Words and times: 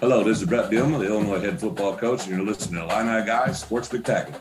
Hello, 0.00 0.22
this 0.22 0.42
is 0.42 0.46
Brett 0.46 0.70
Bielema, 0.70 0.98
the 0.98 1.06
Illinois 1.06 1.40
head 1.40 1.58
football 1.58 1.96
coach, 1.96 2.26
and 2.26 2.36
you're 2.36 2.44
listening 2.44 2.86
to 2.86 2.94
Illini 2.94 3.24
Guys 3.24 3.60
Sports 3.60 3.88
Spectacular. 3.88 4.38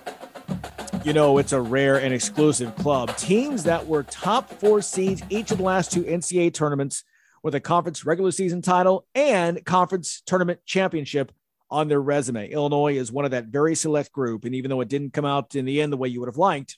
You 1.06 1.14
know, 1.14 1.38
it's 1.38 1.54
a 1.54 1.62
rare 1.62 1.96
and 2.02 2.14
exclusive 2.14 2.76
club. 2.76 3.16
Teams 3.16 3.64
that 3.64 3.88
were 3.88 4.04
top 4.04 4.50
four 4.50 4.82
seeds 4.82 5.24
each 5.30 5.52
of 5.52 5.60
the 5.60 5.64
last 5.64 5.94
two 5.94 6.04
NCAA 6.04 6.54
tournaments 6.54 7.06
with 7.42 7.56
a 7.56 7.62
conference 7.62 8.06
regular 8.06 8.32
season 8.32 8.62
title 8.62 9.08
and 9.16 9.64
conference 9.64 10.22
tournament 10.26 10.60
championship 10.66 11.32
on 11.72 11.88
their 11.88 12.02
resume. 12.02 12.50
Illinois 12.50 12.98
is 12.98 13.10
one 13.10 13.24
of 13.24 13.32
that 13.32 13.46
very 13.46 13.76
select 13.76 14.12
group. 14.12 14.44
And 14.44 14.54
even 14.54 14.70
though 14.70 14.82
it 14.82 14.90
didn't 14.90 15.14
come 15.14 15.26
out 15.26 15.56
in 15.56 15.64
the 15.64 15.82
end 15.82 15.94
the 15.94 15.98
way 15.98 16.10
you 16.10 16.20
would 16.20 16.28
have 16.28 16.38
liked, 16.38 16.78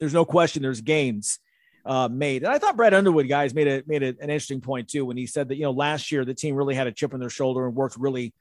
there's 0.00 0.14
no 0.14 0.24
question 0.24 0.62
there's 0.64 0.80
gains 0.80 1.38
uh, 1.84 2.08
made. 2.10 2.42
And 2.42 2.52
I 2.52 2.58
thought 2.58 2.76
Brad 2.76 2.94
Underwood 2.94 3.28
guys 3.28 3.54
made 3.54 3.68
a 3.68 3.82
made 3.86 4.02
an 4.02 4.16
interesting 4.20 4.60
point 4.60 4.88
too 4.88 5.04
when 5.04 5.16
he 5.16 5.26
said 5.26 5.48
that 5.48 5.56
you 5.56 5.62
know 5.62 5.72
last 5.72 6.10
year 6.10 6.24
the 6.24 6.34
team 6.34 6.54
really 6.54 6.74
had 6.74 6.86
a 6.86 6.92
chip 6.92 7.14
on 7.14 7.20
their 7.20 7.30
shoulder 7.30 7.66
and 7.66 7.74
worked 7.74 7.96
really 7.96 8.32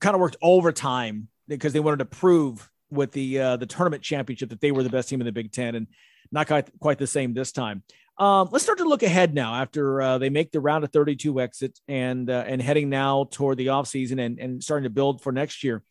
kind 0.00 0.14
of 0.14 0.20
worked 0.20 0.36
overtime 0.42 1.28
because 1.48 1.72
they 1.72 1.80
wanted 1.80 1.98
to 1.98 2.04
prove 2.04 2.68
with 2.90 3.12
the 3.12 3.38
uh, 3.38 3.56
the 3.56 3.66
tournament 3.66 4.02
championship 4.02 4.50
that 4.50 4.60
they 4.60 4.72
were 4.72 4.82
the 4.82 4.90
best 4.90 5.08
team 5.08 5.20
in 5.20 5.26
the 5.26 5.32
Big 5.32 5.52
Ten 5.52 5.74
and 5.74 5.86
not 6.30 6.46
quite 6.46 6.70
quite 6.80 6.98
the 6.98 7.06
same 7.06 7.34
this 7.34 7.52
time. 7.52 7.82
Um, 8.18 8.48
let's 8.52 8.62
start 8.62 8.78
to 8.78 8.84
look 8.84 9.02
ahead 9.02 9.34
now 9.34 9.54
after 9.54 10.02
uh, 10.02 10.18
they 10.18 10.28
make 10.28 10.52
the 10.52 10.60
round 10.60 10.84
of 10.84 10.92
32 10.92 11.40
exit 11.40 11.78
and 11.88 12.28
uh, 12.28 12.44
and 12.46 12.60
heading 12.60 12.90
now 12.90 13.24
toward 13.30 13.58
the 13.58 13.68
offseason 13.68 14.24
and, 14.24 14.38
and 14.38 14.62
starting 14.62 14.84
to 14.84 14.90
build 14.90 15.22
for 15.22 15.32
next 15.32 15.64
year. 15.64 15.82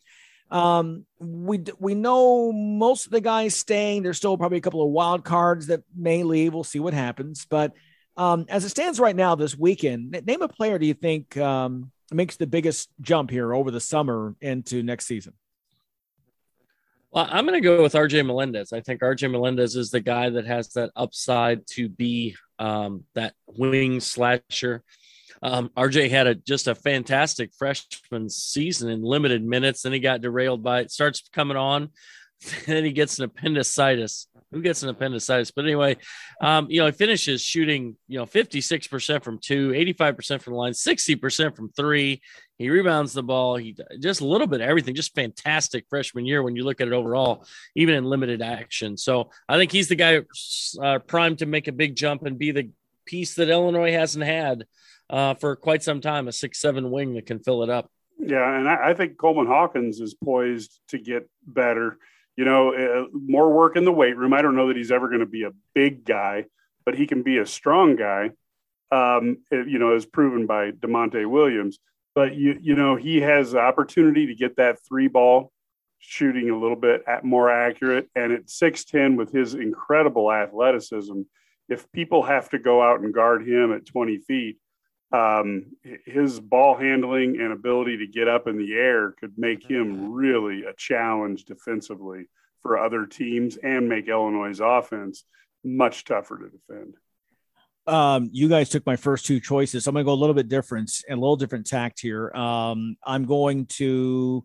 Um, 0.52 1.06
we 1.18 1.64
we 1.78 1.94
know 1.94 2.52
most 2.52 3.06
of 3.06 3.12
the 3.12 3.22
guys 3.22 3.56
staying. 3.56 4.02
There's 4.02 4.18
still 4.18 4.36
probably 4.36 4.58
a 4.58 4.60
couple 4.60 4.82
of 4.82 4.90
wild 4.90 5.24
cards 5.24 5.68
that 5.68 5.82
may 5.96 6.22
leave. 6.22 6.52
We'll 6.52 6.62
see 6.62 6.78
what 6.78 6.92
happens. 6.92 7.46
But 7.48 7.72
um, 8.18 8.44
as 8.50 8.64
it 8.64 8.68
stands 8.68 9.00
right 9.00 9.16
now, 9.16 9.34
this 9.34 9.56
weekend, 9.56 10.10
name 10.26 10.42
a 10.42 10.48
player 10.48 10.78
do 10.78 10.84
you 10.84 10.92
think 10.92 11.38
um, 11.38 11.90
makes 12.12 12.36
the 12.36 12.46
biggest 12.46 12.90
jump 13.00 13.30
here 13.30 13.54
over 13.54 13.70
the 13.70 13.80
summer 13.80 14.36
into 14.42 14.82
next 14.82 15.06
season? 15.06 15.32
Well, 17.10 17.26
I'm 17.30 17.46
going 17.46 17.60
to 17.60 17.66
go 17.66 17.82
with 17.82 17.94
RJ 17.94 18.24
Melendez. 18.26 18.72
I 18.74 18.80
think 18.80 19.00
RJ 19.00 19.30
Melendez 19.30 19.74
is 19.76 19.90
the 19.90 20.00
guy 20.00 20.30
that 20.30 20.46
has 20.46 20.68
that 20.70 20.90
upside 20.96 21.66
to 21.68 21.88
be 21.88 22.36
um, 22.58 23.04
that 23.14 23.34
wing 23.46 24.00
slasher. 24.00 24.82
Um, 25.42 25.70
RJ 25.76 26.10
had 26.10 26.26
a 26.26 26.34
just 26.34 26.68
a 26.68 26.74
fantastic 26.74 27.52
freshman 27.54 28.30
season 28.30 28.90
in 28.90 29.02
limited 29.02 29.44
minutes. 29.44 29.82
Then 29.82 29.92
he 29.92 29.98
got 29.98 30.20
derailed 30.20 30.62
by 30.62 30.80
it, 30.80 30.90
starts 30.90 31.28
coming 31.32 31.56
on, 31.56 31.90
then 32.66 32.84
he 32.84 32.92
gets 32.92 33.18
an 33.18 33.24
appendicitis. 33.24 34.28
Who 34.50 34.60
gets 34.60 34.82
an 34.82 34.90
appendicitis? 34.90 35.50
But 35.50 35.64
anyway, 35.64 35.96
um, 36.42 36.66
you 36.68 36.80
know, 36.80 36.86
he 36.86 36.92
finishes 36.92 37.40
shooting, 37.40 37.96
you 38.06 38.18
know, 38.18 38.26
56% 38.26 39.24
from 39.24 39.38
two, 39.38 39.70
85% 39.70 40.42
from 40.42 40.52
the 40.52 40.58
line, 40.58 40.72
60% 40.72 41.56
from 41.56 41.70
three. 41.70 42.20
He 42.58 42.68
rebounds 42.68 43.14
the 43.14 43.22
ball. 43.22 43.56
He 43.56 43.74
just 43.98 44.20
a 44.20 44.26
little 44.26 44.46
bit 44.46 44.60
of 44.60 44.68
everything, 44.68 44.94
just 44.94 45.14
fantastic 45.14 45.86
freshman 45.88 46.26
year 46.26 46.42
when 46.42 46.54
you 46.54 46.64
look 46.64 46.82
at 46.82 46.86
it 46.86 46.92
overall, 46.92 47.46
even 47.74 47.94
in 47.94 48.04
limited 48.04 48.42
action. 48.42 48.98
So 48.98 49.30
I 49.48 49.56
think 49.56 49.72
he's 49.72 49.88
the 49.88 49.94
guy 49.94 50.20
uh, 50.82 50.98
primed 50.98 51.38
to 51.38 51.46
make 51.46 51.66
a 51.66 51.72
big 51.72 51.96
jump 51.96 52.24
and 52.24 52.38
be 52.38 52.50
the 52.50 52.70
piece 53.06 53.34
that 53.36 53.48
Illinois 53.48 53.92
hasn't 53.92 54.24
had 54.24 54.66
uh, 55.12 55.34
for 55.34 55.54
quite 55.54 55.82
some 55.84 56.00
time, 56.00 56.26
a 56.26 56.32
six 56.32 56.60
seven 56.60 56.90
wing 56.90 57.14
that 57.14 57.26
can 57.26 57.38
fill 57.38 57.62
it 57.62 57.70
up. 57.70 57.90
Yeah, 58.18 58.58
and 58.58 58.68
I, 58.68 58.90
I 58.90 58.94
think 58.94 59.18
Coleman 59.18 59.46
Hawkins 59.46 60.00
is 60.00 60.14
poised 60.14 60.80
to 60.88 60.98
get 60.98 61.28
better. 61.46 61.98
You 62.36 62.46
know, 62.46 62.74
uh, 62.74 63.06
more 63.12 63.52
work 63.52 63.76
in 63.76 63.84
the 63.84 63.92
weight 63.92 64.16
room. 64.16 64.32
I 64.32 64.42
don't 64.42 64.56
know 64.56 64.68
that 64.68 64.76
he's 64.76 64.90
ever 64.90 65.08
going 65.08 65.20
to 65.20 65.26
be 65.26 65.44
a 65.44 65.50
big 65.74 66.04
guy, 66.04 66.46
but 66.84 66.94
he 66.94 67.06
can 67.06 67.22
be 67.22 67.38
a 67.38 67.46
strong 67.46 67.94
guy. 67.94 68.30
Um, 68.90 69.38
it, 69.50 69.68
you 69.68 69.78
know, 69.78 69.94
as 69.94 70.06
proven 70.06 70.46
by 70.46 70.70
Da'Monte 70.70 71.28
Williams. 71.28 71.78
But 72.14 72.34
you, 72.34 72.58
you 72.60 72.74
know, 72.74 72.96
he 72.96 73.20
has 73.22 73.52
the 73.52 73.58
opportunity 73.58 74.26
to 74.26 74.34
get 74.34 74.56
that 74.56 74.78
three 74.86 75.08
ball 75.08 75.50
shooting 75.98 76.50
a 76.50 76.58
little 76.58 76.76
bit 76.76 77.02
at 77.06 77.24
more 77.24 77.50
accurate. 77.50 78.08
And 78.14 78.32
at 78.32 78.50
six 78.50 78.84
ten, 78.84 79.16
with 79.16 79.32
his 79.32 79.54
incredible 79.54 80.30
athleticism, 80.30 81.22
if 81.68 81.90
people 81.92 82.22
have 82.22 82.50
to 82.50 82.58
go 82.58 82.82
out 82.82 83.00
and 83.00 83.14
guard 83.14 83.46
him 83.46 83.72
at 83.72 83.86
twenty 83.86 84.18
feet, 84.18 84.58
um, 85.12 85.66
his 86.06 86.40
ball 86.40 86.76
handling 86.76 87.40
and 87.40 87.52
ability 87.52 87.98
to 87.98 88.06
get 88.06 88.28
up 88.28 88.46
in 88.48 88.56
the 88.56 88.72
air 88.72 89.12
could 89.12 89.36
make 89.36 89.68
him 89.68 90.12
really 90.12 90.64
a 90.64 90.72
challenge 90.76 91.44
defensively 91.44 92.26
for 92.62 92.78
other 92.78 93.06
teams 93.06 93.56
and 93.56 93.88
make 93.88 94.08
Illinois' 94.08 94.60
offense 94.62 95.24
much 95.64 96.04
tougher 96.04 96.38
to 96.38 96.48
defend. 96.48 96.94
Um, 97.86 98.30
you 98.32 98.48
guys 98.48 98.68
took 98.68 98.86
my 98.86 98.96
first 98.96 99.26
two 99.26 99.40
choices. 99.40 99.84
So 99.84 99.88
I'm 99.88 99.94
going 99.94 100.04
to 100.04 100.08
go 100.08 100.12
a 100.12 100.14
little 100.14 100.34
bit 100.34 100.48
different 100.48 100.90
and 101.08 101.18
a 101.18 101.20
little 101.20 101.36
different 101.36 101.66
tact 101.66 102.00
here. 102.00 102.32
Um, 102.34 102.96
I'm 103.04 103.24
going 103.24 103.66
to 103.66 104.44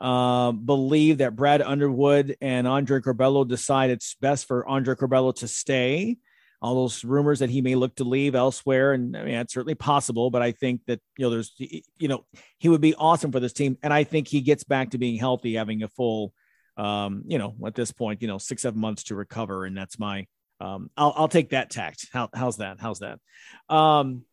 uh, 0.00 0.52
believe 0.52 1.18
that 1.18 1.36
Brad 1.36 1.60
Underwood 1.60 2.36
and 2.40 2.66
Andre 2.66 3.00
Curbelo 3.00 3.46
decide 3.46 3.90
it's 3.90 4.16
best 4.20 4.46
for 4.46 4.66
Andre 4.66 4.94
Curbelo 4.94 5.34
to 5.36 5.48
stay 5.48 6.16
all 6.60 6.74
those 6.74 7.04
rumors 7.04 7.38
that 7.38 7.50
he 7.50 7.60
may 7.60 7.74
look 7.74 7.94
to 7.96 8.04
leave 8.04 8.34
elsewhere. 8.34 8.92
And 8.92 9.16
I 9.16 9.22
mean, 9.22 9.34
it's 9.34 9.54
certainly 9.54 9.76
possible, 9.76 10.30
but 10.30 10.42
I 10.42 10.52
think 10.52 10.80
that, 10.86 11.00
you 11.16 11.24
know, 11.24 11.30
there's, 11.30 11.54
you 11.58 12.08
know, 12.08 12.24
he 12.58 12.68
would 12.68 12.80
be 12.80 12.94
awesome 12.94 13.30
for 13.30 13.40
this 13.40 13.52
team. 13.52 13.78
And 13.82 13.92
I 13.92 14.04
think 14.04 14.26
he 14.26 14.40
gets 14.40 14.64
back 14.64 14.90
to 14.90 14.98
being 14.98 15.18
healthy, 15.18 15.54
having 15.54 15.82
a 15.82 15.88
full, 15.88 16.32
um, 16.76 17.22
you 17.26 17.38
know, 17.38 17.54
at 17.64 17.74
this 17.74 17.92
point, 17.92 18.22
you 18.22 18.28
know, 18.28 18.38
six, 18.38 18.62
seven 18.62 18.80
months 18.80 19.04
to 19.04 19.14
recover. 19.14 19.66
And 19.66 19.76
that's 19.76 19.98
my, 19.98 20.26
um, 20.60 20.90
I'll, 20.96 21.14
I'll 21.16 21.28
take 21.28 21.50
that 21.50 21.70
tact. 21.70 22.08
How, 22.12 22.28
how's 22.34 22.56
that? 22.56 22.80
How's 22.80 22.98
that? 23.00 23.20
Um, 23.68 24.24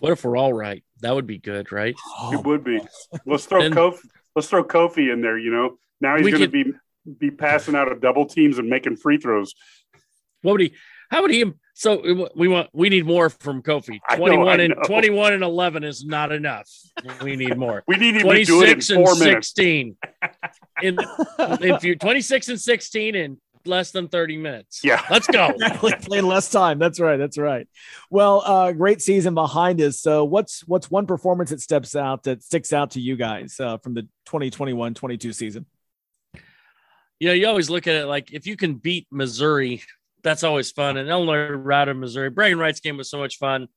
what 0.00 0.12
if 0.12 0.22
we're 0.22 0.36
all 0.36 0.52
right? 0.52 0.84
That 1.00 1.14
would 1.14 1.26
be 1.26 1.38
good, 1.38 1.72
right? 1.72 1.94
Oh, 2.18 2.34
it 2.34 2.44
would 2.44 2.62
be. 2.62 2.80
Let's 3.26 3.46
throw 3.46 3.62
and, 3.62 3.74
Kofi. 3.74 4.00
Let's 4.34 4.48
throw 4.48 4.64
Kofi 4.64 5.10
in 5.10 5.22
there. 5.22 5.38
You 5.38 5.50
know, 5.50 5.78
now 6.02 6.18
he's 6.18 6.28
going 6.28 6.42
to 6.42 6.48
be 6.48 6.72
be 7.18 7.30
passing 7.30 7.74
out 7.74 7.90
of 7.90 8.00
double 8.00 8.26
teams 8.26 8.58
and 8.58 8.68
making 8.68 8.96
free 8.96 9.18
throws. 9.18 9.54
What 10.46 10.52
would 10.52 10.60
he? 10.60 10.74
How 11.10 11.22
would 11.22 11.32
he? 11.32 11.44
So 11.74 12.28
we 12.36 12.46
want 12.46 12.70
we 12.72 12.88
need 12.88 13.04
more 13.04 13.30
from 13.30 13.62
Kofi. 13.62 13.98
Twenty 14.14 14.38
one 14.38 14.60
and 14.60 14.74
twenty 14.86 15.10
one 15.10 15.32
and 15.32 15.42
eleven 15.42 15.82
is 15.82 16.04
not 16.04 16.30
enough. 16.30 16.70
We 17.20 17.34
need 17.34 17.58
more. 17.58 17.82
we 17.88 17.96
need 17.96 18.20
twenty 18.20 18.44
six 18.44 18.90
and 18.90 19.00
minutes. 19.00 19.20
sixteen. 19.20 19.96
in 20.82 20.98
if 21.38 21.82
you 21.82 21.96
twenty 21.96 22.20
six 22.20 22.48
and 22.48 22.60
sixteen 22.60 23.16
in 23.16 23.38
less 23.64 23.90
than 23.90 24.06
30 24.06 24.36
minutes. 24.36 24.82
Yeah. 24.84 25.04
Let's 25.10 25.26
go. 25.26 25.52
Play 26.02 26.20
less 26.20 26.48
time. 26.48 26.78
That's 26.78 27.00
right. 27.00 27.16
That's 27.16 27.36
right. 27.36 27.66
Well, 28.10 28.40
uh, 28.46 28.70
great 28.70 29.02
season 29.02 29.34
behind 29.34 29.80
us. 29.80 30.00
So 30.00 30.24
what's 30.24 30.60
what's 30.68 30.88
one 30.88 31.04
performance 31.06 31.50
that 31.50 31.60
steps 31.60 31.96
out 31.96 32.22
that 32.22 32.44
sticks 32.44 32.72
out 32.72 32.92
to 32.92 33.00
you 33.00 33.16
guys 33.16 33.58
uh, 33.58 33.78
from 33.78 33.94
the 33.94 34.06
2021-22 34.28 35.34
season? 35.34 35.66
You 37.18 37.28
know, 37.28 37.32
you 37.32 37.48
always 37.48 37.68
look 37.68 37.88
at 37.88 37.96
it 37.96 38.06
like 38.06 38.32
if 38.32 38.46
you 38.46 38.56
can 38.56 38.74
beat 38.74 39.08
Missouri 39.10 39.82
that's 40.22 40.44
always 40.44 40.70
fun. 40.70 40.96
And 40.96 41.08
Illinois 41.08 41.48
routed 41.50 41.96
Missouri. 41.96 42.30
Bragging 42.30 42.60
game 42.82 42.96
was 42.96 43.10
so 43.10 43.18
much 43.18 43.38
fun. 43.38 43.68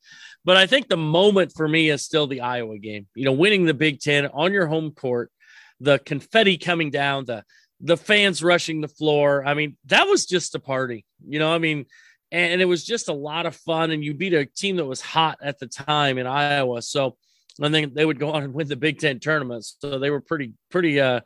But 0.45 0.57
I 0.57 0.67
think 0.67 0.87
the 0.87 0.97
moment 0.97 1.53
for 1.55 1.67
me 1.67 1.89
is 1.89 2.03
still 2.03 2.27
the 2.27 2.41
Iowa 2.41 2.77
game. 2.77 3.07
You 3.15 3.25
know, 3.25 3.33
winning 3.33 3.65
the 3.65 3.73
Big 3.73 3.99
Ten 3.99 4.27
on 4.27 4.53
your 4.53 4.67
home 4.67 4.91
court, 4.91 5.31
the 5.79 5.99
confetti 5.99 6.57
coming 6.57 6.89
down, 6.91 7.25
the 7.25 7.43
the 7.81 7.97
fans 7.97 8.43
rushing 8.43 8.81
the 8.81 8.87
floor. 8.87 9.45
I 9.45 9.53
mean, 9.53 9.77
that 9.85 10.07
was 10.07 10.25
just 10.25 10.55
a 10.55 10.59
party. 10.59 11.05
You 11.25 11.39
know, 11.39 11.53
I 11.53 11.59
mean, 11.59 11.85
and 12.31 12.61
it 12.61 12.65
was 12.65 12.83
just 12.83 13.09
a 13.09 13.13
lot 13.13 13.45
of 13.45 13.55
fun. 13.55 13.91
And 13.91 14.03
you 14.03 14.13
beat 14.13 14.33
a 14.33 14.45
team 14.45 14.77
that 14.77 14.85
was 14.85 15.01
hot 15.01 15.39
at 15.41 15.59
the 15.59 15.67
time 15.67 16.17
in 16.17 16.27
Iowa. 16.27 16.81
So 16.81 17.17
and 17.61 17.73
then 17.73 17.93
they 17.93 18.05
would 18.05 18.19
go 18.19 18.31
on 18.31 18.43
and 18.43 18.53
win 18.53 18.67
the 18.67 18.75
Big 18.75 18.99
Ten 18.99 19.19
tournament. 19.19 19.65
So 19.65 19.99
they 19.99 20.09
were 20.09 20.21
pretty, 20.21 20.53
pretty 20.69 20.99
uh 20.99 21.21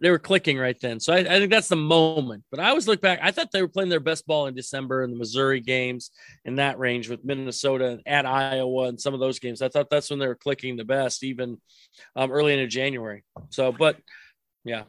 they 0.00 0.10
were 0.10 0.18
clicking 0.18 0.58
right 0.58 0.78
then. 0.80 1.00
So 1.00 1.12
I, 1.12 1.18
I, 1.18 1.38
think 1.38 1.50
that's 1.50 1.68
the 1.68 1.76
moment. 1.76 2.44
But 2.50 2.60
I 2.60 2.68
always 2.68 2.86
look 2.86 3.00
back. 3.00 3.20
I 3.22 3.30
thought 3.30 3.50
they 3.52 3.62
were 3.62 3.68
playing 3.68 3.90
their 3.90 4.00
best 4.00 4.26
ball 4.26 4.46
in 4.46 4.54
December 4.54 5.02
in 5.02 5.10
the 5.10 5.16
Missouri 5.16 5.60
games 5.60 6.10
in 6.44 6.56
that 6.56 6.78
range 6.78 7.08
with 7.08 7.24
Minnesota 7.24 7.98
at 8.06 8.26
Iowa 8.26 8.88
and 8.88 9.00
some 9.00 9.14
of 9.14 9.20
those 9.20 9.38
games. 9.38 9.62
I 9.62 9.68
thought 9.68 9.90
that's 9.90 10.10
when 10.10 10.18
they 10.18 10.26
were 10.26 10.34
clicking 10.34 10.76
the 10.76 10.84
best, 10.84 11.24
even 11.24 11.60
um, 12.16 12.30
early 12.30 12.52
into 12.52 12.66
January. 12.66 13.24
So, 13.50 13.72
but 13.72 13.96
yeah. 14.64 14.84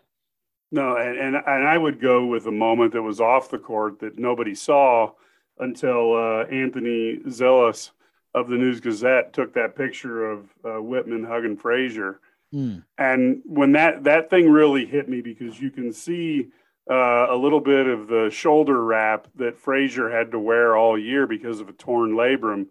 No, 0.71 0.97
and, 0.97 1.18
and 1.18 1.35
and 1.35 1.68
I 1.68 1.77
would 1.77 2.00
go 2.00 2.27
with 2.27 2.45
a 2.45 2.51
moment 2.51 2.94
that 2.94 3.01
was 3.01 3.19
off 3.19 3.50
the 3.50 3.57
court 3.57 4.00
that 4.01 4.19
nobody 4.19 4.53
saw 4.53 5.12
until 5.57 6.15
uh, 6.15 6.44
Anthony 6.45 7.18
Zilis 7.25 7.89
of 8.35 8.47
the 8.47 8.56
News 8.56 8.79
Gazette 8.79 9.33
took 9.33 9.53
that 9.53 9.75
picture 9.75 10.29
of 10.29 10.50
uh, 10.63 10.81
Whitman 10.81 11.24
hugging 11.24 11.57
Frazier 11.57 12.19
Mm. 12.54 12.84
And 12.98 13.42
when 13.46 13.74
that 13.74 14.04
that 14.06 14.30
thing 14.30 14.50
really 14.50 14.86
hit 14.86 15.07
me 15.07 15.22
because 15.22 15.60
you 15.60 15.69
can 15.69 15.94
see 15.94 16.50
uh, 16.90 17.28
a 17.30 17.36
little 17.36 17.60
bit 17.60 17.86
of 17.86 18.07
the 18.07 18.30
shoulder 18.31 18.84
wrap 18.84 19.28
that 19.36 19.60
Frazier 19.60 20.10
had 20.10 20.31
to 20.31 20.40
wear 20.40 20.75
all 20.75 20.98
year 20.98 21.28
because 21.28 21.60
of 21.60 21.69
a 21.69 21.74
torn 21.74 22.13
labrum, 22.13 22.68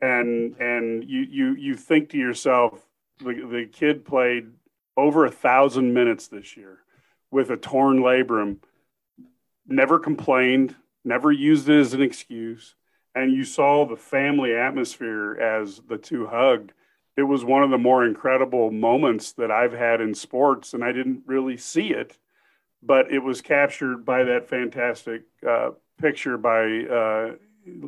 and 0.00 0.56
and 0.58 1.04
you 1.04 1.20
you 1.20 1.54
you 1.54 1.76
think 1.76 2.08
to 2.10 2.18
yourself, 2.18 2.86
the, 3.18 3.34
the 3.34 3.68
kid 3.70 4.04
played 4.06 4.46
over 4.96 5.26
a 5.26 5.30
thousand 5.30 5.92
minutes 5.92 6.28
this 6.28 6.56
year 6.56 6.78
with 7.30 7.50
a 7.50 7.56
torn 7.56 7.98
labrum, 7.98 8.56
never 9.66 9.98
complained, 9.98 10.74
never 11.04 11.30
used 11.30 11.68
it 11.68 11.78
as 11.78 11.92
an 11.92 12.00
excuse, 12.00 12.74
and 13.14 13.32
you 13.32 13.44
saw 13.44 13.84
the 13.84 13.96
family 13.96 14.54
atmosphere 14.54 15.34
as 15.34 15.82
the 15.88 15.98
two 15.98 16.26
hugged 16.26 16.72
it 17.18 17.24
was 17.24 17.44
one 17.44 17.64
of 17.64 17.70
the 17.70 17.78
more 17.78 18.06
incredible 18.06 18.70
moments 18.70 19.32
that 19.32 19.50
I've 19.50 19.72
had 19.72 20.00
in 20.00 20.14
sports, 20.14 20.72
and 20.72 20.84
I 20.84 20.92
didn't 20.92 21.22
really 21.26 21.56
see 21.56 21.88
it, 21.88 22.16
but 22.80 23.10
it 23.10 23.18
was 23.18 23.40
captured 23.40 24.04
by 24.04 24.22
that 24.22 24.48
fantastic 24.48 25.22
uh, 25.46 25.70
picture 26.00 26.38
by 26.38 26.60
uh, 26.60 27.32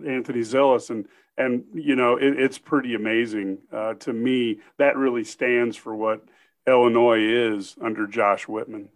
Anthony 0.04 0.40
Zilis, 0.40 0.90
and 0.90 1.06
and 1.38 1.62
you 1.72 1.94
know 1.94 2.16
it, 2.16 2.40
it's 2.40 2.58
pretty 2.58 2.96
amazing 2.96 3.58
uh, 3.72 3.94
to 4.00 4.12
me. 4.12 4.58
That 4.78 4.96
really 4.96 5.22
stands 5.22 5.76
for 5.76 5.94
what 5.94 6.24
Illinois 6.66 7.20
is 7.20 7.76
under 7.80 8.08
Josh 8.08 8.48
Whitman. 8.48 8.88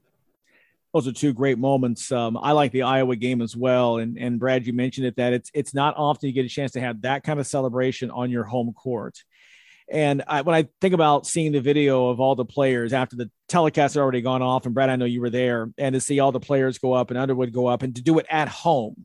Those 0.92 1.06
are 1.06 1.12
two 1.12 1.32
great 1.32 1.58
moments. 1.58 2.10
Um, 2.10 2.36
I 2.36 2.50
like 2.50 2.72
the 2.72 2.82
Iowa 2.82 3.14
game 3.14 3.40
as 3.40 3.56
well, 3.56 3.98
and 3.98 4.18
and 4.18 4.40
Brad, 4.40 4.66
you 4.66 4.72
mentioned 4.72 5.06
it 5.06 5.14
that 5.14 5.32
it's 5.32 5.52
it's 5.54 5.74
not 5.74 5.94
often 5.96 6.26
you 6.26 6.34
get 6.34 6.44
a 6.44 6.48
chance 6.48 6.72
to 6.72 6.80
have 6.80 7.02
that 7.02 7.22
kind 7.22 7.38
of 7.38 7.46
celebration 7.46 8.10
on 8.10 8.32
your 8.32 8.42
home 8.42 8.72
court. 8.72 9.22
And 9.90 10.22
I, 10.26 10.42
when 10.42 10.54
I 10.54 10.68
think 10.80 10.94
about 10.94 11.26
seeing 11.26 11.52
the 11.52 11.60
video 11.60 12.08
of 12.08 12.18
all 12.18 12.34
the 12.34 12.44
players 12.44 12.92
after 12.92 13.16
the 13.16 13.30
telecast 13.48 13.94
had 13.94 14.00
already 14.00 14.22
gone 14.22 14.42
off, 14.42 14.64
and 14.64 14.74
Brad, 14.74 14.88
I 14.88 14.96
know 14.96 15.04
you 15.04 15.20
were 15.20 15.30
there, 15.30 15.70
and 15.76 15.92
to 15.92 16.00
see 16.00 16.20
all 16.20 16.32
the 16.32 16.40
players 16.40 16.78
go 16.78 16.94
up 16.94 17.10
and 17.10 17.18
Underwood 17.18 17.52
go 17.52 17.66
up, 17.66 17.82
and 17.82 17.94
to 17.96 18.02
do 18.02 18.18
it 18.18 18.26
at 18.30 18.48
home, 18.48 19.04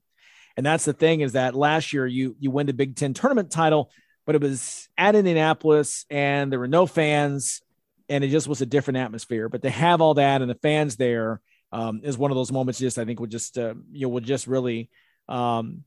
and 0.59 0.65
that's 0.65 0.85
the 0.85 0.93
thing 0.93 1.21
is 1.21 1.33
that 1.33 1.55
last 1.55 1.93
year 1.93 2.05
you 2.05 2.35
you 2.37 2.51
win 2.51 2.67
the 2.67 2.73
Big 2.73 2.95
Ten 2.95 3.13
tournament 3.13 3.49
title, 3.51 3.91
but 4.25 4.35
it 4.35 4.41
was 4.41 4.89
at 4.97 5.15
Indianapolis 5.15 6.05
and 6.09 6.51
there 6.51 6.59
were 6.59 6.67
no 6.67 6.85
fans, 6.85 7.61
and 8.09 8.23
it 8.25 8.27
just 8.27 8.47
was 8.47 8.59
a 8.59 8.65
different 8.65 8.97
atmosphere. 8.97 9.47
But 9.47 9.61
to 9.61 9.69
have 9.69 10.01
all 10.01 10.15
that 10.15 10.41
and 10.41 10.51
the 10.51 10.55
fans 10.55 10.97
there 10.97 11.39
um, 11.71 12.01
is 12.03 12.17
one 12.17 12.31
of 12.31 12.35
those 12.35 12.51
moments. 12.51 12.77
Just 12.77 12.99
I 12.99 13.05
think 13.05 13.21
would 13.21 13.31
just 13.31 13.57
uh, 13.57 13.73
you 13.91 14.01
know 14.01 14.09
would 14.09 14.25
just 14.25 14.47
really. 14.47 14.89
Um, 15.29 15.83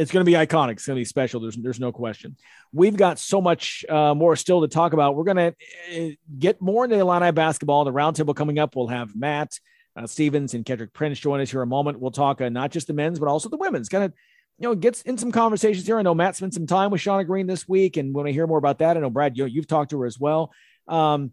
it's 0.00 0.10
going 0.10 0.24
to 0.24 0.30
be 0.30 0.36
iconic. 0.36 0.72
It's 0.72 0.86
going 0.86 0.96
to 0.96 1.00
be 1.00 1.04
special. 1.04 1.40
There's, 1.40 1.56
there's 1.56 1.78
no 1.78 1.92
question. 1.92 2.34
We've 2.72 2.96
got 2.96 3.18
so 3.18 3.42
much 3.42 3.84
uh, 3.86 4.14
more 4.14 4.34
still 4.34 4.62
to 4.62 4.68
talk 4.68 4.94
about. 4.94 5.14
We're 5.14 5.24
going 5.24 5.36
to 5.36 5.54
uh, 5.94 6.14
get 6.38 6.62
more 6.62 6.84
into 6.84 6.98
Illini 6.98 7.32
basketball. 7.32 7.84
The 7.84 7.92
roundtable 7.92 8.34
coming 8.34 8.58
up. 8.58 8.74
We'll 8.74 8.88
have 8.88 9.14
Matt 9.14 9.60
uh, 9.96 10.06
Stevens 10.06 10.54
and 10.54 10.64
Kedrick 10.64 10.94
Prince 10.94 11.18
join 11.18 11.42
us 11.42 11.50
here 11.50 11.60
a 11.60 11.66
moment. 11.66 12.00
We'll 12.00 12.12
talk 12.12 12.40
uh, 12.40 12.48
not 12.48 12.70
just 12.70 12.86
the 12.86 12.94
men's, 12.94 13.18
but 13.18 13.28
also 13.28 13.50
the 13.50 13.58
women's. 13.58 13.90
Kind 13.90 14.04
of, 14.04 14.14
you 14.58 14.68
know, 14.68 14.74
gets 14.74 15.02
in 15.02 15.18
some 15.18 15.32
conversations 15.32 15.86
here. 15.86 15.98
I 15.98 16.02
know 16.02 16.14
Matt 16.14 16.34
spent 16.34 16.54
some 16.54 16.66
time 16.66 16.90
with 16.90 17.02
Shauna 17.02 17.26
Green 17.26 17.46
this 17.46 17.68
week, 17.68 17.98
and 17.98 18.14
when 18.14 18.26
I 18.26 18.30
hear 18.30 18.46
more 18.46 18.58
about 18.58 18.78
that, 18.78 18.96
I 18.96 19.00
know 19.00 19.10
Brad, 19.10 19.36
you 19.36 19.44
you've 19.44 19.68
talked 19.68 19.90
to 19.90 20.00
her 20.00 20.06
as 20.06 20.18
well. 20.18 20.50
Um, 20.88 21.32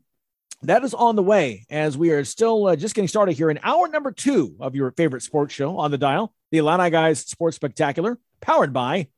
that 0.64 0.84
is 0.84 0.94
on 0.94 1.16
the 1.16 1.24
way 1.24 1.66
as 1.69 1.98
we 1.98 2.10
are 2.12 2.25
still 2.25 2.68
uh, 2.68 2.75
just 2.75 2.96
getting 2.96 3.08
started 3.08 3.38
here 3.38 3.50
in 3.50 3.60
hour 3.64 3.88
number 3.88 4.12
two 4.12 4.58
of 4.60 4.75
your 4.75 4.92
favorite 4.92 5.22
sports 5.22 5.54
show 5.54 5.78
on 5.78 5.92
the 5.92 5.98
dial, 5.98 6.34
the 6.52 6.58
Illini 6.58 6.90
Guys 6.90 7.19
Sports 7.19 7.56
Spectacular 7.56 8.19
powered 8.42 8.74
by 8.74 9.07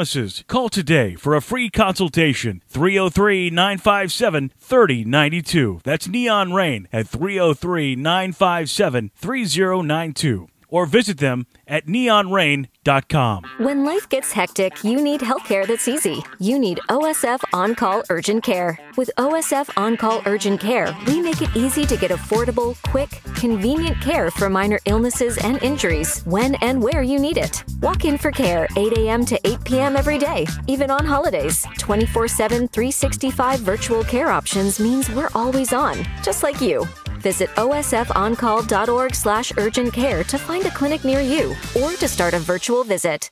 promises. 0.00 0.44
Call 0.48 0.70
today 0.70 1.14
for 1.14 1.34
a 1.34 1.42
free 1.42 1.68
consultation. 1.68 2.62
303 2.68 3.50
957 3.50 4.50
3092. 4.58 5.80
That's 5.84 6.08
Neon 6.08 6.54
Rain 6.54 6.88
at 6.90 7.06
303 7.06 7.96
957 7.96 9.10
3092. 9.14 10.48
Or 10.70 10.86
visit 10.86 11.18
them 11.18 11.46
at 11.66 11.86
neonrain.com. 11.86 13.44
When 13.58 13.84
life 13.84 14.08
gets 14.08 14.32
hectic, 14.32 14.82
you 14.84 15.02
need 15.02 15.20
healthcare 15.20 15.66
that's 15.66 15.88
easy. 15.88 16.22
You 16.38 16.58
need 16.58 16.78
OSF 16.88 17.40
On 17.52 17.74
Call 17.74 18.02
Urgent 18.08 18.44
Care. 18.44 18.78
With 18.96 19.10
OSF 19.18 19.68
On 19.76 19.96
Call 19.96 20.22
Urgent 20.26 20.60
Care, 20.60 20.96
we 21.06 21.20
make 21.20 21.42
it 21.42 21.54
easy 21.56 21.84
to 21.86 21.96
get 21.96 22.10
affordable, 22.10 22.80
quick, 22.90 23.20
convenient 23.34 24.00
care 24.00 24.30
for 24.30 24.48
minor 24.48 24.78
illnesses 24.86 25.38
and 25.38 25.62
injuries 25.62 26.22
when 26.24 26.54
and 26.56 26.82
where 26.82 27.02
you 27.02 27.18
need 27.18 27.36
it. 27.36 27.64
Walk 27.82 28.04
in 28.04 28.16
for 28.16 28.30
care 28.30 28.68
8 28.76 28.96
a.m. 28.98 29.24
to 29.26 29.40
8 29.46 29.64
p.m. 29.64 29.96
every 29.96 30.18
day, 30.18 30.46
even 30.66 30.90
on 30.90 31.04
holidays. 31.04 31.66
24 31.78 32.28
7, 32.28 32.68
365 32.68 33.60
virtual 33.60 34.04
care 34.04 34.30
options 34.30 34.78
means 34.78 35.10
we're 35.10 35.30
always 35.34 35.72
on, 35.72 35.96
just 36.22 36.42
like 36.42 36.60
you. 36.60 36.86
Visit 37.20 37.50
osfoncall.org 37.50 39.14
slash 39.14 39.52
urgent 39.58 39.92
care 39.92 40.24
to 40.24 40.38
find 40.38 40.64
a 40.64 40.70
clinic 40.70 41.04
near 41.04 41.20
you 41.20 41.54
or 41.80 41.92
to 41.92 42.08
start 42.08 42.34
a 42.34 42.38
virtual 42.38 42.82
visit. 42.82 43.30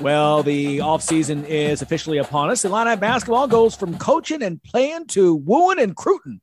Well, 0.00 0.42
the 0.42 0.78
offseason 0.78 1.44
is 1.44 1.82
officially 1.82 2.16
upon 2.18 2.48
us. 2.48 2.64
Illini 2.64 2.96
basketball 2.96 3.46
goes 3.46 3.76
from 3.76 3.98
coaching 3.98 4.42
and 4.42 4.62
playing 4.62 5.08
to 5.08 5.34
wooing 5.34 5.78
and 5.78 5.90
recruiting 5.90 6.40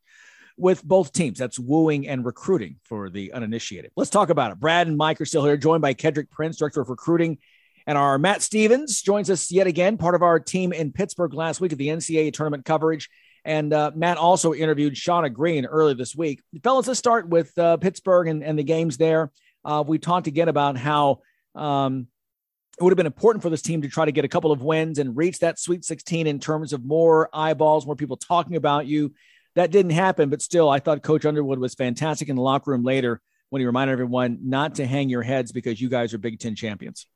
with 0.58 0.84
both 0.84 1.12
teams. 1.12 1.40
That's 1.40 1.58
wooing 1.58 2.08
and 2.08 2.24
recruiting 2.24 2.76
for 2.84 3.10
the 3.10 3.34
uninitiated. 3.34 3.92
Let's 3.96 4.12
talk 4.12 4.30
about 4.30 4.52
it. 4.52 4.60
Brad 4.60 4.86
and 4.86 4.96
Mike 4.96 5.20
are 5.22 5.26
still 5.26 5.44
here, 5.44 5.58
joined 5.58 5.82
by 5.82 5.96
Kedrick 5.96 6.30
Prince, 6.30 6.58
Director 6.58 6.82
of 6.82 6.90
Recruiting 6.90 7.40
and 7.88 7.98
our 7.98 8.20
Matt 8.20 8.42
Stevens 8.42 9.02
joins 9.02 9.30
us 9.30 9.50
yet 9.50 9.66
again, 9.66 9.98
part 9.98 10.14
of 10.14 10.22
our 10.22 10.42
team 10.42 10.74
in 10.74 10.92
Pittsburgh 10.92 11.34
last 11.34 11.62
week 11.62 11.72
at 11.72 11.78
the 11.78 11.88
NCAA 11.88 12.34
tournament 12.34 12.66
coverage. 12.66 13.10
And 13.46 13.72
uh, 13.72 13.92
Matt 13.96 14.18
also 14.18 14.54
interviewed 14.54 14.94
Shauna 14.94 15.32
Green 15.32 15.66
earlier 15.66 15.96
this 15.96 16.14
week. 16.14 16.44
Fellas, 16.62 16.88
let's 16.88 17.00
start 17.00 17.30
with 17.30 17.58
uh, 17.58 17.78
Pittsburgh 17.78 18.28
and, 18.28 18.44
and, 18.44 18.60
the 18.60 18.64
games 18.64 18.98
there. 18.98 19.32
Uh, 19.64 19.86
we 19.88 20.00
talked 20.00 20.28
again 20.28 20.50
about 20.50 20.78
how 20.78 21.22
um, 21.56 22.08
it 22.78 22.84
would 22.84 22.92
have 22.92 22.98
been 22.98 23.06
important 23.06 23.42
for 23.42 23.50
this 23.50 23.62
team 23.62 23.82
to 23.84 23.88
try 23.88 24.04
to 24.04 24.12
get 24.12 24.26
a 24.26 24.28
couple 24.28 24.52
of 24.52 24.62
wins 24.62 25.00
and 25.00 25.16
reach 25.16 25.40
that 25.40 25.58
Sweet 25.58 25.86
16 25.86 26.28
in 26.28 26.40
terms 26.40 26.74
of 26.74 26.84
more 26.84 27.30
eyeballs, 27.32 27.86
more 27.86 27.96
people 27.96 28.18
talking 28.18 28.58
about 28.58 28.86
you. 28.86 29.14
That 29.56 29.72
didn't 29.72 29.92
happen, 29.92 30.30
but 30.30 30.42
still, 30.42 30.70
I 30.70 30.80
thought 30.80 31.02
Coach 31.04 31.26
Underwood 31.26 31.58
was 31.58 31.74
fantastic 31.74 32.28
in 32.28 32.36
the 32.36 32.42
locker 32.42 32.72
room 32.72 32.84
later 32.84 33.22
when 33.50 33.62
he 33.62 33.66
reminded 33.66 33.94
everyone 33.94 34.40
not 34.44 34.76
to 34.76 34.86
hang 34.86 35.08
your 35.08 35.24
heads 35.24 35.54
because 35.54 35.80
you 35.80 35.88
guys 35.88 36.14
are 36.14 36.18
Big 36.18 36.38
Ten 36.38 36.54
champions. 36.54 37.08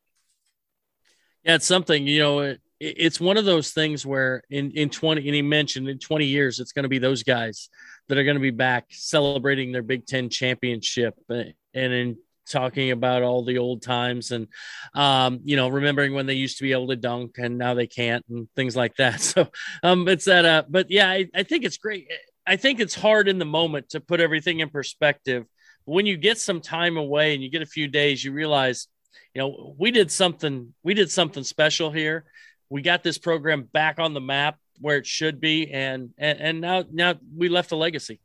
Yeah, 1.43 1.55
it's 1.55 1.65
something, 1.65 2.05
you 2.05 2.19
know, 2.19 2.39
it, 2.39 2.61
it's 2.79 3.19
one 3.19 3.37
of 3.37 3.45
those 3.45 3.71
things 3.71 4.05
where 4.05 4.43
in, 4.49 4.71
in 4.71 4.89
20, 4.89 5.25
and 5.27 5.35
he 5.35 5.41
mentioned 5.41 5.87
in 5.87 5.99
20 5.99 6.25
years, 6.25 6.59
it's 6.59 6.71
going 6.71 6.83
to 6.83 6.89
be 6.89 6.99
those 6.99 7.23
guys 7.23 7.69
that 8.07 8.17
are 8.17 8.23
going 8.23 8.35
to 8.35 8.41
be 8.41 8.51
back 8.51 8.85
celebrating 8.89 9.71
their 9.71 9.83
Big 9.83 10.05
Ten 10.05 10.29
championship 10.29 11.15
and 11.29 11.53
in 11.73 12.17
talking 12.49 12.91
about 12.91 13.21
all 13.21 13.45
the 13.45 13.59
old 13.59 13.81
times 13.81 14.31
and, 14.31 14.47
um, 14.95 15.39
you 15.43 15.55
know, 15.55 15.69
remembering 15.69 16.13
when 16.13 16.25
they 16.25 16.33
used 16.33 16.57
to 16.57 16.63
be 16.63 16.71
able 16.71 16.87
to 16.87 16.95
dunk 16.95 17.35
and 17.37 17.57
now 17.57 17.73
they 17.73 17.87
can't 17.87 18.25
and 18.29 18.47
things 18.55 18.75
like 18.75 18.95
that. 18.97 19.21
So, 19.21 19.47
um, 19.83 20.07
it's 20.07 20.25
that, 20.25 20.45
uh, 20.45 20.63
but 20.67 20.89
yeah, 20.89 21.09
I, 21.09 21.27
I 21.33 21.43
think 21.43 21.63
it's 21.63 21.77
great. 21.77 22.07
I 22.45 22.55
think 22.55 22.79
it's 22.79 22.95
hard 22.95 23.27
in 23.27 23.37
the 23.37 23.45
moment 23.45 23.89
to 23.89 23.99
put 23.99 24.19
everything 24.19 24.59
in 24.59 24.69
perspective. 24.69 25.45
When 25.85 26.05
you 26.05 26.17
get 26.17 26.39
some 26.39 26.61
time 26.61 26.97
away 26.97 27.33
and 27.33 27.43
you 27.43 27.49
get 27.49 27.61
a 27.61 27.67
few 27.67 27.87
days, 27.87 28.23
you 28.23 28.31
realize– 28.31 28.87
you 29.33 29.41
know, 29.41 29.75
we 29.77 29.91
did 29.91 30.11
something, 30.11 30.73
we 30.83 30.93
did 30.93 31.11
something 31.11 31.43
special 31.43 31.91
here. 31.91 32.25
We 32.69 32.81
got 32.81 33.03
this 33.03 33.17
program 33.17 33.63
back 33.63 33.99
on 33.99 34.13
the 34.13 34.21
map 34.21 34.57
where 34.79 34.97
it 34.97 35.05
should 35.05 35.39
be, 35.39 35.71
and 35.71 36.11
and, 36.17 36.39
and 36.39 36.61
now 36.61 36.83
now 36.91 37.15
we 37.35 37.49
left 37.49 37.71
a 37.71 37.75
legacy. 37.75 38.19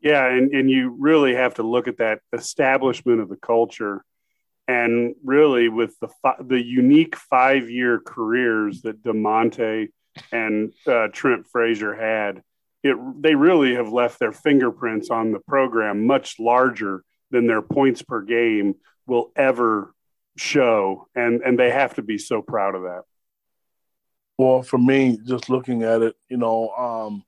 Yeah, 0.00 0.26
and, 0.26 0.52
and 0.52 0.70
you 0.70 0.94
really 0.98 1.34
have 1.34 1.54
to 1.54 1.62
look 1.62 1.88
at 1.88 1.98
that 1.98 2.20
establishment 2.32 3.20
of 3.20 3.28
the 3.28 3.36
culture, 3.36 4.04
and 4.68 5.14
really 5.24 5.68
with 5.68 5.98
the 6.00 6.08
the 6.40 6.62
unique 6.62 7.16
five 7.16 7.70
year 7.70 7.98
careers 7.98 8.82
that 8.82 9.02
Da'Monte 9.02 9.88
and 10.32 10.72
uh, 10.86 11.08
Trent 11.12 11.46
Frazier 11.48 11.94
had, 11.94 12.42
it 12.82 12.96
they 13.20 13.34
really 13.34 13.74
have 13.74 13.92
left 13.92 14.18
their 14.18 14.32
fingerprints 14.32 15.10
on 15.10 15.32
the 15.32 15.40
program 15.40 16.06
much 16.06 16.38
larger 16.38 17.02
than 17.30 17.46
their 17.46 17.62
points 17.62 18.02
per 18.02 18.22
game 18.22 18.74
will 19.06 19.32
ever 19.36 19.94
show, 20.36 21.08
and 21.14 21.42
and 21.42 21.58
they 21.58 21.70
have 21.70 21.94
to 21.94 22.02
be 22.02 22.18
so 22.18 22.42
proud 22.42 22.74
of 22.74 22.82
that. 22.82 23.02
Well, 24.38 24.62
for 24.62 24.78
me, 24.78 25.18
just 25.24 25.48
looking 25.48 25.82
at 25.82 26.02
it, 26.02 26.14
you 26.28 26.36
know, 26.36 26.68
um, 26.70 27.24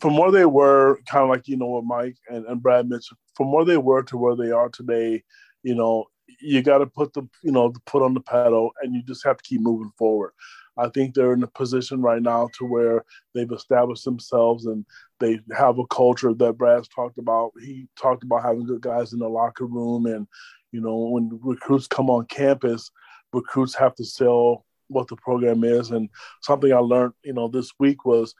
from 0.00 0.18
where 0.18 0.30
they 0.30 0.44
were, 0.44 0.98
kind 1.06 1.22
of 1.24 1.30
like 1.30 1.48
you 1.48 1.56
know 1.56 1.66
what 1.66 1.84
Mike 1.84 2.16
and, 2.28 2.44
and 2.46 2.62
Brad 2.62 2.88
mentioned, 2.88 3.18
from 3.34 3.52
where 3.52 3.64
they 3.64 3.78
were 3.78 4.02
to 4.04 4.18
where 4.18 4.36
they 4.36 4.50
are 4.50 4.68
today, 4.68 5.22
you 5.62 5.74
know, 5.74 6.06
you 6.40 6.62
got 6.62 6.78
to 6.78 6.86
put 6.86 7.12
the 7.14 7.26
you 7.42 7.52
know 7.52 7.70
the 7.70 7.80
put 7.80 8.02
on 8.02 8.14
the 8.14 8.20
pedal, 8.20 8.72
and 8.82 8.94
you 8.94 9.02
just 9.02 9.24
have 9.24 9.38
to 9.38 9.44
keep 9.44 9.60
moving 9.60 9.92
forward. 9.96 10.32
I 10.76 10.88
think 10.88 11.14
they're 11.14 11.32
in 11.32 11.42
a 11.42 11.48
position 11.48 12.00
right 12.00 12.22
now 12.22 12.50
to 12.58 12.64
where 12.64 13.04
they've 13.34 13.50
established 13.50 14.04
themselves 14.04 14.66
and 14.66 14.86
They 15.20 15.40
have 15.56 15.78
a 15.78 15.86
culture 15.86 16.32
that 16.34 16.58
Brad's 16.58 16.88
talked 16.88 17.18
about. 17.18 17.52
He 17.60 17.88
talked 17.96 18.22
about 18.22 18.42
having 18.42 18.66
good 18.66 18.80
guys 18.80 19.12
in 19.12 19.18
the 19.18 19.28
locker 19.28 19.66
room, 19.66 20.06
and 20.06 20.26
you 20.72 20.80
know 20.80 20.96
when 20.96 21.38
recruits 21.42 21.86
come 21.86 22.10
on 22.10 22.26
campus, 22.26 22.90
recruits 23.32 23.74
have 23.74 23.94
to 23.96 24.04
sell 24.04 24.64
what 24.88 25.08
the 25.08 25.16
program 25.16 25.64
is. 25.64 25.90
And 25.90 26.08
something 26.42 26.72
I 26.72 26.78
learned, 26.78 27.12
you 27.22 27.32
know, 27.32 27.48
this 27.48 27.70
week 27.78 28.04
was 28.04 28.34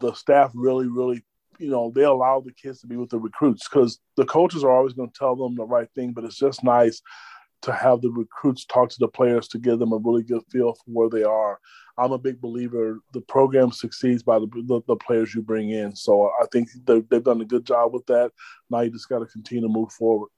the 0.00 0.12
staff 0.14 0.50
really, 0.54 0.86
really, 0.86 1.22
you 1.58 1.70
know, 1.70 1.92
they 1.94 2.04
allow 2.04 2.40
the 2.40 2.52
kids 2.52 2.80
to 2.80 2.86
be 2.86 2.96
with 2.96 3.10
the 3.10 3.18
recruits 3.18 3.68
because 3.68 4.00
the 4.16 4.24
coaches 4.24 4.64
are 4.64 4.70
always 4.70 4.94
going 4.94 5.10
to 5.10 5.18
tell 5.18 5.36
them 5.36 5.54
the 5.54 5.64
right 5.64 5.88
thing, 5.94 6.12
but 6.12 6.24
it's 6.24 6.38
just 6.38 6.64
nice 6.64 7.02
to 7.62 7.72
have 7.72 8.00
the 8.00 8.10
recruits 8.10 8.64
talk 8.64 8.90
to 8.90 8.96
the 8.98 9.08
players 9.08 9.48
to 9.48 9.58
give 9.58 9.78
them 9.78 9.92
a 9.92 9.98
really 9.98 10.22
good 10.22 10.42
feel 10.50 10.74
for 10.74 10.84
where 10.86 11.08
they 11.08 11.22
are. 11.22 11.58
I'm 11.98 12.12
a 12.12 12.18
big 12.18 12.40
believer 12.40 13.00
the 13.12 13.20
program 13.20 13.70
succeeds 13.70 14.22
by 14.22 14.38
the, 14.38 14.46
the, 14.66 14.80
the 14.86 14.96
players 14.96 15.34
you 15.34 15.42
bring 15.42 15.70
in. 15.70 15.94
So 15.94 16.30
I 16.40 16.46
think 16.52 16.68
they've 16.84 17.06
they've 17.08 17.22
done 17.22 17.40
a 17.40 17.46
good 17.46 17.66
job 17.66 17.92
with 17.92 18.06
that. 18.06 18.32
Now 18.70 18.80
you 18.80 18.90
just 18.90 19.08
got 19.08 19.20
to 19.20 19.26
continue 19.26 19.62
to 19.62 19.72
move 19.72 19.92
forward. 19.92 20.30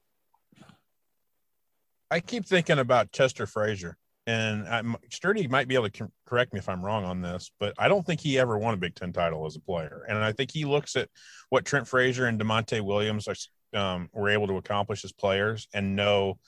I 2.11 2.19
keep 2.19 2.45
thinking 2.45 2.79
about 2.79 3.11
Chester 3.11 3.47
Frazier 3.47 3.97
and 4.27 4.67
I'm, 4.67 4.97
Sturdy 5.11 5.47
might 5.47 5.67
be 5.67 5.75
able 5.75 5.89
to 5.89 6.11
correct 6.25 6.53
me 6.53 6.59
if 6.59 6.67
I'm 6.67 6.83
wrong 6.83 7.03
on 7.03 7.21
this, 7.21 7.51
but 7.59 7.73
I 7.77 7.87
don't 7.87 8.05
think 8.05 8.19
he 8.19 8.39
ever 8.39 8.57
won 8.57 8.73
a 8.73 8.77
Big 8.77 8.95
Ten 8.95 9.13
title 9.13 9.45
as 9.45 9.55
a 9.55 9.59
player. 9.59 10.03
And 10.07 10.17
I 10.17 10.31
think 10.31 10.51
he 10.51 10.65
looks 10.65 10.95
at 10.95 11.09
what 11.49 11.65
Trent 11.65 11.87
Frazier 11.87 12.25
and 12.25 12.39
Da'Monte 12.39 12.81
Williams 12.81 13.27
are, 13.27 13.79
um, 13.79 14.09
were 14.13 14.29
able 14.29 14.47
to 14.47 14.57
accomplish 14.57 15.05
as 15.05 15.11
players 15.11 15.67
and 15.73 15.95
know, 15.95 16.39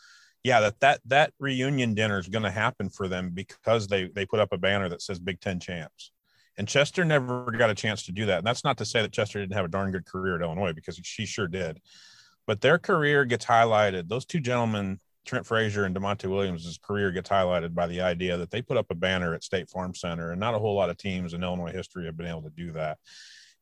yeah, 0.48 0.62
that 0.62 0.80
that 0.80 1.02
that 1.08 1.34
reunion 1.40 1.94
dinner 1.94 2.18
is 2.18 2.30
going 2.30 2.44
to 2.44 2.50
happen 2.50 2.90
for 2.90 3.10
them 3.10 3.32
because 3.32 3.86
they 3.88 4.08
they 4.08 4.26
put 4.26 4.40
up 4.40 4.54
a 4.54 4.58
banner 4.58 4.88
that 4.88 5.02
says 5.02 5.20
Big 5.20 5.42
Ten 5.42 5.60
champs. 5.60 6.14
And 6.58 6.70
Chester 6.70 7.04
never 7.04 7.52
got 7.52 7.70
a 7.70 7.76
chance 7.76 8.06
to 8.06 8.14
do 8.14 8.26
that. 8.28 8.38
And 8.38 8.48
that's 8.48 8.64
not 8.64 8.78
to 8.78 8.86
say 8.86 9.02
that 9.02 9.12
Chester 9.12 9.42
didn't 9.42 9.58
have 9.58 9.66
a 9.66 9.68
darn 9.68 9.92
good 9.92 10.06
career 10.06 10.36
at 10.36 10.42
Illinois 10.42 10.72
because 10.72 11.00
she 11.04 11.26
sure 11.26 11.50
did. 11.50 11.82
But 12.48 12.62
their 12.62 12.80
career 12.80 13.26
gets 13.26 13.46
highlighted. 13.46 14.08
Those 14.08 14.26
two 14.26 14.40
gentlemen 14.40 15.00
Trent 15.26 15.46
Frazier 15.46 15.84
and 15.84 15.94
Da'Monte 15.94 16.30
Williams' 16.30 16.80
career 16.82 17.12
gets 17.12 17.30
highlighted 17.30 17.76
by 17.76 17.86
the 17.88 18.00
idea 18.00 18.38
that 18.38 18.50
they 18.50 18.62
put 18.62 18.78
up 18.78 18.90
a 18.90 18.96
banner 18.96 19.34
at 19.34 19.44
State 19.44 19.70
Farm 19.70 19.94
Center, 19.94 20.32
and 20.32 20.40
not 20.40 20.56
a 20.56 20.60
whole 20.60 20.76
lot 20.76 20.90
of 20.90 20.98
teams 20.98 21.34
in 21.34 21.44
Illinois 21.44 21.74
history 21.74 22.06
have 22.06 22.16
been 22.16 22.26
able 22.26 22.44
to 22.44 22.50
do 22.52 22.72
that. 22.72 22.98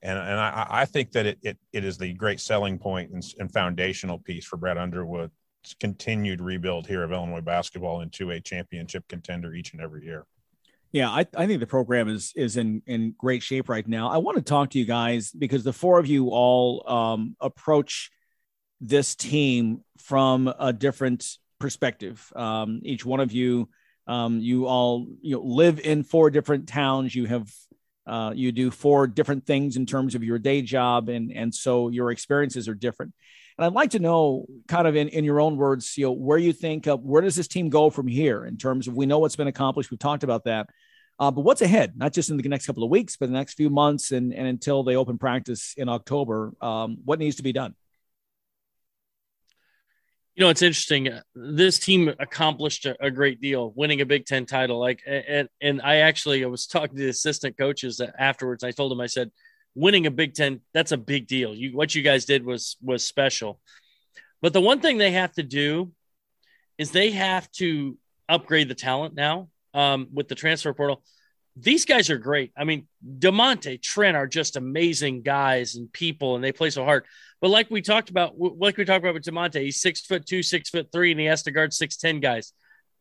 And, 0.03 0.19
and 0.19 0.39
I, 0.39 0.67
I 0.69 0.85
think 0.85 1.13
that 1.13 1.25
it, 1.25 1.39
it, 1.41 1.57
it 1.73 1.83
is 1.83 1.97
the 1.97 2.13
great 2.13 2.39
selling 2.39 2.77
point 2.77 3.09
and, 3.09 3.23
and 3.39 3.51
foundational 3.51 4.19
piece 4.19 4.45
for 4.45 4.57
Brad 4.57 4.77
Underwood's 4.77 5.33
continued 5.79 6.41
rebuild 6.41 6.87
here 6.87 7.03
of 7.03 7.11
Illinois 7.11 7.41
basketball 7.41 8.01
into 8.01 8.31
a 8.31 8.39
championship 8.39 9.07
contender 9.07 9.53
each 9.53 9.73
and 9.73 9.81
every 9.81 10.03
year. 10.05 10.25
Yeah, 10.91 11.09
I, 11.09 11.25
I 11.35 11.45
think 11.45 11.59
the 11.59 11.67
program 11.67 12.07
is 12.07 12.31
is 12.35 12.55
in 12.55 12.81
in 12.87 13.15
great 13.17 13.43
shape 13.43 13.67
right 13.67 13.85
now. 13.85 14.09
I 14.09 14.17
want 14.17 14.37
to 14.37 14.43
talk 14.43 14.69
to 14.71 14.79
you 14.79 14.85
guys 14.85 15.31
because 15.31 15.63
the 15.63 15.73
four 15.73 15.99
of 15.99 16.07
you 16.07 16.29
all 16.29 16.89
um, 16.89 17.35
approach 17.41 18.11
this 18.79 19.15
team 19.15 19.81
from 19.99 20.53
a 20.57 20.71
different 20.71 21.27
perspective. 21.59 22.31
Um, 22.35 22.81
each 22.83 23.05
one 23.05 23.19
of 23.19 23.31
you, 23.31 23.69
um, 24.07 24.39
you 24.39 24.67
all 24.67 25.07
you 25.21 25.35
know, 25.35 25.41
live 25.41 25.79
in 25.79 26.03
four 26.03 26.29
different 26.29 26.67
towns. 26.67 27.13
You 27.13 27.25
have 27.25 27.51
uh, 28.07 28.31
you 28.35 28.51
do 28.51 28.71
four 28.71 29.07
different 29.07 29.45
things 29.45 29.77
in 29.77 29.85
terms 29.85 30.15
of 30.15 30.23
your 30.23 30.39
day 30.39 30.61
job, 30.61 31.09
and 31.09 31.31
and 31.31 31.53
so 31.53 31.89
your 31.89 32.11
experiences 32.11 32.69
are 32.69 32.75
different. 32.75 33.13
And 33.57 33.65
I'd 33.65 33.73
like 33.73 33.91
to 33.91 33.99
know, 33.99 34.45
kind 34.67 34.87
of 34.87 34.95
in, 34.95 35.07
in 35.09 35.23
your 35.23 35.39
own 35.39 35.55
words, 35.55 35.97
you 35.97 36.05
know, 36.05 36.11
where 36.11 36.37
you 36.37 36.51
think 36.51 36.87
of 36.87 37.01
where 37.01 37.21
does 37.21 37.35
this 37.35 37.47
team 37.47 37.69
go 37.69 37.89
from 37.89 38.07
here 38.07 38.45
in 38.45 38.57
terms 38.57 38.87
of 38.87 38.95
we 38.95 39.05
know 39.05 39.19
what's 39.19 39.37
been 39.37 39.47
accomplished. 39.47 39.91
We've 39.91 39.99
talked 39.99 40.23
about 40.23 40.43
that. 40.45 40.67
Uh, 41.17 41.31
but 41.31 41.41
what's 41.41 41.61
ahead, 41.61 41.93
not 41.95 42.11
just 42.11 42.29
in 42.29 42.35
the 42.35 42.49
next 42.49 42.65
couple 42.65 42.83
of 42.83 42.89
weeks, 42.89 43.15
but 43.15 43.27
the 43.27 43.33
next 43.33 43.53
few 43.53 43.69
months 43.69 44.11
and, 44.11 44.33
and 44.33 44.45
until 44.47 44.83
they 44.83 44.97
open 44.97 45.17
practice 45.17 45.73
in 45.77 45.87
October, 45.87 46.51
um, 46.59 46.97
what 47.05 47.19
needs 47.19 47.37
to 47.37 47.43
be 47.43 47.53
done? 47.53 47.73
you 50.35 50.43
know, 50.43 50.49
it's 50.49 50.61
interesting. 50.61 51.09
This 51.33 51.79
team 51.79 52.13
accomplished 52.19 52.85
a, 52.85 52.97
a, 53.03 53.09
great 53.09 53.39
deal, 53.39 53.71
winning 53.73 54.01
a 54.01 54.05
Big 54.05 54.25
Ten 54.25 54.45
title. 54.45 54.79
Like, 54.79 55.01
and 55.07 55.47
and 55.61 55.81
I 55.81 55.97
actually 55.97 56.43
I 56.43 56.47
was 56.47 56.67
talking 56.67 56.97
to 56.97 57.03
the 57.03 57.09
assistant 57.09 57.57
coaches 57.57 58.01
afterwards. 58.19 58.63
I 58.63 58.71
told 58.71 58.91
them, 58.91 58.99
I 58.99 59.07
said, 59.07 59.31
winning 59.75 60.07
a 60.07 60.11
Big 60.11 60.33
Ten, 60.33 60.61
that's 60.73 60.91
a 60.93 60.97
big 60.97 61.27
deal. 61.27 61.53
You 61.53 61.75
what 61.75 61.93
you 61.93 62.01
guys 62.01 62.25
did 62.25 62.45
was 62.45 62.77
was 62.81 63.05
special. 63.05 63.59
But 64.41 64.53
the 64.53 64.61
one 64.61 64.79
thing 64.79 64.97
they 64.97 65.11
have 65.11 65.33
to 65.33 65.43
do 65.43 65.91
is 66.77 66.91
they 66.91 67.11
have 67.11 67.49
to 67.53 67.97
upgrade 68.27 68.69
the 68.69 68.75
talent 68.75 69.15
now 69.15 69.49
um, 69.73 70.07
with 70.13 70.27
the 70.27 70.35
transfer 70.35 70.73
portal. 70.73 71.03
These 71.57 71.85
guys 71.85 72.09
are 72.09 72.17
great. 72.17 72.51
I 72.57 72.65
mean, 72.65 72.87
Da'Monte, 73.19 73.81
Trent 73.81 74.17
are 74.17 74.27
just 74.27 74.57
amazing 74.57 75.21
guys 75.21 75.75
and 75.75 75.91
people, 75.91 76.35
and 76.35 76.43
they 76.43 76.51
play 76.51 76.69
so 76.69 76.83
hard. 76.83 77.05
But 77.39 77.49
like 77.49 77.71
we 77.71 77.81
talked 77.81 78.09
about, 78.09 78.37
like 78.37 78.75
we 78.75 78.83
talked 78.83 79.03
about 79.03 79.13
with 79.13 79.23
Da'Monte, 79.23 79.61
he's 79.61 79.79
six 79.79 80.01
foot 80.01 80.25
two, 80.25 80.43
six 80.43 80.69
foot 80.69 80.89
three, 80.91 81.11
and 81.11 81.19
he 81.19 81.27
has 81.27 81.43
to 81.43 81.51
guard 81.51 81.73
six 81.73 81.95
ten 81.95 82.19
guys. 82.19 82.51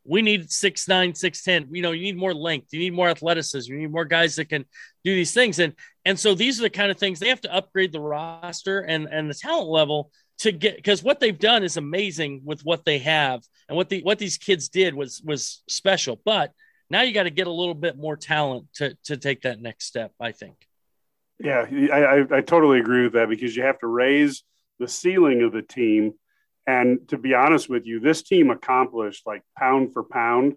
We 0.04 0.22
need 0.22 0.52
six 0.52 0.86
nine, 0.86 1.14
six 1.14 1.42
ten. 1.42 1.68
You 1.72 1.82
know, 1.82 1.92
you 1.92 2.02
need 2.02 2.16
more 2.16 2.34
length, 2.34 2.68
you 2.72 2.78
need 2.78 2.92
more 2.92 3.08
athleticism, 3.08 3.72
you 3.72 3.80
need 3.80 3.90
more 3.90 4.04
guys 4.04 4.36
that 4.36 4.48
can 4.48 4.66
do 5.02 5.14
these 5.14 5.34
things. 5.34 5.58
And 5.58 5.74
and 6.04 6.18
so 6.18 6.34
these 6.34 6.58
are 6.61 6.64
the 6.64 6.70
kind 6.70 6.90
of 6.90 6.99
things 6.99 7.18
they 7.18 7.28
have 7.28 7.40
to 7.42 7.54
upgrade 7.54 7.92
the 7.92 8.00
roster 8.00 8.80
and 8.80 9.08
and 9.11 9.30
the 9.30 9.34
talent 9.34 9.68
level 9.68 10.11
to 10.38 10.52
get 10.52 10.76
because 10.76 11.02
what 11.02 11.20
they've 11.20 11.38
done 11.38 11.62
is 11.62 11.76
amazing 11.76 12.42
with 12.44 12.64
what 12.64 12.84
they 12.84 12.99
have 12.99 13.42
and 13.68 13.76
what 13.76 13.88
the 13.88 14.02
what 14.02 14.18
these 14.18 14.38
kids 14.38 14.68
did 14.68 14.94
was 14.94 15.23
was 15.25 15.62
special. 15.68 16.20
But 16.25 16.52
now 16.90 17.02
you 17.02 17.12
got 17.12 17.25
to 17.25 17.30
get 17.30 17.46
a 17.46 17.52
little 17.52 17.75
bit 17.75 17.96
more 17.96 18.16
talent 18.16 18.66
to 18.75 18.96
to 19.04 19.16
take 19.16 19.42
that 19.42 19.61
next 19.61 19.87
step. 19.87 20.12
I 20.20 20.32
think. 20.32 20.56
Yeah, 21.40 21.66
I, 21.92 22.02
I, 22.02 22.37
I 22.37 22.40
totally 22.40 22.78
agree 22.78 23.02
with 23.02 23.14
that 23.14 23.28
because 23.28 23.56
you 23.56 23.64
have 23.64 23.80
to 23.80 23.88
raise 23.88 24.44
the 24.78 24.87
ceiling 24.87 25.42
of 25.42 25.52
the 25.52 25.62
team. 25.62 26.14
And 26.66 27.06
to 27.08 27.18
be 27.18 27.34
honest 27.34 27.68
with 27.68 27.87
you, 27.87 28.00
this 28.00 28.23
team 28.23 28.50
accomplished 28.50 29.26
like 29.26 29.42
pound 29.58 29.92
for 29.92 30.04
pound 30.04 30.54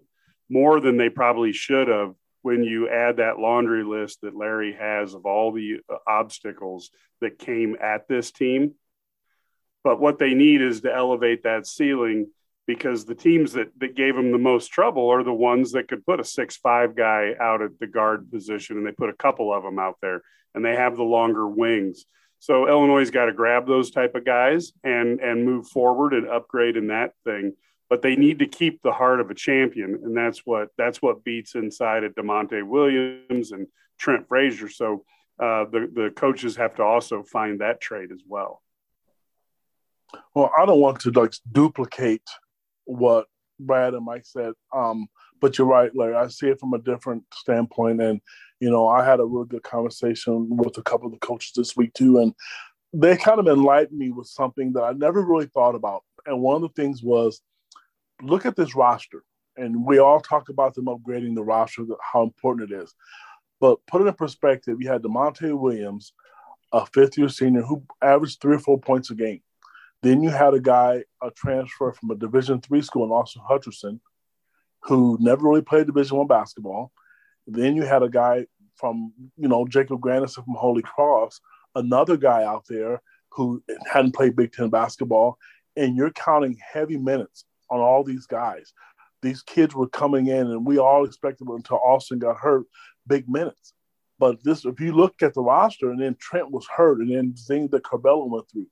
more 0.48 0.80
than 0.80 0.96
they 0.96 1.10
probably 1.10 1.52
should 1.52 1.88
have 1.88 2.14
when 2.48 2.64
you 2.64 2.88
add 2.88 3.18
that 3.18 3.38
laundry 3.38 3.84
list 3.84 4.22
that 4.22 4.34
Larry 4.34 4.72
has 4.72 5.12
of 5.12 5.26
all 5.26 5.52
the 5.52 5.80
uh, 5.92 5.96
obstacles 6.06 6.88
that 7.20 7.38
came 7.38 7.76
at 7.78 8.08
this 8.08 8.32
team. 8.32 8.72
But 9.84 10.00
what 10.00 10.18
they 10.18 10.32
need 10.32 10.62
is 10.62 10.80
to 10.80 10.94
elevate 10.94 11.42
that 11.42 11.66
ceiling 11.66 12.28
because 12.66 13.04
the 13.04 13.14
teams 13.14 13.52
that, 13.52 13.68
that 13.80 13.94
gave 13.94 14.16
them 14.16 14.32
the 14.32 14.38
most 14.38 14.68
trouble 14.68 15.10
are 15.10 15.22
the 15.22 15.30
ones 15.30 15.72
that 15.72 15.88
could 15.88 16.06
put 16.06 16.20
a 16.20 16.24
six 16.24 16.56
five 16.56 16.96
guy 16.96 17.34
out 17.38 17.60
at 17.60 17.78
the 17.80 17.86
guard 17.86 18.30
position 18.30 18.78
and 18.78 18.86
they 18.86 18.92
put 18.92 19.10
a 19.10 19.22
couple 19.24 19.52
of 19.52 19.62
them 19.62 19.78
out 19.78 19.96
there 20.00 20.22
and 20.54 20.64
they 20.64 20.74
have 20.74 20.96
the 20.96 21.02
longer 21.02 21.46
wings. 21.46 22.06
So 22.38 22.66
Illinois' 22.66 23.10
got 23.10 23.26
to 23.26 23.34
grab 23.34 23.66
those 23.66 23.90
type 23.90 24.14
of 24.14 24.24
guys 24.24 24.72
and 24.82 25.20
and 25.20 25.44
move 25.44 25.68
forward 25.68 26.14
and 26.14 26.26
upgrade 26.26 26.78
in 26.78 26.86
that 26.86 27.12
thing. 27.24 27.52
But 27.90 28.02
they 28.02 28.16
need 28.16 28.38
to 28.40 28.46
keep 28.46 28.82
the 28.82 28.92
heart 28.92 29.20
of 29.20 29.30
a 29.30 29.34
champion, 29.34 30.00
and 30.04 30.16
that's 30.16 30.40
what 30.44 30.68
that's 30.76 31.00
what 31.00 31.24
beats 31.24 31.54
inside 31.54 32.04
at 32.04 32.14
Da'Monte 32.14 32.62
Williams 32.66 33.52
and 33.52 33.66
Trent 33.98 34.28
Frazier. 34.28 34.68
So 34.68 35.04
uh, 35.40 35.64
the 35.64 35.90
the 35.92 36.12
coaches 36.14 36.56
have 36.56 36.74
to 36.76 36.82
also 36.82 37.22
find 37.22 37.60
that 37.60 37.80
trait 37.80 38.10
as 38.12 38.22
well. 38.26 38.62
Well, 40.34 40.50
I 40.58 40.66
don't 40.66 40.80
want 40.80 41.00
to 41.00 41.10
like 41.10 41.32
duplicate 41.50 42.28
what 42.84 43.26
Brad 43.58 43.94
and 43.94 44.04
Mike 44.04 44.26
said, 44.26 44.52
um, 44.74 45.08
but 45.40 45.56
you're 45.56 45.66
right, 45.66 45.94
Larry. 45.94 46.14
I 46.14 46.28
see 46.28 46.48
it 46.48 46.60
from 46.60 46.74
a 46.74 46.78
different 46.78 47.24
standpoint, 47.32 48.02
and 48.02 48.20
you 48.60 48.70
know, 48.70 48.88
I 48.88 49.04
had 49.04 49.20
a 49.20 49.24
real 49.24 49.44
good 49.44 49.62
conversation 49.62 50.56
with 50.56 50.76
a 50.78 50.82
couple 50.82 51.06
of 51.06 51.12
the 51.12 51.18
coaches 51.18 51.52
this 51.54 51.76
week 51.76 51.94
too, 51.94 52.18
and 52.18 52.34
they 52.92 53.16
kind 53.16 53.38
of 53.38 53.46
enlightened 53.46 53.98
me 53.98 54.10
with 54.10 54.26
something 54.26 54.72
that 54.72 54.82
I 54.82 54.92
never 54.92 55.22
really 55.22 55.46
thought 55.46 55.74
about. 55.74 56.02
And 56.26 56.40
one 56.40 56.56
of 56.56 56.62
the 56.62 56.82
things 56.82 57.02
was, 57.02 57.40
look 58.22 58.46
at 58.46 58.56
this 58.56 58.74
roster, 58.74 59.24
and 59.56 59.84
we 59.84 59.98
all 59.98 60.20
talk 60.20 60.48
about 60.48 60.74
them 60.74 60.86
upgrading 60.86 61.34
the 61.34 61.42
roster, 61.42 61.84
how 62.00 62.22
important 62.22 62.70
it 62.70 62.82
is. 62.82 62.94
But 63.60 63.84
put 63.86 64.02
it 64.02 64.06
in 64.06 64.14
perspective, 64.14 64.78
you 64.80 64.88
had 64.88 65.02
Da'Monte 65.02 65.58
Williams, 65.58 66.12
a 66.72 66.86
fifth-year 66.86 67.28
senior 67.28 67.62
who 67.62 67.82
averaged 68.02 68.40
three 68.40 68.56
or 68.56 68.60
four 68.60 68.78
points 68.78 69.10
a 69.10 69.14
game. 69.14 69.40
Then 70.02 70.22
you 70.22 70.30
had 70.30 70.54
a 70.54 70.60
guy, 70.60 71.04
a 71.22 71.30
transfer 71.30 71.92
from 71.92 72.10
a 72.10 72.14
Division 72.14 72.60
three 72.60 72.82
school 72.82 73.04
in 73.04 73.10
Austin 73.10 73.42
Hutcherson, 73.48 74.00
who 74.82 75.18
never 75.20 75.48
really 75.48 75.62
played 75.62 75.86
Division 75.86 76.18
one 76.18 76.28
basketball. 76.28 76.92
Then 77.46 77.74
you 77.74 77.82
had 77.82 78.02
a 78.02 78.08
guy 78.08 78.46
from, 78.76 79.12
you 79.36 79.48
know, 79.48 79.66
Jacob 79.66 80.00
Grandison 80.00 80.44
from 80.44 80.54
Holy 80.54 80.82
Cross, 80.82 81.40
another 81.74 82.16
guy 82.16 82.44
out 82.44 82.64
there 82.68 83.02
who 83.30 83.62
hadn't 83.90 84.14
played 84.14 84.36
Big 84.36 84.52
Ten 84.52 84.68
basketball, 84.68 85.36
and 85.76 85.96
you're 85.96 86.10
counting 86.10 86.58
heavy 86.72 86.96
minutes 86.96 87.44
on 87.70 87.80
all 87.80 88.04
these 88.04 88.26
guys. 88.26 88.72
These 89.22 89.42
kids 89.42 89.74
were 89.74 89.88
coming 89.88 90.28
in, 90.28 90.46
and 90.46 90.64
we 90.64 90.78
all 90.78 91.04
expected 91.04 91.48
until 91.48 91.80
Austin 91.84 92.18
got 92.18 92.36
hurt, 92.36 92.66
big 93.06 93.28
minutes. 93.28 93.74
But 94.18 94.42
this, 94.44 94.64
if 94.64 94.80
you 94.80 94.92
look 94.92 95.22
at 95.22 95.34
the 95.34 95.42
roster, 95.42 95.90
and 95.90 96.00
then 96.00 96.16
Trent 96.20 96.50
was 96.50 96.66
hurt, 96.74 96.98
and 96.98 97.10
then 97.10 97.34
things 97.34 97.70
that 97.70 97.84
Curbelo 97.84 98.28
went 98.28 98.50
through, 98.50 98.66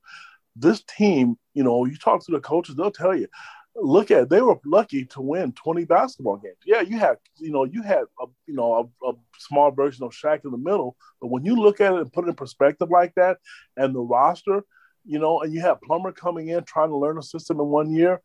this 0.54 0.82
team, 0.82 1.36
you 1.54 1.62
know, 1.62 1.84
you 1.84 1.96
talk 1.96 2.24
to 2.24 2.32
the 2.32 2.40
coaches, 2.40 2.76
they'll 2.76 2.90
tell 2.90 3.16
you 3.16 3.28
look 3.76 4.10
at 4.10 4.22
it, 4.22 4.28
they 4.30 4.40
were 4.40 4.58
lucky 4.64 5.04
to 5.04 5.20
win 5.20 5.52
20 5.52 5.84
basketball 5.84 6.36
games. 6.36 6.56
Yeah, 6.64 6.80
you 6.80 6.98
had 6.98 7.16
you 7.36 7.50
know 7.50 7.64
you 7.64 7.82
had 7.82 8.04
a 8.20 8.26
you 8.46 8.54
know 8.54 8.90
a, 9.02 9.08
a, 9.08 9.12
small 9.38 9.70
version 9.70 10.04
of 10.04 10.12
Shaq 10.12 10.44
in 10.44 10.50
the 10.50 10.58
middle, 10.58 10.96
but 11.20 11.28
when 11.28 11.44
you 11.44 11.56
look 11.56 11.80
at 11.80 11.92
it 11.92 12.00
and 12.00 12.12
put 12.12 12.24
it 12.24 12.28
in 12.28 12.34
perspective 12.34 12.90
like 12.90 13.14
that, 13.16 13.38
and 13.76 13.94
the 13.94 14.00
roster, 14.00 14.62
you 15.04 15.18
know, 15.18 15.40
and 15.40 15.52
you 15.52 15.60
have 15.60 15.80
Plummer 15.82 16.12
coming 16.12 16.48
in 16.48 16.64
trying 16.64 16.88
to 16.88 16.96
learn 16.96 17.18
a 17.18 17.22
system 17.22 17.60
in 17.60 17.66
one 17.66 17.92
year, 17.92 18.20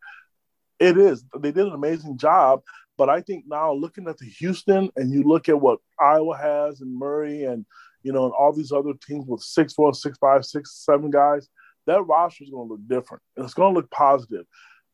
it 0.82 0.98
is 0.98 1.24
they 1.38 1.52
did 1.52 1.66
an 1.66 1.72
amazing 1.72 2.18
job. 2.18 2.60
But 2.98 3.08
I 3.08 3.22
think 3.22 3.44
now 3.46 3.72
looking 3.72 4.06
at 4.06 4.18
the 4.18 4.26
Houston 4.26 4.90
and 4.96 5.12
you 5.12 5.22
look 5.22 5.48
at 5.48 5.60
what 5.60 5.78
Iowa 5.98 6.36
has 6.36 6.80
and 6.80 6.94
Murray 6.94 7.44
and 7.44 7.64
you 8.02 8.12
know 8.12 8.24
and 8.24 8.34
all 8.38 8.52
these 8.52 8.72
other 8.72 8.92
teams 9.06 9.26
with 9.26 9.40
six 9.40 9.72
four, 9.72 9.94
six 9.94 10.18
five, 10.18 10.44
six 10.44 10.84
seven 10.84 11.10
guys, 11.10 11.48
that 11.86 12.06
roster 12.06 12.44
is 12.44 12.50
going 12.50 12.68
to 12.68 12.74
look 12.74 12.88
different 12.88 13.22
and 13.36 13.44
it's 13.44 13.54
going 13.54 13.72
to 13.74 13.80
look 13.80 13.90
positive 13.90 14.46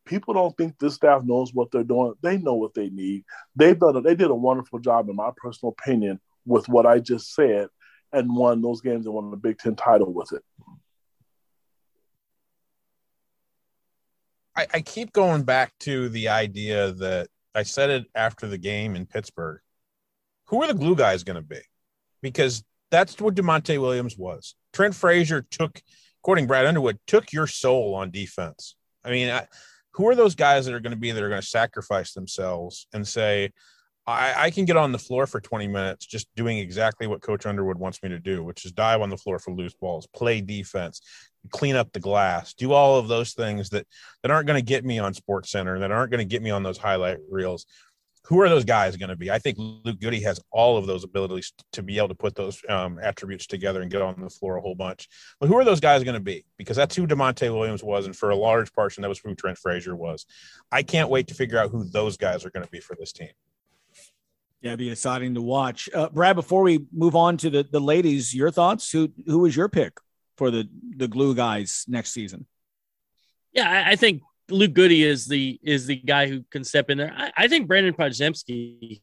people 0.09 0.35
don't 0.35 0.57
think 0.57 0.78
this 0.78 0.95
staff 0.95 1.23
knows 1.23 1.52
what 1.52 1.71
they're 1.71 1.85
doing. 1.85 2.14
They 2.23 2.38
know 2.38 2.54
what 2.54 2.75
they 2.75 2.88
need. 2.88 3.25
They've 3.54 3.78
done. 3.78 3.97
A, 3.97 4.00
they 4.00 4.14
did 4.14 4.30
a 4.30 4.35
wonderful 4.35 4.78
job, 4.78 5.09
in 5.09 5.16
my 5.16 5.30
personal 5.37 5.76
opinion, 5.78 6.18
with 6.47 6.68
what 6.68 6.87
I 6.87 6.99
just 6.99 7.35
said, 7.35 7.68
and 8.12 8.35
won 8.35 8.62
those 8.62 8.80
games 8.80 9.04
and 9.04 9.14
won 9.14 9.30
the 9.30 9.37
Big 9.37 9.59
Ten 9.59 9.76
title 9.76 10.12
with 10.12 10.33
it. 10.33 10.42
I, 14.59 14.67
I 14.75 14.81
keep 14.81 15.12
going 15.12 15.45
back 15.45 15.73
to 15.81 16.09
the 16.09 16.29
idea 16.31 16.91
that 16.93 17.29
I 17.55 17.62
said 17.62 17.91
it 17.91 18.07
after 18.12 18.49
the 18.49 18.59
game 18.59 18.97
in 18.97 19.07
Pittsburgh. 19.07 19.61
Who 20.47 20.62
are 20.62 20.67
the 20.67 20.75
glue 20.75 20.97
guys 20.97 21.23
going 21.23 21.37
to 21.37 21.43
be? 21.43 21.61
Because 22.23 22.65
that's 22.91 23.21
what 23.21 23.37
Da'Monte 23.37 23.81
Williams 23.81 24.19
was. 24.19 24.57
Trent 24.73 24.97
Frazier 24.97 25.43
took, 25.43 25.81
according 26.23 26.49
Brad 26.49 26.67
Underwood, 26.67 26.99
took 27.07 27.33
your 27.33 27.47
soul 27.47 27.95
on 27.95 28.11
defense. 28.11 28.75
I 29.05 29.11
mean, 29.11 29.31
I, 29.31 29.47
who 29.93 30.09
are 30.09 30.17
those 30.17 30.35
guys 30.35 30.67
that 30.67 30.75
are 30.75 30.81
going 30.81 30.95
to 30.95 30.99
be 30.99 31.12
that 31.12 31.23
are 31.23 31.29
going 31.29 31.41
to 31.41 31.47
sacrifice 31.47 32.12
themselves 32.12 32.88
and 32.93 33.07
say, 33.07 33.53
I, 34.09 34.45
I, 34.45 34.50
can 34.50 34.65
get 34.65 34.77
on 34.77 34.93
the 34.93 34.99
floor 34.99 35.27
for 35.27 35.41
20 35.41 35.69
minutes 35.69 36.07
just 36.07 36.29
doing 36.35 36.59
exactly 36.59 37.07
what 37.07 37.21
Coach 37.21 37.47
Underwood 37.47 37.79
wants 37.79 38.03
me 38.03 38.09
to 38.09 38.19
do, 38.19 38.43
which 38.43 38.65
is 38.65 38.73
dive 38.73 39.03
on 39.03 39.11
the 39.11 39.17
floor 39.17 39.38
for 39.38 39.53
loose 39.53 39.75
balls, 39.75 40.07
play 40.15 40.41
defense, 40.41 41.00
clean 41.50 41.77
up 41.77 41.93
the 41.93 42.00
glass, 42.00 42.55
do 42.55 42.73
all 42.73 42.99
of 42.99 43.09
those 43.09 43.35
things 43.35 43.71
that 43.71 43.87
that 44.23 44.31
aren't 44.31 44.47
going 44.47 44.59
to 44.59 44.65
get 44.65 44.85
me 44.85 44.99
on 44.99 45.15
Sports 45.15 45.50
Center, 45.50 45.79
that 45.81 45.91
aren't 45.91 46.11
going 46.11 46.27
to 46.27 46.31
get 46.31 46.43
me 46.43 46.50
on 46.50 46.62
those 46.62 46.79
highlight 46.79 47.19
reels 47.31 47.67
who 48.29 48.43
are 48.43 48.49
those 48.50 48.67
guys 48.67 48.95
going 48.99 49.09
to 49.09 49.17
be? 49.17 49.31
I 49.31 49.38
think 49.38 49.57
Luke 49.59 49.99
Goode 50.00 50.23
has 50.23 50.38
all 50.50 50.77
of 50.77 50.87
those 50.87 51.03
abilities 51.03 51.55
to 51.73 51.83
be 51.83 51.97
able 51.97 52.09
to 52.09 52.15
put 52.15 52.35
those 52.35 52.61
um, 52.69 52.99
attributes 53.03 53.47
together 53.47 53.81
and 53.81 53.91
get 53.91 54.03
on 54.03 54.21
the 54.21 54.29
floor 54.29 54.57
a 54.57 54.61
whole 54.61 54.75
bunch. 54.75 55.09
But 55.41 55.49
who 55.49 55.57
are 55.57 55.65
those 55.65 55.81
guys 55.81 56.05
going 56.05 56.12
to 56.12 56.21
be? 56.21 56.45
Because 56.59 56.77
that's 56.77 56.95
who 56.95 57.07
Da'Monte 57.07 57.50
Williams 57.50 57.83
was, 57.83 58.05
and 58.05 58.15
for 58.15 58.29
a 58.29 58.37
large 58.37 58.71
portion, 58.75 59.00
that 59.00 59.09
was 59.09 59.19
who 59.19 59.35
Trent 59.35 59.57
Frazier 59.57 59.97
was. 59.97 60.27
I 60.71 60.83
can't 60.83 61.09
wait 61.09 61.29
to 61.29 61.35
figure 61.35 61.59
out 61.59 61.71
who 61.71 61.85
those 61.85 62.19
guys 62.19 62.45
are 62.45 62.50
going 62.50 62.67
to 62.67 62.71
be 62.71 62.81
for 62.81 62.95
this 63.00 63.12
team. 63.12 63.31
Yeah, 64.61 64.71
it'd 64.71 64.79
be 64.79 64.91
exciting 64.91 65.35
to 65.35 65.43
watch. 65.43 65.88
Uh, 65.95 66.09
Brad, 66.09 66.35
before 66.35 66.62
we 66.62 66.87
move 66.93 67.15
on 67.15 67.37
to 67.38 67.50
the, 67.50 67.62
the 67.71 67.81
ladies, 67.81 68.35
your 68.35 68.50
thoughts? 68.50 68.91
Who 68.91 69.09
who 69.27 69.41
was 69.41 69.55
your 69.55 69.69
pick 69.69 69.99
for 70.37 70.50
the 70.50 70.69
the 70.97 71.07
glue 71.07 71.35
guys 71.35 71.85
next 71.87 72.12
season? 72.12 72.47
Yeah, 73.53 73.71
I, 73.71 73.93
I 73.93 73.97
think 73.97 74.23
Luke 74.50 74.73
Goode 74.73 74.93
is 74.93 75.27
the 75.27 75.61
is 75.62 75.87
the 75.87 75.97
guy 75.97 76.27
who 76.27 76.43
can 76.50 76.65
step 76.65 76.91
in 76.91 76.99
there. 76.99 77.15
I, 77.17 77.33
I 77.37 77.49
think 77.49 77.69
Brandon 77.69 77.95
Podziemski, 77.95 79.00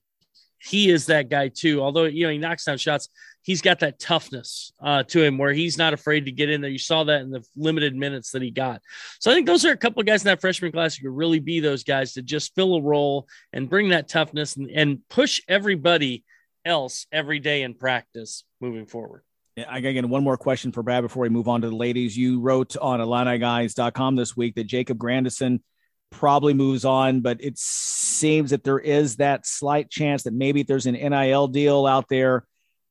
he 0.59 0.89
is 0.89 1.05
that 1.05 1.29
guy 1.29 1.47
too. 1.47 1.81
Although 1.81 2.05
you 2.05 2.25
know 2.25 2.31
he 2.31 2.37
knocks 2.37 2.65
down 2.65 2.77
shots, 2.77 3.07
he's 3.45 3.61
got 3.61 3.79
that 3.79 3.99
toughness 3.99 4.73
uh, 4.81 5.03
to 5.03 5.23
him 5.23 5.37
where 5.37 5.53
he's 5.53 5.77
not 5.77 5.93
afraid 5.93 6.25
to 6.25 6.31
get 6.31 6.49
in 6.49 6.61
there. 6.61 6.69
You 6.69 6.79
saw 6.79 7.03
that 7.03 7.21
in 7.21 7.29
the 7.29 7.45
limited 7.55 7.95
minutes 7.95 8.31
that 8.31 8.41
he 8.41 8.49
got. 8.49 8.81
So 9.19 9.29
I 9.29 9.35
think 9.35 9.45
those 9.45 9.63
are 9.65 9.71
a 9.71 9.77
couple 9.77 10.01
of 10.01 10.07
guys 10.07 10.23
in 10.23 10.25
that 10.25 10.41
freshman 10.41 10.71
class 10.71 10.95
who 10.95 11.07
could 11.07 11.15
really 11.15 11.39
be 11.39 11.59
those 11.59 11.83
guys 11.83 12.13
to 12.13 12.23
just 12.23 12.55
fill 12.55 12.75
a 12.75 12.81
role 12.81 13.27
and 13.53 13.69
bring 13.69 13.89
that 13.89 14.07
toughness 14.07 14.55
and, 14.55 14.69
and 14.71 14.99
push 15.09 15.41
everybody 15.47 16.25
else 16.65 17.05
every 17.11 17.39
day 17.39 17.61
in 17.61 17.75
practice 17.75 18.43
moving 18.59 18.87
forward. 18.87 19.21
I 19.57 19.79
got 19.79 19.89
again 19.89 20.09
one 20.09 20.23
more 20.23 20.37
question 20.37 20.71
for 20.71 20.83
Brad 20.83 21.03
before 21.03 21.21
we 21.21 21.29
move 21.29 21.47
on 21.47 21.61
to 21.61 21.69
the 21.69 21.75
ladies. 21.75 22.17
You 22.17 22.41
wrote 22.41 22.75
on 22.75 22.99
IlliniGuys.com 22.99 24.15
this 24.15 24.35
week 24.35 24.55
that 24.55 24.65
Jacob 24.65 24.97
Grandison 24.97 25.63
probably 26.09 26.53
moves 26.53 26.83
on, 26.83 27.21
but 27.21 27.41
it 27.41 27.57
seems 27.57 28.49
that 28.49 28.63
there 28.63 28.79
is 28.79 29.17
that 29.17 29.45
slight 29.45 29.89
chance 29.89 30.23
that 30.23 30.33
maybe 30.33 30.63
there's 30.63 30.87
an 30.87 30.95
NIL 30.95 31.47
deal 31.47 31.85
out 31.85 32.09
there 32.09 32.43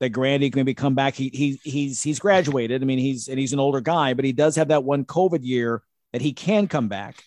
that 0.05 0.11
Grandy 0.11 0.51
can 0.51 0.61
maybe 0.61 0.75
come 0.75 0.95
back. 0.95 1.15
He, 1.15 1.31
he 1.33 1.59
he's 1.65 2.03
he's 2.03 2.19
graduated. 2.19 2.83
I 2.83 2.85
mean, 2.85 2.99
he's 2.99 3.29
and 3.29 3.39
he's 3.39 3.55
an 3.55 3.59
older 3.59 3.81
guy, 3.81 4.13
but 4.13 4.25
he 4.25 4.33
does 4.33 4.57
have 4.57 4.69
that 4.69 4.85
one 4.85 5.05
COVID 5.07 5.41
year 5.43 5.83
that 6.13 6.21
he 6.21 6.35
can 6.35 6.69
come 6.69 6.89
back. 6.89 7.25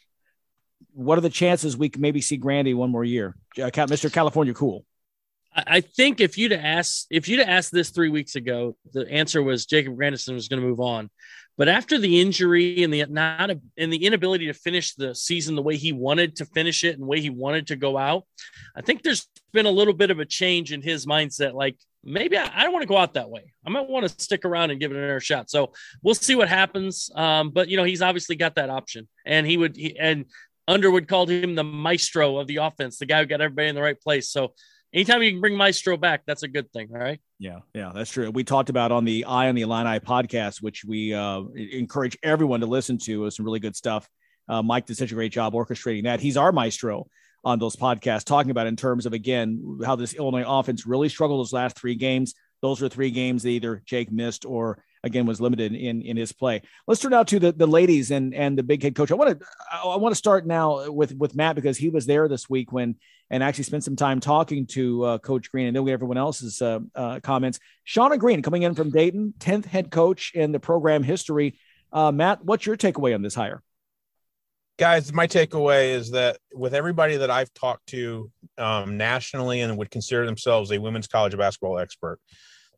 What 0.94 1.18
are 1.18 1.22
the 1.22 1.30
chances 1.30 1.76
we 1.76 1.90
can 1.90 2.02
maybe 2.02 2.22
see 2.22 2.38
Grandy 2.38 2.76
one 2.76 2.92
more 2.92 3.04
year? 3.04 3.36
Uh, 3.58 3.70
Mr. 3.72 4.14
California 4.14 4.54
Cool. 4.54 4.86
I 5.66 5.82
think 5.82 6.22
if 6.22 6.38
you'd 6.38 6.54
asked 6.54 7.08
if 7.10 7.28
you'd 7.28 7.40
asked 7.40 7.72
this 7.72 7.90
three 7.90 8.10
weeks 8.10 8.36
ago, 8.36 8.76
the 8.94 9.10
answer 9.12 9.42
was 9.42 9.66
Jacob 9.66 9.96
Grandison 9.96 10.36
was 10.36 10.48
going 10.48 10.62
to 10.62 10.68
move 10.68 10.80
on. 10.80 11.10
But 11.58 11.68
after 11.68 11.98
the 11.98 12.22
injury 12.22 12.84
and 12.84 12.94
the 12.94 13.06
not 13.08 13.50
a, 13.50 13.60
and 13.78 13.92
the 13.92 14.06
inability 14.06 14.46
to 14.46 14.54
finish 14.54 14.94
the 14.94 15.16
season 15.16 15.56
the 15.56 15.64
way 15.64 15.76
he 15.76 15.92
wanted 15.92 16.36
to 16.36 16.46
finish 16.46 16.84
it 16.84 16.94
and 16.94 17.02
the 17.02 17.08
way 17.08 17.20
he 17.20 17.32
wanted 17.32 17.68
to 17.68 17.76
go 17.76 17.98
out, 17.98 18.26
I 18.76 18.82
think 18.82 19.02
there's 19.02 19.28
been 19.54 19.66
a 19.66 19.72
little 19.72 19.96
bit 19.96 20.12
of 20.12 20.20
a 20.20 20.26
change 20.26 20.72
in 20.72 20.84
his 20.84 21.08
mindset. 21.08 21.54
Like 21.54 21.78
maybe 22.04 22.38
I, 22.38 22.52
I 22.54 22.64
don't 22.64 22.74
want 22.74 22.84
to 22.84 22.88
go 22.88 22.98
out 22.98 23.16
that 23.16 23.32
way. 23.32 23.54
I 23.66 23.72
might 23.72 23.90
want 23.90 24.08
to 24.08 24.24
stick 24.24 24.46
around 24.46 24.70
and 24.70 24.80
give 24.80 24.92
it 24.92 24.98
another 24.98 25.20
shot. 25.20 25.50
So 25.50 25.74
we'll 26.04 26.14
see 26.14 26.36
what 26.36 26.50
happens. 26.50 27.10
Um, 27.16 27.50
but 27.50 27.68
you 27.70 27.78
know 27.78 27.84
he's 27.84 28.04
obviously 28.04 28.36
got 28.36 28.56
that 28.56 28.70
option, 28.70 29.08
and 29.26 29.48
he 29.48 29.58
would 29.58 29.76
he, 29.76 29.98
and 29.98 30.26
Underwood 30.68 31.08
called 31.08 31.32
him 31.32 31.56
the 31.56 31.64
maestro 31.64 32.38
of 32.38 32.46
the 32.46 32.58
offense, 32.58 33.00
the 33.00 33.08
guy 33.08 33.20
who 33.20 33.26
got 33.26 33.42
everybody 33.42 33.70
in 33.70 33.76
the 33.76 33.82
right 33.82 34.00
place. 34.00 34.30
So 34.30 34.54
anytime 34.94 35.22
you 35.22 35.32
can 35.32 35.42
bring 35.42 35.56
Maestro 35.56 35.98
back, 35.98 36.24
that's 36.26 36.44
a 36.44 36.48
good 36.48 36.72
thing, 36.72 36.90
right? 36.90 37.20
Yeah, 37.40 37.60
yeah, 37.74 37.92
that's 37.94 38.12
true. 38.12 38.32
We 38.32 38.44
talked 38.44 38.70
about 38.70 38.92
on 38.92 39.06
the 39.06 39.26
Eye 39.26 39.50
on 39.50 39.56
the 39.56 39.62
Illini 39.62 40.00
podcast, 40.00 40.62
which 40.62 40.84
we 40.84 41.14
uh, 41.14 41.44
encourage 41.56 42.18
everyone 42.24 42.62
to 42.62 42.66
listen 42.66 42.98
to. 43.00 43.26
It 43.26 43.32
some 43.32 43.46
really 43.46 43.60
good 43.60 43.76
stuff. 43.76 44.08
Uh, 44.50 44.62
Mike 44.62 44.86
did 44.86 44.98
such 44.98 45.12
a 45.12 45.16
great 45.16 45.32
job 45.32 45.54
orchestrating 45.54 46.04
that. 46.04 46.20
He's 46.20 46.38
our 46.38 46.52
maestro 46.52 47.08
on 47.44 47.60
those 47.60 47.76
podcasts, 47.76 48.24
talking 48.24 48.52
about 48.52 48.68
in 48.68 48.76
terms 48.76 49.06
of 49.06 49.14
again 49.14 49.80
how 49.86 49.96
this 49.96 50.14
Illinois 50.14 50.46
offense 50.46 50.86
really 50.86 51.10
struggled 51.10 51.40
those 51.40 51.54
last 51.54 51.78
three 51.78 51.96
games. 51.96 52.34
Those 52.62 52.82
were 52.82 52.90
three 52.90 53.12
games 53.12 53.44
that 53.44 53.50
either 53.50 53.84
Jake 53.86 54.12
missed 54.12 54.46
or 54.46 54.84
again 55.04 55.26
was 55.26 55.42
limited 55.42 55.74
in 55.74 56.02
in 56.02 56.18
his 56.18 56.32
play. 56.32 56.62
Let's 56.88 57.02
turn 57.02 57.12
now 57.12 57.24
to 57.24 57.40
the 57.40 57.52
the 57.52 57.68
ladies 57.68 58.12
and 58.12 58.34
and 58.34 58.58
the 58.58 58.64
big 58.64 58.84
head 58.84 58.96
coach. 58.96 59.12
I 59.12 59.16
want 59.16 59.40
to 59.40 59.46
I 59.72 59.98
want 59.98 60.12
to 60.12 60.18
start 60.18 60.46
now 60.46 60.90
with 60.92 61.16
with 61.16 61.36
Matt 61.36 61.56
because 61.56 61.78
he 61.78 61.90
was 61.90 62.06
there 62.06 62.28
this 62.28 62.50
week 62.50 62.72
when 62.72 62.96
and 63.30 63.44
actually 63.44 63.66
spent 63.66 63.84
some 63.84 63.96
time 63.96 64.20
talking 64.20 64.66
to 64.68 65.04
uh, 65.04 65.18
Coach 65.18 65.52
Green 65.52 65.68
and 65.68 65.76
then 65.76 65.84
we 65.84 65.92
everyone 65.92 66.18
else's 66.18 66.62
uh, 66.62 66.80
uh, 66.96 67.20
comments. 67.22 67.60
Shauna 67.86 68.18
Green 68.18 68.42
coming 68.42 68.64
in 68.64 68.76
from 68.76 68.92
Dayton, 68.92 69.34
tenth 69.40 69.66
head 69.66 69.92
coach 69.92 70.32
in 70.34 70.52
the 70.52 70.60
program 70.60 71.04
history. 71.04 71.60
Uh, 71.92 72.12
Matt, 72.12 72.44
what's 72.44 72.66
your 72.66 72.78
takeaway 72.78 73.14
on 73.14 73.22
this 73.22 73.36
hire? 73.36 73.62
Guys, 74.78 75.12
my 75.12 75.26
takeaway 75.26 75.90
is 75.96 76.12
that 76.12 76.38
with 76.54 76.76
everybody 76.76 77.18
that 77.18 77.32
I've 77.32 77.52
talked 77.54 77.88
to 77.88 78.32
um, 78.60 78.96
nationally 78.96 79.62
and 79.62 79.76
would 79.78 79.90
consider 79.90 80.26
themselves 80.26 80.72
a 80.72 80.80
women's 80.80 81.08
college 81.08 81.36
basketball 81.36 81.80
expert, 81.80 82.20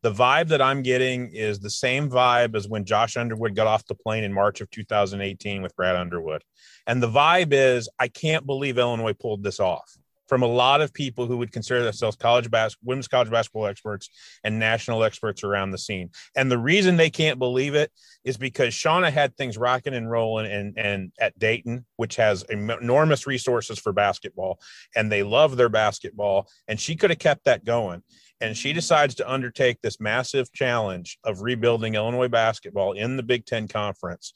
the 0.02 0.12
vibe 0.12 0.48
that 0.48 0.62
I'm 0.62 0.82
getting 0.82 1.30
is 1.32 1.58
the 1.58 1.70
same 1.70 2.08
vibe 2.08 2.56
as 2.56 2.68
when 2.68 2.84
Josh 2.84 3.16
Underwood 3.16 3.54
got 3.54 3.66
off 3.66 3.84
the 3.86 3.94
plane 3.94 4.24
in 4.24 4.32
March 4.32 4.60
of 4.60 4.70
2018 4.70 5.62
with 5.62 5.76
Brad 5.76 5.96
Underwood. 5.96 6.42
And 6.86 7.02
the 7.02 7.10
vibe 7.10 7.52
is, 7.52 7.88
I 7.98 8.08
can't 8.08 8.46
believe 8.46 8.78
Illinois 8.78 9.12
pulled 9.12 9.42
this 9.42 9.60
off 9.60 9.96
from 10.30 10.42
a 10.42 10.46
lot 10.46 10.80
of 10.80 10.94
people 10.94 11.26
who 11.26 11.36
would 11.36 11.50
consider 11.50 11.82
themselves 11.82 12.16
college 12.16 12.48
bas- 12.52 12.76
women's 12.84 13.08
college 13.08 13.28
basketball 13.28 13.66
experts 13.66 14.08
and 14.44 14.60
national 14.60 15.02
experts 15.02 15.42
around 15.42 15.72
the 15.72 15.78
scene. 15.78 16.08
And 16.36 16.48
the 16.48 16.56
reason 16.56 16.96
they 16.96 17.10
can't 17.10 17.40
believe 17.40 17.74
it 17.74 17.90
is 18.24 18.36
because 18.36 18.72
Shauna 18.72 19.10
had 19.10 19.36
things 19.36 19.58
rocking 19.58 19.92
and 19.92 20.08
rolling 20.08 20.46
and, 20.46 20.78
and 20.78 21.12
at 21.18 21.36
Dayton, 21.36 21.84
which 21.96 22.14
has 22.14 22.44
enormous 22.44 23.26
resources 23.26 23.80
for 23.80 23.92
basketball, 23.92 24.60
and 24.94 25.10
they 25.10 25.24
love 25.24 25.56
their 25.56 25.68
basketball. 25.68 26.46
And 26.68 26.78
she 26.78 26.94
could 26.94 27.10
have 27.10 27.18
kept 27.18 27.46
that 27.46 27.64
going 27.64 28.04
and 28.40 28.56
she 28.56 28.72
decides 28.72 29.14
to 29.16 29.30
undertake 29.30 29.80
this 29.80 30.00
massive 30.00 30.52
challenge 30.52 31.18
of 31.24 31.42
rebuilding 31.42 31.94
Illinois 31.94 32.28
basketball 32.28 32.92
in 32.92 33.16
the 33.16 33.22
Big 33.22 33.46
Ten 33.46 33.68
Conference. 33.68 34.32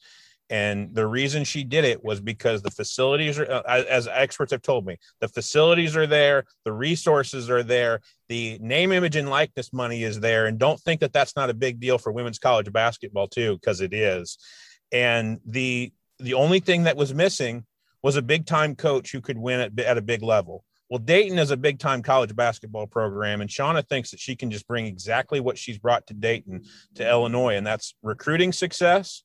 And 0.50 0.94
the 0.94 1.06
reason 1.06 1.42
she 1.42 1.64
did 1.64 1.86
it 1.86 2.04
was 2.04 2.20
because 2.20 2.60
the 2.60 2.70
facilities 2.70 3.38
are, 3.38 3.50
uh, 3.50 3.62
as 3.88 4.06
experts 4.06 4.52
have 4.52 4.60
told 4.60 4.84
me, 4.84 4.98
the 5.20 5.28
facilities 5.28 5.96
are 5.96 6.06
there, 6.06 6.44
the 6.64 6.72
resources 6.72 7.48
are 7.48 7.62
there, 7.62 8.00
the 8.28 8.58
name, 8.60 8.92
image, 8.92 9.16
and 9.16 9.30
likeness 9.30 9.72
money 9.72 10.02
is 10.02 10.20
there. 10.20 10.46
And 10.46 10.58
don't 10.58 10.78
think 10.80 11.00
that 11.00 11.14
that's 11.14 11.34
not 11.34 11.48
a 11.48 11.54
big 11.54 11.80
deal 11.80 11.96
for 11.96 12.12
women's 12.12 12.38
college 12.38 12.70
basketball 12.70 13.26
too, 13.26 13.54
because 13.54 13.80
it 13.80 13.94
is. 13.94 14.36
And 14.92 15.40
the 15.46 15.92
the 16.20 16.34
only 16.34 16.60
thing 16.60 16.84
that 16.84 16.96
was 16.96 17.12
missing 17.12 17.64
was 18.02 18.16
a 18.16 18.22
big 18.22 18.46
time 18.46 18.76
coach 18.76 19.10
who 19.10 19.20
could 19.20 19.38
win 19.38 19.60
at, 19.60 19.80
at 19.80 19.98
a 19.98 20.02
big 20.02 20.22
level. 20.22 20.62
Well, 20.90 20.98
Dayton 20.98 21.38
is 21.38 21.50
a 21.50 21.56
big 21.56 21.78
time 21.78 22.02
college 22.02 22.34
basketball 22.36 22.86
program, 22.86 23.40
and 23.40 23.50
Shauna 23.50 23.86
thinks 23.88 24.10
that 24.10 24.20
she 24.20 24.36
can 24.36 24.50
just 24.50 24.68
bring 24.68 24.86
exactly 24.86 25.40
what 25.40 25.58
she's 25.58 25.78
brought 25.78 26.06
to 26.08 26.14
Dayton 26.14 26.64
to 26.96 27.08
Illinois, 27.08 27.56
and 27.56 27.66
that's 27.66 27.94
recruiting 28.02 28.52
success 28.52 29.22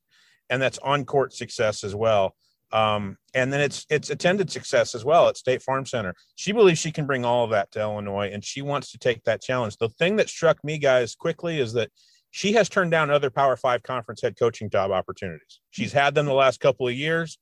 and 0.50 0.62
that's 0.62 0.80
on 0.80 1.06
court 1.06 1.34
success 1.34 1.84
as 1.84 1.94
well. 1.94 2.36
Um, 2.72 3.18
and 3.34 3.52
then 3.52 3.62
it's 3.62 3.86
it's 3.90 4.10
attended 4.10 4.52
success 4.52 4.94
as 4.94 5.04
well 5.04 5.28
at 5.28 5.38
State 5.38 5.62
Farm 5.62 5.86
Center. 5.86 6.14
She 6.36 6.52
believes 6.52 6.80
she 6.80 6.92
can 6.92 7.08
bring 7.08 7.26
all 7.26 7.44
of 7.44 7.52
that 7.52 7.72
to 7.72 7.82
Illinois, 7.82 8.30
and 8.32 8.44
she 8.44 8.62
wants 8.62 8.92
to 8.92 9.00
take 9.00 9.24
that 9.24 9.42
challenge. 9.42 9.78
The 9.78 9.90
thing 9.90 10.18
that 10.18 10.30
struck 10.30 10.64
me, 10.64 10.78
guys, 10.78 11.16
quickly 11.16 11.60
is 11.60 11.74
that 11.74 11.90
she 12.32 12.54
has 12.54 12.70
turned 12.70 12.92
down 12.92 13.10
other 13.10 13.32
Power 13.32 13.56
Five 13.56 13.82
conference 13.82 14.22
head 14.22 14.38
coaching 14.38 14.70
job 14.70 14.92
opportunities. 14.92 15.60
She's 15.72 15.94
had 15.94 16.14
them 16.14 16.28
the 16.28 16.34
last 16.34 16.60
couple 16.60 16.88
of 16.88 16.94
years. 16.94 17.40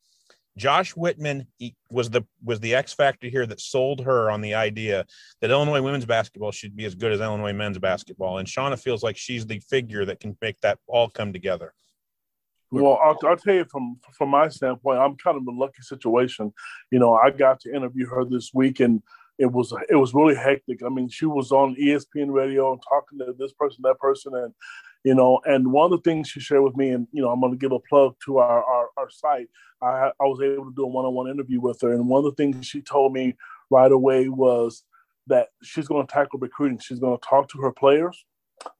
Josh 0.57 0.95
Whitman 0.95 1.47
was 1.89 2.09
the 2.09 2.25
was 2.43 2.59
the 2.59 2.75
X 2.75 2.93
factor 2.93 3.27
here 3.27 3.45
that 3.45 3.61
sold 3.61 4.01
her 4.01 4.29
on 4.31 4.41
the 4.41 4.55
idea 4.55 5.05
that 5.39 5.51
Illinois 5.51 5.81
women's 5.81 6.05
basketball 6.05 6.51
should 6.51 6.75
be 6.75 6.85
as 6.85 6.95
good 6.95 7.11
as 7.11 7.21
Illinois 7.21 7.53
men's 7.53 7.77
basketball, 7.77 8.39
and 8.39 8.47
Shauna 8.47 8.77
feels 8.81 9.03
like 9.03 9.15
she's 9.15 9.45
the 9.45 9.59
figure 9.59 10.03
that 10.05 10.19
can 10.19 10.35
make 10.41 10.59
that 10.61 10.79
all 10.87 11.09
come 11.09 11.31
together. 11.31 11.73
Well, 12.71 12.99
I'll, 13.01 13.17
I'll 13.25 13.37
tell 13.37 13.53
you 13.53 13.65
from 13.65 13.99
from 14.17 14.29
my 14.29 14.49
standpoint, 14.49 14.99
I'm 14.99 15.15
kind 15.15 15.37
of 15.37 15.47
a 15.47 15.51
lucky 15.51 15.83
situation. 15.83 16.51
You 16.91 16.99
know, 16.99 17.13
I 17.13 17.29
got 17.29 17.61
to 17.61 17.73
interview 17.73 18.07
her 18.07 18.25
this 18.25 18.51
week, 18.53 18.79
and 18.79 19.01
it 19.37 19.51
was 19.51 19.73
it 19.89 19.95
was 19.95 20.13
really 20.13 20.35
hectic. 20.35 20.81
I 20.83 20.89
mean, 20.89 21.07
she 21.07 21.27
was 21.27 21.51
on 21.51 21.75
ESPN 21.75 22.33
radio 22.33 22.79
talking 22.89 23.19
to 23.19 23.33
this 23.37 23.53
person, 23.53 23.83
that 23.83 23.99
person, 23.99 24.33
and 24.35 24.53
you 25.07 25.15
know, 25.15 25.39
and 25.45 25.71
one 25.71 25.85
of 25.85 25.91
the 25.91 26.09
things 26.09 26.27
she 26.27 26.41
shared 26.41 26.63
with 26.63 26.75
me, 26.75 26.89
and 26.89 27.07
you 27.13 27.21
know, 27.21 27.29
I'm 27.29 27.39
going 27.39 27.53
to 27.53 27.57
give 27.57 27.71
a 27.71 27.79
plug 27.79 28.17
to 28.25 28.39
our 28.39 28.61
our, 28.61 28.89
our 28.97 29.09
site. 29.09 29.47
I 29.81 30.11
I 30.19 30.23
was 30.25 30.41
able 30.41 30.65
to 30.65 30.73
do 30.75 30.83
a 30.83 30.87
one 30.87 31.05
on 31.05 31.13
one 31.13 31.29
interview 31.29 31.61
with 31.61 31.79
her, 31.79 31.93
and 31.93 32.09
one 32.09 32.25
of 32.25 32.25
the 32.25 32.35
things 32.35 32.65
she 32.65 32.81
told 32.81 33.13
me 33.13 33.37
right 33.69 33.89
away 33.89 34.27
was 34.27 34.83
that 35.27 35.47
she's 35.63 35.87
going 35.87 36.05
to 36.05 36.13
tackle 36.13 36.39
recruiting. 36.39 36.77
She's 36.79 36.99
going 36.99 37.17
to 37.17 37.25
talk 37.25 37.47
to 37.51 37.59
her 37.59 37.71
players, 37.71 38.25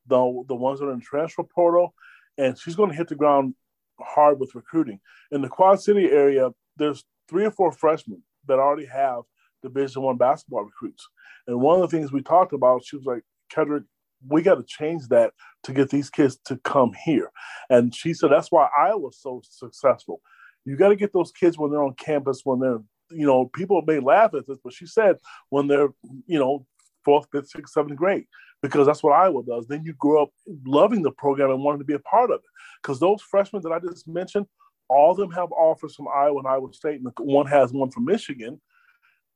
the 0.06 0.44
the 0.50 0.56
ones 0.56 0.82
that 0.82 0.88
are 0.88 0.92
in 0.92 1.00
the 1.00 1.06
transfer 1.06 1.44
portal, 1.44 1.94
and 2.38 2.60
she's 2.60 2.76
going 2.76 2.90
to 2.90 2.98
hit 2.98 3.08
the 3.08 3.16
ground 3.16 3.56
hard 4.02 4.38
with 4.38 4.54
recruiting. 4.54 5.00
In 5.32 5.42
the 5.42 5.48
Quad 5.48 5.80
City 5.80 6.12
area, 6.12 6.50
there's 6.76 7.06
three 7.30 7.46
or 7.46 7.52
four 7.52 7.72
freshmen 7.72 8.22
that 8.48 8.60
already 8.60 8.88
have 8.88 9.22
Division 9.64 10.02
One 10.02 10.18
basketball 10.18 10.66
recruits. 10.66 11.08
And 11.48 11.62
one 11.62 11.82
of 11.82 11.90
the 11.90 11.98
things 11.98 12.12
we 12.12 12.22
talked 12.22 12.52
about, 12.52 12.84
she 12.84 12.98
was 12.98 13.06
like, 13.06 13.24
Kedrick, 13.50 13.86
we 14.26 14.42
got 14.42 14.56
to 14.56 14.64
change 14.64 15.08
that 15.10 15.34
to 15.64 15.74
get 15.74 15.90
these 15.90 16.10
kids 16.10 16.38
to 16.46 16.58
come 16.58 16.94
here. 17.06 17.32
And 17.70 17.94
she 17.94 18.14
said 18.14 18.32
that's 18.32 18.52
why 18.52 18.68
Iowa's 18.78 19.20
so 19.20 19.42
successful. 19.44 20.22
You 20.66 20.76
got 20.76 20.90
to 20.90 20.96
get 20.96 21.14
those 21.14 21.32
kids 21.32 21.58
when 21.58 21.72
they're 21.72 21.84
on 21.84 21.94
campus, 21.96 22.42
when 22.44 22.60
they're, 22.60 22.82
you 23.10 23.26
know, 23.26 23.46
people 23.54 23.82
may 23.86 24.00
laugh 24.00 24.34
at 24.34 24.48
this, 24.48 24.58
but 24.64 24.74
she 24.74 24.86
said 24.86 25.18
when 25.50 25.68
they're, 25.68 25.90
you 26.26 26.40
know, 26.40 26.66
fourth, 27.06 27.28
fifth, 27.32 27.50
sixth, 27.50 27.74
seventh 27.74 27.96
grade, 27.96 28.26
because 28.62 28.86
that's 28.86 29.02
what 29.02 29.14
Iowa 29.14 29.44
does. 29.44 29.68
Then 29.68 29.84
you 29.86 29.94
grow 29.94 30.24
up 30.24 30.30
loving 30.66 31.04
the 31.04 31.12
program 31.12 31.52
and 31.52 31.64
wanting 31.64 31.80
to 31.80 31.86
be 31.86 31.94
a 31.94 32.00
part 32.00 32.32
of 32.32 32.40
it. 32.40 32.50
Because 32.82 33.00
those 33.00 33.22
freshmen 33.22 33.62
that 33.64 33.72
I 33.72 33.80
just 33.80 34.08
mentioned, 34.08 34.46
all 34.90 35.12
of 35.12 35.18
them 35.18 35.32
have 35.32 35.52
offers 35.52 35.96
from 35.96 36.08
Iowa 36.08 36.40
and 36.40 36.48
Iowa 36.48 36.74
State, 36.74 37.02
and 37.02 37.12
one 37.20 37.48
has 37.48 37.72
one 37.72 37.92
from 37.92 38.06
Michigan, 38.06 38.60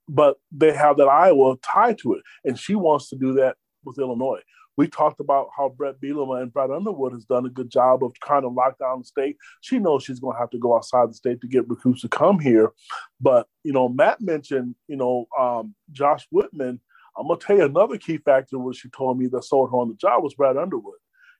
but 0.09 0.37
they 0.51 0.73
have 0.73 0.97
that 0.97 1.07
Iowa 1.07 1.55
tie 1.61 1.93
to 2.01 2.15
it. 2.15 2.23
And 2.43 2.59
she 2.59 2.75
wants 2.75 3.09
to 3.09 3.15
do 3.15 3.33
that 3.35 3.55
with 3.85 3.99
Illinois. 3.99 4.41
We 4.77 4.87
talked 4.87 5.19
about 5.19 5.49
how 5.55 5.69
Brett 5.69 5.99
Bielema 6.01 6.41
and 6.41 6.53
Brad 6.53 6.71
Underwood 6.71 7.13
has 7.13 7.25
done 7.25 7.45
a 7.45 7.49
good 7.49 7.69
job 7.69 8.03
of 8.03 8.13
kind 8.19 8.45
of 8.45 8.53
lock 8.53 8.79
down 8.79 8.99
the 8.99 9.05
state. 9.05 9.37
She 9.61 9.79
knows 9.79 10.03
she's 10.03 10.19
going 10.19 10.35
to 10.35 10.39
have 10.39 10.49
to 10.51 10.57
go 10.57 10.75
outside 10.75 11.09
the 11.09 11.13
state 11.13 11.41
to 11.41 11.47
get 11.47 11.69
recruits 11.69 12.01
to 12.01 12.09
come 12.09 12.39
here. 12.39 12.71
But, 13.19 13.47
you 13.63 13.73
know, 13.73 13.89
Matt 13.89 14.21
mentioned, 14.21 14.75
you 14.87 14.95
know, 14.95 15.27
um, 15.37 15.75
Josh 15.91 16.27
Whitman. 16.31 16.79
I'm 17.17 17.27
going 17.27 17.39
to 17.39 17.45
tell 17.45 17.57
you 17.57 17.65
another 17.65 17.97
key 17.97 18.17
factor 18.17 18.57
was 18.57 18.77
she 18.77 18.89
told 18.89 19.19
me 19.19 19.27
that 19.27 19.43
sold 19.43 19.69
her 19.69 19.77
on 19.77 19.89
the 19.89 19.95
job 19.95 20.23
was 20.23 20.33
Brad 20.33 20.55
Underwood. 20.55 20.95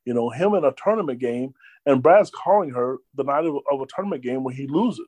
You 0.06 0.14
know, 0.14 0.30
him 0.30 0.54
in 0.56 0.66
a 0.66 0.74
tournament 0.74 1.20
game, 1.20 1.54
and 1.86 2.04
Brad's 2.04 2.32
calling 2.32 2.72
her 2.72 2.98
the 3.16 3.24
night 3.24 3.46
of, 3.46 3.56
of 3.72 3.82
a 3.82 3.86
tournament 3.88 4.24
game 4.24 4.44
when 4.44 4.56
he 4.56 4.68
loses. 4.68 5.06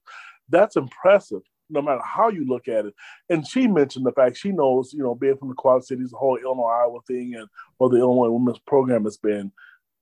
That's 0.50 0.76
impressive 0.76 1.42
no 1.70 1.82
matter 1.82 2.02
how 2.04 2.30
you 2.30 2.46
look 2.46 2.68
at 2.68 2.86
it. 2.86 2.94
And 3.30 3.46
she 3.48 3.68
mentioned 3.68 4.06
the 4.06 4.12
fact 4.12 4.38
she 4.38 4.52
knows, 4.52 4.94
you 4.94 5.04
know, 5.04 5.16
being 5.16 5.38
from 5.38 5.50
the 5.50 5.56
Quad 5.56 5.84
Cities, 5.84 6.12
the 6.12 6.18
whole 6.18 6.38
Illinois 6.38 6.68
Iowa 6.68 7.00
thing, 7.08 7.36
and 7.36 7.48
what 7.78 7.90
the 7.90 7.98
Illinois 7.98 8.30
women's 8.30 8.60
program 8.60 9.06
has 9.06 9.18
been. 9.18 9.52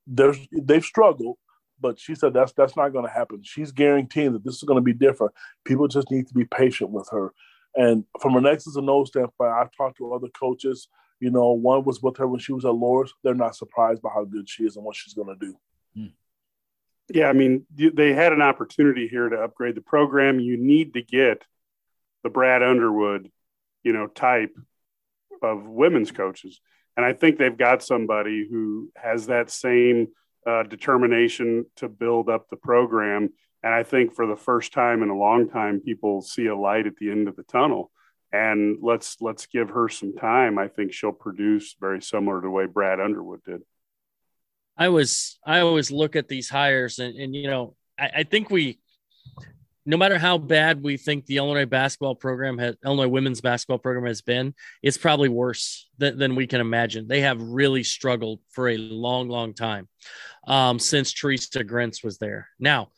There's 0.08 0.38
they've 0.52 0.84
struggled, 0.84 1.38
but 1.80 2.00
she 2.00 2.15
said 2.15 2.34
that's 2.34 2.54
that's 2.54 2.76
not 2.76 2.89
going 2.89 3.06
to 3.06 3.12
happen. 3.12 3.41
She's 3.43 3.71
guaranteeing 3.71 4.34
that 4.34 4.43
this 4.43 4.56
is 4.56 4.63
going 4.63 4.78
to 4.78 4.82
be 4.82 4.93
different. 4.93 5.34
People 5.65 5.88
just 5.88 6.12
need 6.12 6.28
to 6.28 6.34
be 6.34 6.45
patient 6.45 6.89
with 6.89 7.08
her. 7.12 7.34
And 7.76 8.04
from 8.19 8.36
an 8.36 8.45
X's 8.45 8.76
and 8.76 8.89
O's 8.89 9.10
standpoint, 9.10 9.52
I've 9.52 9.71
talked 9.71 9.97
to 9.97 10.13
other 10.13 10.28
coaches. 10.30 10.88
You 11.19 11.30
know, 11.30 11.52
one 11.52 11.84
was 11.84 12.02
with 12.02 12.17
her 12.17 12.28
when 12.28 12.39
she 12.39 12.52
was 12.52 12.65
at 12.65 12.74
Lawrence. 12.74 13.13
They're 13.24 13.36
not 13.36 13.56
surprised 13.56 14.02
by 14.02 14.10
how 14.13 14.26
good 14.26 14.50
she 14.50 14.63
is 14.63 14.76
and 14.76 14.84
what 14.84 14.95
she's 14.95 15.13
going 15.13 15.28
to 15.28 15.45
do. 15.45 15.56
Hmm. 15.95 16.06
Yeah, 17.10 17.28
I 17.28 17.34
mean, 17.34 17.66
they 17.76 18.14
had 18.14 18.32
an 18.32 18.42
opportunity 18.42 19.08
here 19.08 19.28
to 19.28 19.38
upgrade 19.38 19.76
the 19.76 19.82
program. 19.82 20.40
You 20.40 20.58
need 20.58 20.94
to 20.94 21.02
get 21.02 21.44
the 22.24 22.30
Brad 22.30 22.64
Underwood, 22.64 23.30
you 23.84 23.94
know, 23.94 24.08
type 24.08 24.56
of 25.42 25.66
women's 25.66 26.12
coaches. 26.12 26.62
And 26.96 27.06
I 27.06 27.14
think 27.14 27.38
they've 27.38 27.58
got 27.58 27.84
somebody 27.84 28.48
who 28.50 28.92
has 28.96 29.28
that 29.28 29.50
same 29.50 30.08
uh, 30.46 30.64
determination 30.64 31.66
to 31.78 31.90
build 31.90 32.30
up 32.30 32.50
the 32.50 32.58
program. 32.58 33.30
And 33.64 33.74
I 33.74 33.84
think 33.84 34.14
for 34.14 34.26
the 34.26 34.36
first 34.36 34.74
time 34.74 35.04
in 35.04 35.10
a 35.10 35.18
long 35.18 35.50
time, 35.50 35.82
people 35.82 36.22
see 36.22 36.48
a 36.48 36.56
light 36.56 36.88
at 36.88 36.96
the 36.98 37.12
end 37.12 37.28
of 37.28 37.36
the 37.36 37.44
tunnel. 37.44 37.92
And 38.32 38.78
let's 38.82 39.18
let's 39.20 39.46
give 39.46 39.72
her 39.72 39.90
some 39.90 40.16
time. 40.16 40.58
I 40.58 40.70
think 40.70 40.94
she'll 40.94 41.12
produce 41.12 41.76
very 41.80 42.02
similar 42.02 42.40
to 42.40 42.46
the 42.46 42.50
way 42.50 42.66
Brad 42.66 43.00
Underwood 43.02 43.42
did. 43.46 43.62
I 44.82 44.89
was 44.89 45.38
I 45.46 45.60
always 45.60 45.91
look 45.91 46.15
at 46.15 46.28
these 46.28 46.50
hires 46.50 46.98
and, 46.98 47.15
and 47.15 47.36
you 47.36 47.48
know 47.48 47.76
I, 48.00 48.10
I 48.17 48.24
think 48.24 48.50
we 48.50 48.80
no 49.86 49.96
matter 49.96 50.17
how 50.17 50.39
bad 50.39 50.82
we 50.82 50.98
think 50.98 51.28
the 51.28 51.38
Illinois 51.38 51.67
basketball 51.67 52.15
program 52.15 52.58
has, 52.58 52.76
Illinois 52.84 53.08
women's 53.08 53.41
basketball 53.41 53.78
program 53.78 54.06
has 54.06 54.22
been, 54.22 54.54
it's 54.82 54.98
probably 54.98 55.30
worse 55.30 55.89
than, 55.98 56.17
than 56.17 56.36
we 56.36 56.48
can 56.48 56.62
imagine. 56.62 57.08
They 57.08 57.22
have 57.22 57.41
really 57.41 57.84
struggled 57.84 58.39
for 58.50 58.70
a 58.70 58.78
long, 58.78 59.28
long 59.28 59.54
time 59.54 59.88
um, 60.48 60.80
since 60.80 61.13
Theresa 61.13 61.63
Grentz 61.63 62.04
was 62.04 62.17
there. 62.17 62.48
Now, 62.60 62.89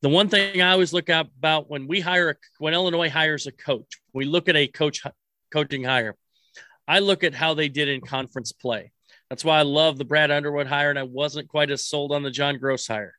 the 0.00 0.08
one 0.08 0.28
thing 0.28 0.60
I 0.60 0.72
always 0.72 0.92
look 0.92 1.10
at 1.10 1.26
about 1.38 1.70
when 1.70 1.86
we 1.86 2.00
hire 2.00 2.30
a, 2.30 2.34
when 2.58 2.74
Illinois 2.74 3.10
hires 3.10 3.46
a 3.46 3.52
coach, 3.52 4.00
we 4.12 4.24
look 4.24 4.48
at 4.48 4.56
a 4.56 4.66
coach 4.66 5.02
coaching 5.50 5.84
hire. 5.84 6.16
I 6.88 6.98
look 6.98 7.24
at 7.24 7.34
how 7.34 7.54
they 7.54 7.68
did 7.68 7.88
in 7.88 8.00
conference 8.00 8.52
play. 8.52 8.92
That's 9.32 9.46
why 9.46 9.58
I 9.58 9.62
love 9.62 9.96
the 9.96 10.04
Brad 10.04 10.30
Underwood 10.30 10.66
hire, 10.66 10.90
and 10.90 10.98
I 10.98 11.04
wasn't 11.04 11.48
quite 11.48 11.70
as 11.70 11.86
sold 11.86 12.12
on 12.12 12.22
the 12.22 12.30
John 12.30 12.58
Gross 12.58 12.86
hire. 12.86 13.14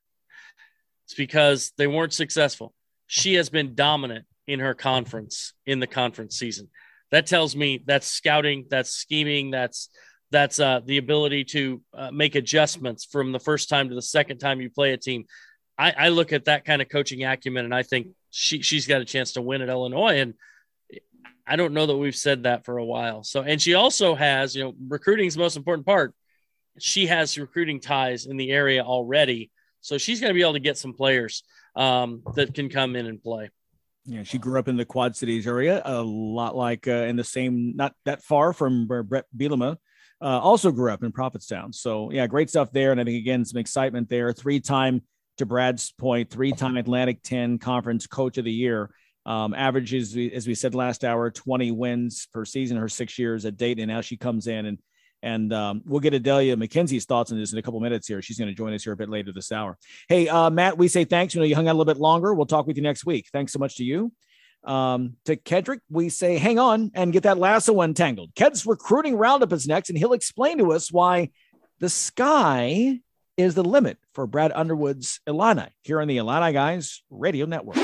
It's 1.06 1.16
because 1.16 1.72
they 1.76 1.88
weren't 1.88 2.14
successful 2.14 2.72
she 3.08 3.34
has 3.36 3.50
been 3.50 3.76
dominant 3.76 4.26
in 4.48 4.60
her 4.60 4.74
conference 4.74 5.54
in 5.66 5.80
the 5.80 5.88
conference 5.88 6.38
season. 6.38 6.70
That 7.12 7.26
tells 7.28 7.56
me 7.56 7.84
that's 7.86 8.08
scouting, 8.08 8.66
that's 8.70 8.92
scheming, 8.92 9.52
that's 9.52 9.90
that's 10.30 10.60
uh, 10.60 10.82
the 10.84 10.98
ability 10.98 11.46
to 11.46 11.82
uh, 11.96 12.12
make 12.12 12.36
adjustments 12.36 13.06
from 13.06 13.32
the 13.32 13.40
first 13.40 13.70
time 13.70 13.90
to 13.90 13.96
the 13.96 14.02
second 14.02 14.38
time 14.38 14.62
you 14.62 14.70
play 14.70 14.94
a 14.94 14.98
team. 14.98 15.26
I, 15.78 15.94
I 15.98 16.10
look 16.10 16.32
at 16.32 16.46
that 16.46 16.66
kind 16.66 16.82
of 16.82 16.90
coaching 16.90 17.24
acumen, 17.24 17.66
and 17.66 17.74
I 17.74 17.82
think 17.82 18.10
she 18.30 18.62
she's 18.62 18.88
got 18.88 19.02
a 19.02 19.06
chance 19.06 19.34
to 19.34 19.42
win 19.42 19.64
at 19.64 19.70
Illinois. 19.70 20.20
And 20.20 20.36
I 21.46 21.56
don't 21.56 21.74
know 21.74 21.86
that 21.86 21.98
we've 21.98 22.16
said 22.16 22.44
that 22.44 22.66
for 22.66 22.78
a 22.78 22.86
while. 22.86 23.24
So, 23.24 23.42
and 23.42 23.62
she 23.62 23.74
also 23.74 24.16
has, 24.16 24.56
you 24.56 24.64
know, 24.64 24.74
recruiting 24.88 25.28
is 25.28 25.38
most 25.38 25.58
important 25.58 25.86
part. 25.86 26.14
She 26.80 27.08
has 27.08 27.38
recruiting 27.38 27.80
ties 27.80 28.26
in 28.26 28.38
the 28.38 28.52
area 28.52 28.84
already, 28.84 29.52
so 29.82 29.98
she's 29.98 30.20
going 30.20 30.30
to 30.30 30.34
be 30.34 30.42
able 30.42 30.54
to 30.54 30.60
get 30.60 30.78
some 30.78 30.94
players 30.94 31.44
um, 31.76 32.24
that 32.36 32.54
can 32.54 32.70
come 32.70 32.96
in 32.96 33.06
and 33.06 33.22
play. 33.22 33.50
Yeah, 34.06 34.24
she 34.24 34.38
grew 34.38 34.60
up 34.60 34.68
in 34.68 34.76
the 34.76 34.86
Quad 34.86 35.16
Cities 35.16 35.48
area, 35.48 35.82
a 35.86 36.02
lot 36.02 36.56
like 36.56 36.88
uh, 36.88 36.92
in 36.92 37.16
the 37.16 37.24
same, 37.24 37.74
not 37.76 37.94
that 38.06 38.22
far 38.22 38.52
from 38.52 38.88
where 38.88 39.04
Brett 39.04 39.26
Bielema 39.36 39.78
uh, 40.22 40.40
also 40.40 40.72
grew 40.72 40.92
up 40.92 41.04
in 41.04 41.12
Prophetstown. 41.12 41.74
So, 41.74 42.12
yeah, 42.12 42.28
great 42.28 42.50
stuff 42.50 42.72
there. 42.72 42.92
And 42.92 43.00
I 43.00 43.04
think, 43.04 43.18
again, 43.18 43.46
some 43.46 43.60
excitement 43.60 44.10
there. 44.10 44.34
Three 44.34 44.60
time, 44.60 45.02
to 45.38 45.46
Brad's 45.46 45.92
point, 45.92 46.30
three 46.30 46.52
time 46.52 46.78
Atlantic 46.78 47.24
10 47.24 47.60
Conference 47.60 48.08
Coach 48.08 48.38
of 48.38 48.46
the 48.46 48.52
Year. 48.52 48.90
Um, 49.26 49.54
averages, 49.54 50.18
as 50.34 50.48
we 50.48 50.56
said 50.56 50.76
last 50.76 51.04
hour, 51.04 51.32
20 51.32 51.72
wins 51.72 52.28
per 52.34 52.44
season, 52.44 52.78
her 52.78 52.90
six 52.90 53.18
years 53.18 53.46
at 53.46 53.58
Dayton. 53.58 53.84
And 53.84 53.92
now 53.92 54.02
she 54.02 54.18
comes 54.18 54.48
in 54.48 54.66
and 54.66 54.78
and 55.24 55.54
um, 55.54 55.82
we'll 55.86 56.02
get 56.02 56.14
Adelia 56.14 56.58
McKenzie's 56.58 57.06
thoughts 57.06 57.32
on 57.32 57.40
this 57.40 57.54
in 57.54 57.58
a 57.58 57.62
couple 57.62 57.80
minutes 57.80 58.10
here. 58.10 58.22
She's 58.22 58.38
going 58.38 58.50
to 58.50 58.54
join 58.54 58.74
us 58.74 58.84
here 58.84 58.92
a 58.92 58.98
bit 58.98 59.08
later 59.08 59.32
this 59.32 59.54
hour. 59.54 59.78
Hey, 60.10 60.28
uh, 60.28 60.50
Matt, 60.50 60.78
we 60.78 60.90
say 60.90 61.06
thanks. 61.06 61.34
You 61.34 61.40
know, 61.40 61.46
you 61.46 61.56
hung 61.56 61.70
out 61.70 61.72
a 61.72 61.78
little 61.78 61.92
bit 61.94 62.02
longer. 62.02 62.34
We'll 62.34 62.46
talk 62.46 62.68
with 62.68 62.76
you 62.76 62.84
next 62.84 63.06
week. 63.06 63.30
Thanks 63.32 63.54
so 63.54 63.60
much 63.60 63.78
to 63.78 63.86
you. 63.86 64.12
Um, 64.66 65.16
to 65.24 65.38
Kedrick, 65.38 65.80
we 65.90 66.10
say 66.10 66.38
hang 66.38 66.60
on 66.60 66.92
and 66.94 67.14
get 67.14 67.24
that 67.24 67.38
lasso 67.38 67.80
untangled. 67.80 68.32
Ked's 68.36 68.66
recruiting 68.66 69.16
roundup 69.16 69.54
is 69.54 69.66
next, 69.66 69.90
and 69.90 69.98
he'll 69.98 70.14
explain 70.14 70.58
to 70.58 70.74
us 70.74 70.92
why 70.92 71.30
the 71.80 71.90
sky 71.90 73.00
is 73.38 73.56
the 73.56 73.64
limit 73.64 73.98
for 74.14 74.28
Brad 74.28 74.52
Underwood's 74.54 75.22
Illini 75.26 75.68
here 75.84 76.02
on 76.02 76.08
the 76.08 76.18
Illini 76.18 76.52
Guys 76.52 77.02
Radio 77.10 77.46
Network. 77.46 77.78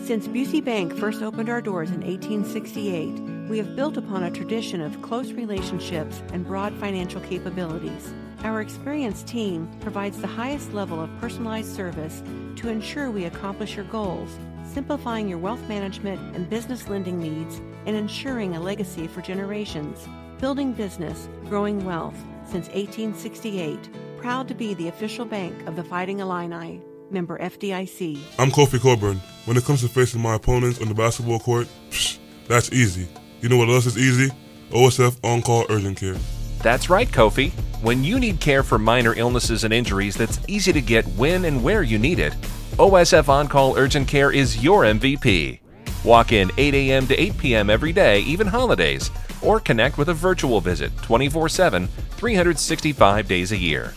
Since 0.00 0.26
Busey 0.28 0.64
Bank 0.64 0.96
first 0.96 1.22
opened 1.22 1.48
our 1.48 1.60
doors 1.60 1.90
in 1.90 2.00
1868, 2.00 3.48
we 3.48 3.58
have 3.58 3.76
built 3.76 3.96
upon 3.96 4.24
a 4.24 4.30
tradition 4.30 4.80
of 4.80 5.00
close 5.02 5.32
relationships 5.32 6.22
and 6.32 6.46
broad 6.46 6.74
financial 6.74 7.20
capabilities. 7.20 8.12
Our 8.42 8.60
experienced 8.60 9.28
team 9.28 9.70
provides 9.80 10.20
the 10.20 10.26
highest 10.26 10.72
level 10.72 11.00
of 11.00 11.10
personalized 11.20 11.74
service 11.74 12.22
to 12.56 12.68
ensure 12.68 13.10
we 13.10 13.26
accomplish 13.26 13.76
your 13.76 13.84
goals 13.84 14.36
simplifying 14.72 15.28
your 15.28 15.38
wealth 15.38 15.66
management 15.68 16.34
and 16.34 16.48
business 16.48 16.88
lending 16.88 17.18
needs 17.18 17.60
and 17.86 17.96
ensuring 17.96 18.56
a 18.56 18.60
legacy 18.60 19.06
for 19.06 19.20
generations. 19.20 20.08
Building 20.38 20.72
business, 20.72 21.28
growing 21.48 21.84
wealth 21.84 22.16
since 22.44 22.68
1868. 22.68 23.90
Proud 24.18 24.48
to 24.48 24.54
be 24.54 24.74
the 24.74 24.88
official 24.88 25.24
bank 25.24 25.66
of 25.66 25.76
the 25.76 25.84
Fighting 25.84 26.20
Illini. 26.20 26.80
Member 27.12 27.38
FDIC. 27.38 28.18
I'm 28.38 28.50
Kofi 28.50 28.80
Cockburn. 28.80 29.20
When 29.44 29.56
it 29.56 29.64
comes 29.64 29.82
to 29.82 29.88
facing 29.88 30.20
my 30.20 30.34
opponents 30.34 30.80
on 30.80 30.88
the 30.88 30.94
basketball 30.94 31.38
court, 31.38 31.68
psh, 31.90 32.18
that's 32.48 32.72
easy. 32.72 33.06
You 33.40 33.48
know 33.48 33.56
what 33.56 33.68
else 33.68 33.86
is 33.86 33.98
easy? 33.98 34.32
OSF 34.70 35.18
On 35.22 35.42
Call 35.42 35.66
Urgent 35.68 35.98
Care. 35.98 36.16
That's 36.62 36.88
right, 36.88 37.08
Kofi. 37.08 37.50
When 37.82 38.02
you 38.04 38.18
need 38.18 38.40
care 38.40 38.62
for 38.62 38.78
minor 38.78 39.14
illnesses 39.14 39.64
and 39.64 39.74
injuries 39.74 40.16
that's 40.16 40.40
easy 40.48 40.72
to 40.72 40.80
get 40.80 41.06
when 41.08 41.44
and 41.44 41.62
where 41.62 41.82
you 41.82 41.98
need 41.98 42.18
it, 42.18 42.32
OSF 42.78 43.28
On 43.28 43.48
Call 43.48 43.76
Urgent 43.76 44.08
Care 44.08 44.32
is 44.32 44.62
your 44.62 44.84
MVP. 44.84 45.58
Walk 46.04 46.32
in 46.32 46.50
8 46.56 46.74
a.m. 46.74 47.06
to 47.06 47.20
8 47.20 47.38
p.m. 47.38 47.70
every 47.70 47.92
day, 47.92 48.20
even 48.20 48.46
holidays, 48.46 49.10
or 49.40 49.60
connect 49.60 49.98
with 49.98 50.08
a 50.08 50.14
virtual 50.14 50.60
visit 50.60 50.96
24 51.02 51.48
7, 51.48 51.86
365 51.86 53.28
days 53.28 53.52
a 53.52 53.56
year. 53.56 53.92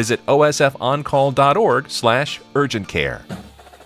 Visit 0.00 0.24
osfoncall.org 0.24 1.90
slash 1.90 2.40
urgent 2.54 2.88
care. 2.88 3.20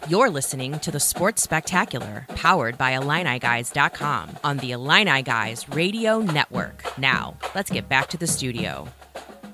You're 0.09 0.31
listening 0.31 0.79
to 0.79 0.92
the 0.92 1.00
Sports 1.00 1.42
Spectacular, 1.42 2.24
powered 2.37 2.79
by 2.79 2.92
IlliniGuys.com 2.92 4.37
on 4.44 4.59
the 4.59 4.70
Illini 4.70 5.22
Guys 5.22 5.68
Radio 5.70 6.20
Network. 6.20 6.85
Now, 6.98 7.37
let's 7.57 7.68
get 7.68 7.88
back 7.88 8.07
to 8.11 8.16
the 8.16 8.29
studio. 8.29 8.87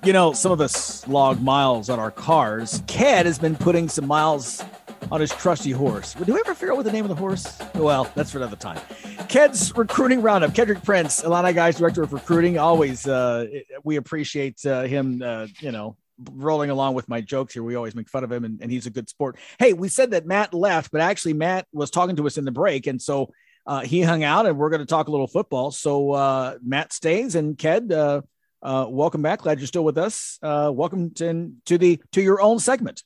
You 0.05 0.12
know, 0.12 0.35
some 0.35 0.53
of 0.53 0.61
us 0.61 1.09
log 1.09 1.40
miles 1.40 1.88
on 1.88 1.99
our 1.99 2.11
cars. 2.11 2.83
Ked 2.87 3.25
has 3.25 3.38
been 3.38 3.57
putting 3.57 3.88
some 3.88 4.07
miles 4.07 4.62
on 5.11 5.23
his 5.23 5.31
trusty 5.31 5.70
horse. 5.70 6.12
Do 6.12 6.35
we 6.35 6.40
ever 6.40 6.55
figure 6.55 6.73
out 6.73 6.77
what 6.77 6.85
the 6.85 6.92
name 6.92 7.07
of 7.07 7.09
the 7.09 7.14
horse? 7.14 7.59
Well, 7.75 8.07
that's 8.14 8.33
for 8.33 8.37
another 8.37 8.57
time. 8.57 8.83
Ked's 9.31 9.75
recruiting 9.75 10.20
roundup. 10.20 10.51
Kedrick 10.51 10.85
Prince, 10.85 11.25
Illini 11.25 11.55
Guys 11.55 11.79
Director 11.79 12.03
of 12.03 12.12
Recruiting. 12.12 12.59
Always, 12.59 13.07
uh, 13.07 13.46
we 13.83 13.96
appreciate 13.96 14.66
uh, 14.66 14.83
him, 14.83 15.23
uh, 15.25 15.46
you 15.61 15.73
know, 15.73 15.96
rolling 16.33 16.71
along 16.71 16.95
with 16.95 17.09
my 17.09 17.21
jokes 17.21 17.55
here. 17.55 17.63
We 17.63 17.75
always 17.75 17.95
make 17.95 18.09
fun 18.09 18.25
of 18.25 18.33
him, 18.33 18.45
and, 18.45 18.61
and, 18.61 18.71
he's 18.71 18.87
a 18.87 18.91
good 18.91 19.09
sport. 19.09 19.37
Hey, 19.59 19.73
we 19.73 19.89
said 19.89 20.13
that 20.13 20.27
Matt 20.27 20.55
left, 20.55 20.91
but 20.93 21.01
actually 21.01 21.35
Matt 21.35 21.67
was 21.73 21.91
talking 21.91 22.17
to 22.17 22.27
us 22.27 22.39
in 22.39 22.45
the 22.45 22.51
break, 22.51 22.87
and 22.87 23.01
so 23.01 23.31
uh, 23.67 23.81
he 23.81 24.03
hung 24.03 24.25
out, 24.25 24.47
and 24.47 24.59
we're 24.59 24.71
going 24.71 24.81
to 24.81 24.87
talk 24.87 25.09
a 25.09 25.11
little 25.11 25.27
football. 25.27 25.71
So 25.71 26.13
uh, 26.13 26.57
Matt 26.63 26.93
stays, 26.93 27.35
and 27.35 27.57
Ked, 27.57 27.93
uh, 27.93 28.23
uh 28.63 28.87
welcome 28.89 29.23
back. 29.23 29.41
Glad 29.41 29.59
you're 29.59 29.67
still 29.67 29.85
with 29.85 29.99
us. 29.99 30.39
Uh, 30.43 30.71
welcome 30.73 31.11
to, 31.15 31.53
to 31.67 31.79
the 31.79 32.01
to 32.13 32.23
your 32.23 32.41
own 32.41 32.59
segment. 32.59 33.03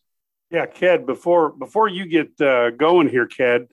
Yeah, 0.51 0.67
Ked. 0.67 1.07
Before 1.07 1.51
before 1.51 1.89
you 1.89 2.07
get 2.07 2.41
uh, 2.41 2.71
going 2.71 3.09
here, 3.09 3.27
Ked, 3.27 3.69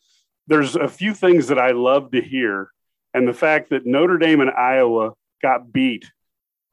there's 0.47 0.75
a 0.75 0.87
few 0.87 1.13
things 1.13 1.47
that 1.47 1.59
I 1.59 1.71
love 1.71 2.11
to 2.11 2.21
hear, 2.21 2.71
and 3.13 3.27
the 3.27 3.33
fact 3.33 3.69
that 3.69 3.85
Notre 3.85 4.17
Dame 4.17 4.41
and 4.41 4.51
Iowa 4.51 5.11
got 5.41 5.71
beat 5.71 6.11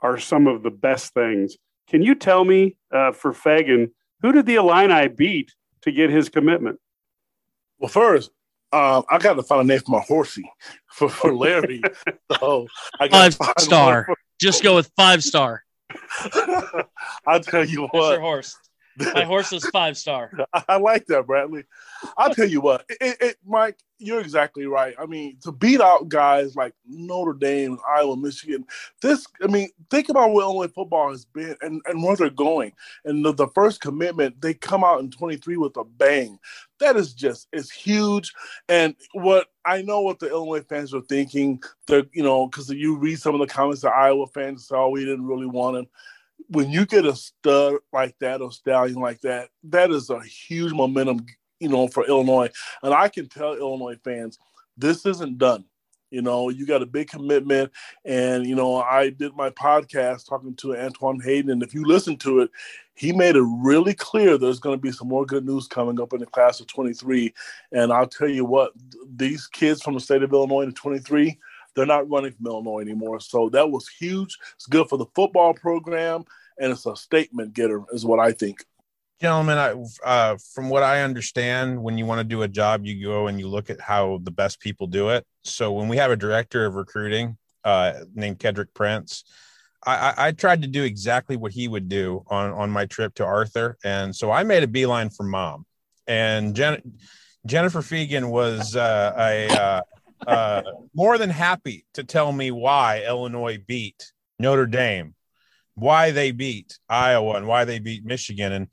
are 0.01 0.19
some 0.19 0.47
of 0.47 0.63
the 0.63 0.71
best 0.71 1.13
things 1.13 1.57
can 1.89 2.03
you 2.03 2.15
tell 2.15 2.45
me 2.45 2.77
uh, 2.93 3.13
for 3.13 3.33
Feagin, 3.33 3.91
who 4.23 4.33
did 4.33 4.47
the 4.47 4.57
Illini 4.57 5.09
beat 5.09 5.53
to 5.83 5.93
get 5.93 6.11
his 6.11 6.29
commitment? 6.29 6.79
Well, 7.79 7.89
first, 7.89 8.31
um, 8.73 9.05
I 9.11 9.19
got 9.19 9.35
to 9.35 9.43
find 9.43 9.63
a 9.63 9.65
name 9.65 9.81
for 9.81 9.93
my 9.93 10.01
horsey 10.01 10.51
for, 10.91 11.09
for 11.09 11.35
Larry. 11.35 11.81
so 12.41 12.67
I 13.01 13.09
got 13.09 13.35
five 13.35 13.55
star. 13.59 14.05
For- 14.07 14.17
Just 14.41 14.63
go 14.63 14.75
with 14.75 14.91
five 14.97 15.23
star. 15.23 15.65
I'll 17.27 17.41
tell 17.41 17.65
you 17.65 17.83
what. 17.83 17.93
That's 17.93 18.11
your 18.13 18.21
horse. 18.21 18.57
My 19.15 19.25
horse 19.25 19.53
is 19.53 19.65
five 19.67 19.97
star. 19.97 20.33
I 20.69 20.77
like 20.79 21.07
that, 21.07 21.27
Bradley. 21.27 21.65
I'll 22.17 22.35
tell 22.35 22.49
you 22.49 22.61
what, 22.61 22.85
it, 22.89 23.17
it, 23.21 23.37
Mike, 23.47 23.79
you're 23.99 24.21
exactly 24.21 24.67
right. 24.67 24.95
I 24.99 25.07
mean, 25.07 25.39
to 25.43 25.53
beat 25.53 25.81
out 25.81 26.09
guys 26.09 26.55
like 26.57 26.75
Notre 26.87 27.33
Dame, 27.33 27.79
Iowa, 27.89 28.17
Michigan, 28.17 28.65
this, 29.03 29.27
I 29.43 29.49
mean, 29.49 29.69
think 29.91 30.09
about 30.09 30.33
where 30.33 30.45
Illinois 30.45 30.69
football 30.69 31.11
has 31.11 31.25
been 31.25 31.57
and, 31.61 31.81
and 31.87 32.03
where 32.03 32.17
they're 32.17 32.31
going. 32.31 32.73
And 33.05 33.25
the, 33.25 33.33
the 33.33 33.49
first 33.49 33.81
commitment, 33.81 34.41
they 34.41 34.55
come 34.55 34.85
out 34.85 35.01
in 35.01 35.11
23 35.11 35.57
with 35.57 35.77
a 35.77 35.85
bang. 35.85 36.39
That 36.79 36.97
is 36.97 37.13
just, 37.13 37.49
it's 37.53 37.71
huge. 37.71 38.33
And 38.69 38.95
what 39.13 39.49
I 39.65 39.83
know 39.83 40.01
what 40.01 40.21
the 40.21 40.29
Illinois 40.29 40.63
fans 40.63 40.95
are 40.95 41.03
thinking, 41.03 41.61
they're, 41.87 42.07
you 42.13 42.23
know, 42.23 42.47
because 42.47 42.71
you 42.71 42.97
read 42.97 43.19
some 43.19 43.35
of 43.35 43.41
the 43.41 43.53
comments 43.53 43.83
that 43.83 43.93
Iowa 43.93 44.27
fans 44.29 44.67
saw, 44.67 44.89
we 44.89 45.05
didn't 45.05 45.27
really 45.27 45.47
want 45.47 45.77
him 45.77 45.87
when 46.49 46.71
you 46.71 46.87
get 46.87 47.05
a 47.05 47.15
stud 47.15 47.77
like 47.93 48.17
that 48.21 48.41
or 48.41 48.51
stallion 48.51 49.01
like 49.01 49.21
that, 49.21 49.51
that 49.65 49.91
is 49.91 50.11
a 50.11 50.21
huge 50.21 50.73
momentum, 50.73 51.27
you 51.61 51.69
know, 51.69 51.89
for 51.89 52.07
Illinois. 52.07 52.51
And 52.83 52.95
I 52.95 53.09
can 53.09 53.29
tell 53.29 53.55
Illinois 53.55 53.97
fans, 54.03 54.39
this 54.77 55.05
isn't 55.07 55.39
done. 55.39 55.65
You 56.11 56.23
know, 56.23 56.49
you 56.49 56.67
got 56.67 56.83
a 56.83 56.87
big 56.87 57.09
commitment. 57.09 57.71
And, 58.05 58.47
you 58.47 58.55
know, 58.55 58.77
I 58.77 59.11
did 59.11 59.37
my 59.37 59.51
podcast 59.51 60.27
talking 60.27 60.55
to 60.57 60.77
Antoine 60.77 61.21
Hayden. 61.21 61.51
And 61.51 61.63
if 61.63 61.75
you 61.75 61.85
listen 61.85 62.17
to 62.19 62.41
it, 62.41 62.51
he 62.95 63.13
made 63.13 63.37
it 63.37 63.45
really 63.45 63.95
clear 63.95 64.39
there's 64.39 64.59
going 64.59 64.77
to 64.77 64.81
be 64.81 64.91
some 64.91 65.09
more 65.09 65.27
good 65.27 65.45
news 65.45 65.67
coming 65.69 66.01
up 66.01 66.15
in 66.15 66.21
the 66.21 66.27
class 66.27 66.61
of 66.61 66.67
23. 66.67 67.35
And 67.73 67.93
I'll 67.93 68.09
tell 68.09 68.29
you 68.29 68.45
what, 68.45 68.73
these 69.15 69.47
kids 69.47 69.83
from 69.83 69.95
the 69.95 70.01
state 70.01 70.23
of 70.23 70.33
Illinois 70.33 70.63
in 70.63 70.73
23, 70.73 71.39
they're 71.79 71.87
not 71.87 72.11
running 72.11 72.33
from 72.33 72.47
Illinois 72.47 72.81
anymore. 72.81 73.21
So 73.21 73.49
that 73.51 73.71
was 73.71 73.89
huge. 73.89 74.37
It's 74.57 74.67
good 74.67 74.89
for 74.89 74.99
the 74.99 75.07
football 75.15 75.55
program, 75.55 76.25
and 76.59 76.73
it's 76.73 76.87
a 76.87 76.97
statement 76.97 77.55
getter, 77.55 77.85
is 77.93 78.05
what 78.05 78.19
I 78.19 78.33
think. 78.33 78.65
Gentlemen, 79.21 79.59
I, 79.59 79.75
uh, 80.05 80.37
from 80.55 80.71
what 80.71 80.83
I 80.83 81.03
understand, 81.03 81.81
when 81.81 81.97
you 81.97 82.05
want 82.05 82.19
to 82.19 82.25
do 82.25 82.43
a 82.43 82.49
job, 82.49 82.85
you 82.85 83.01
go 83.05 83.29
and 83.29 83.39
you 83.39 83.47
look 83.49 83.71
at 83.71 83.81
how 83.81 84.19
the 84.25 84.33
best 84.33 84.59
people 84.59 84.89
do 84.89 85.11
it. 85.11 85.25
So 85.45 85.73
when 85.73 85.87
we 85.87 85.97
have 85.99 86.11
a 86.11 86.17
director 86.17 86.67
of 86.67 86.75
recruiting 86.75 87.37
uh, 87.65 87.93
named 88.13 88.41
Kedrick 88.41 88.75
Prince, 88.75 89.23
I, 89.87 90.15
I, 90.17 90.33
tried 90.33 90.63
to 90.63 90.69
do 90.69 90.83
exactly 90.83 91.37
what 91.37 91.53
he 91.53 91.69
would 91.69 91.89
do 91.89 92.25
on, 92.27 92.51
on 92.51 92.71
my 92.71 92.87
trip 92.87 93.15
to 93.15 93.25
Arthur. 93.25 93.79
And 93.85 94.15
so 94.15 94.31
I 94.33 94.43
made 94.43 94.65
a 94.65 94.69
beeline 94.69 95.11
for 95.11 95.23
mom. 95.23 95.67
And 96.09 96.55
Jen, 96.55 96.99
Jennifer 97.47 97.81
Feagin 97.81 98.31
was 98.31 98.75
uh, 98.75 99.15
a, 99.17 99.49
uh, 99.49 99.81
uh, 100.27 100.63
more 100.95 101.19
than 101.19 101.31
happy 101.31 101.85
to 101.95 102.05
tell 102.05 102.33
me 102.33 102.51
why 102.51 103.05
Illinois 103.07 103.59
beat 103.67 104.13
Notre 104.39 104.67
Dame, 104.67 105.15
why 105.75 106.11
they 106.11 106.31
beat 106.31 106.79
Iowa, 106.89 107.37
and 107.37 107.47
why 107.47 107.65
they 107.65 107.79
beat 107.79 108.05
Michigan. 108.05 108.53
And 108.53 108.69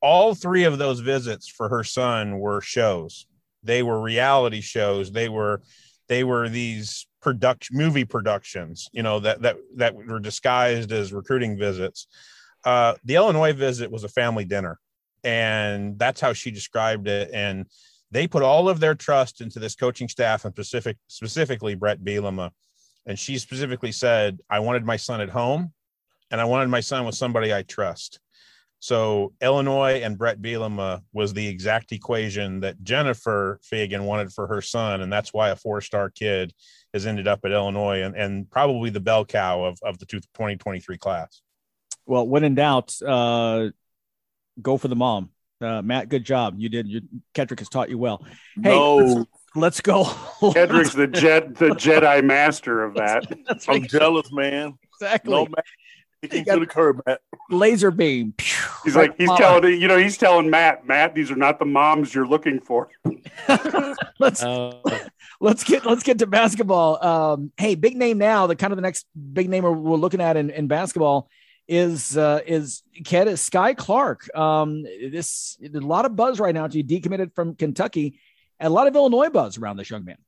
all 0.00 0.34
three 0.34 0.64
of 0.64 0.78
those 0.78 1.00
visits 1.00 1.48
for 1.48 1.68
her 1.68 1.84
son 1.84 2.38
were 2.38 2.60
shows. 2.60 3.26
They 3.62 3.82
were 3.82 4.00
reality 4.00 4.60
shows. 4.60 5.12
They 5.12 5.28
were 5.28 5.62
they 6.08 6.24
were 6.24 6.48
these 6.48 7.06
production 7.22 7.76
movie 7.76 8.04
productions, 8.04 8.88
you 8.92 9.02
know, 9.02 9.20
that 9.20 9.42
that 9.42 9.56
that 9.76 9.94
were 9.94 10.20
disguised 10.20 10.92
as 10.92 11.12
recruiting 11.12 11.58
visits. 11.58 12.06
Uh, 12.64 12.94
the 13.04 13.16
Illinois 13.16 13.52
visit 13.52 13.90
was 13.90 14.04
a 14.04 14.08
family 14.08 14.44
dinner, 14.44 14.78
and 15.22 15.98
that's 15.98 16.20
how 16.20 16.32
she 16.32 16.50
described 16.50 17.08
it. 17.08 17.30
And 17.32 17.66
they 18.10 18.26
put 18.26 18.42
all 18.42 18.68
of 18.68 18.80
their 18.80 18.94
trust 18.94 19.40
into 19.40 19.58
this 19.58 19.74
coaching 19.74 20.08
staff 20.08 20.44
and 20.44 20.54
specific 20.54 20.96
specifically 21.08 21.74
Brett 21.74 22.00
Bielema. 22.00 22.50
And 23.06 23.18
she 23.18 23.38
specifically 23.38 23.92
said, 23.92 24.40
I 24.50 24.60
wanted 24.60 24.84
my 24.84 24.96
son 24.96 25.20
at 25.20 25.30
home 25.30 25.72
and 26.30 26.40
I 26.40 26.44
wanted 26.44 26.68
my 26.68 26.80
son 26.80 27.06
with 27.06 27.14
somebody 27.14 27.52
I 27.52 27.62
trust. 27.62 28.20
So 28.80 29.34
Illinois 29.42 30.00
and 30.02 30.16
Brett 30.16 30.40
Bielema 30.40 31.02
was 31.12 31.34
the 31.34 31.46
exact 31.46 31.92
equation 31.92 32.60
that 32.60 32.82
Jennifer 32.82 33.60
Feagin 33.70 34.04
wanted 34.04 34.32
for 34.32 34.46
her 34.46 34.62
son. 34.62 35.02
And 35.02 35.12
that's 35.12 35.34
why 35.34 35.50
a 35.50 35.56
four-star 35.56 36.10
kid 36.10 36.54
has 36.94 37.06
ended 37.06 37.28
up 37.28 37.40
at 37.44 37.52
Illinois 37.52 38.02
and, 38.02 38.16
and 38.16 38.50
probably 38.50 38.88
the 38.88 39.00
bell 39.00 39.24
cow 39.24 39.64
of, 39.64 39.78
of 39.82 39.98
the 39.98 40.06
2023 40.06 40.96
class. 40.96 41.42
Well, 42.06 42.26
when 42.26 42.42
in 42.42 42.54
doubt, 42.54 42.96
uh, 43.02 43.68
go 44.60 44.78
for 44.78 44.88
the 44.88 44.96
mom. 44.96 45.30
Uh, 45.60 45.82
Matt, 45.82 46.08
good 46.08 46.24
job. 46.24 46.54
You 46.58 46.68
did. 46.68 46.88
You, 46.88 47.02
Kedrick 47.34 47.58
has 47.58 47.68
taught 47.68 47.90
you 47.90 47.98
well. 47.98 48.24
Hey, 48.54 48.70
no. 48.70 48.96
let's, 48.96 49.30
let's 49.54 49.80
go. 49.80 50.04
Kedrick's 50.40 50.94
the 50.94 51.06
jet, 51.06 51.54
the 51.56 51.68
Jedi 51.70 52.24
master 52.24 52.82
of 52.82 52.94
that. 52.94 53.26
That's 53.46 53.68
I'm 53.68 53.86
jealous, 53.86 54.32
man. 54.32 54.78
Exactly. 54.94 55.32
No, 55.32 55.44
Matt, 55.44 55.64
he 56.22 56.28
can 56.28 56.44
to 56.44 56.60
the 56.60 56.66
curb, 56.66 57.02
Matt. 57.06 57.20
Laser 57.50 57.90
beam. 57.90 58.34
He's 58.84 58.96
like 58.96 59.16
he's 59.18 59.30
telling 59.36 59.80
you 59.80 59.88
know 59.88 59.98
he's 59.98 60.16
telling 60.16 60.48
Matt, 60.48 60.86
Matt, 60.86 61.14
these 61.14 61.30
are 61.30 61.36
not 61.36 61.58
the 61.58 61.66
moms 61.66 62.14
you're 62.14 62.26
looking 62.26 62.60
for. 62.60 62.88
let's 64.18 64.42
uh, 64.42 64.78
let's 65.40 65.64
get 65.64 65.84
let's 65.84 66.02
get 66.02 66.18
to 66.20 66.26
basketball. 66.26 67.04
Um, 67.04 67.52
hey, 67.58 67.74
big 67.74 67.96
name 67.96 68.16
now. 68.16 68.46
The 68.46 68.56
kind 68.56 68.72
of 68.72 68.76
the 68.76 68.82
next 68.82 69.06
big 69.32 69.50
name 69.50 69.64
we're, 69.64 69.72
we're 69.72 69.96
looking 69.96 70.20
at 70.22 70.36
in, 70.36 70.48
in 70.50 70.68
basketball 70.68 71.28
is 71.70 72.18
uh, 72.18 72.40
is 72.44 72.82
Ked 73.04 73.28
Skyy 73.28 73.76
Clark. 73.76 74.28
Um, 74.36 74.82
this 74.82 75.56
a 75.62 75.78
lot 75.78 76.04
of 76.04 76.16
buzz 76.16 76.40
right 76.40 76.54
now. 76.54 76.68
He 76.68 76.82
decommitted 76.82 77.32
from 77.34 77.54
Kentucky, 77.54 78.18
and 78.58 78.66
a 78.66 78.74
lot 78.74 78.88
of 78.88 78.96
Illinois 78.96 79.30
buzz 79.30 79.56
around 79.56 79.76
this 79.76 79.88
young 79.88 80.04
man. 80.04 80.18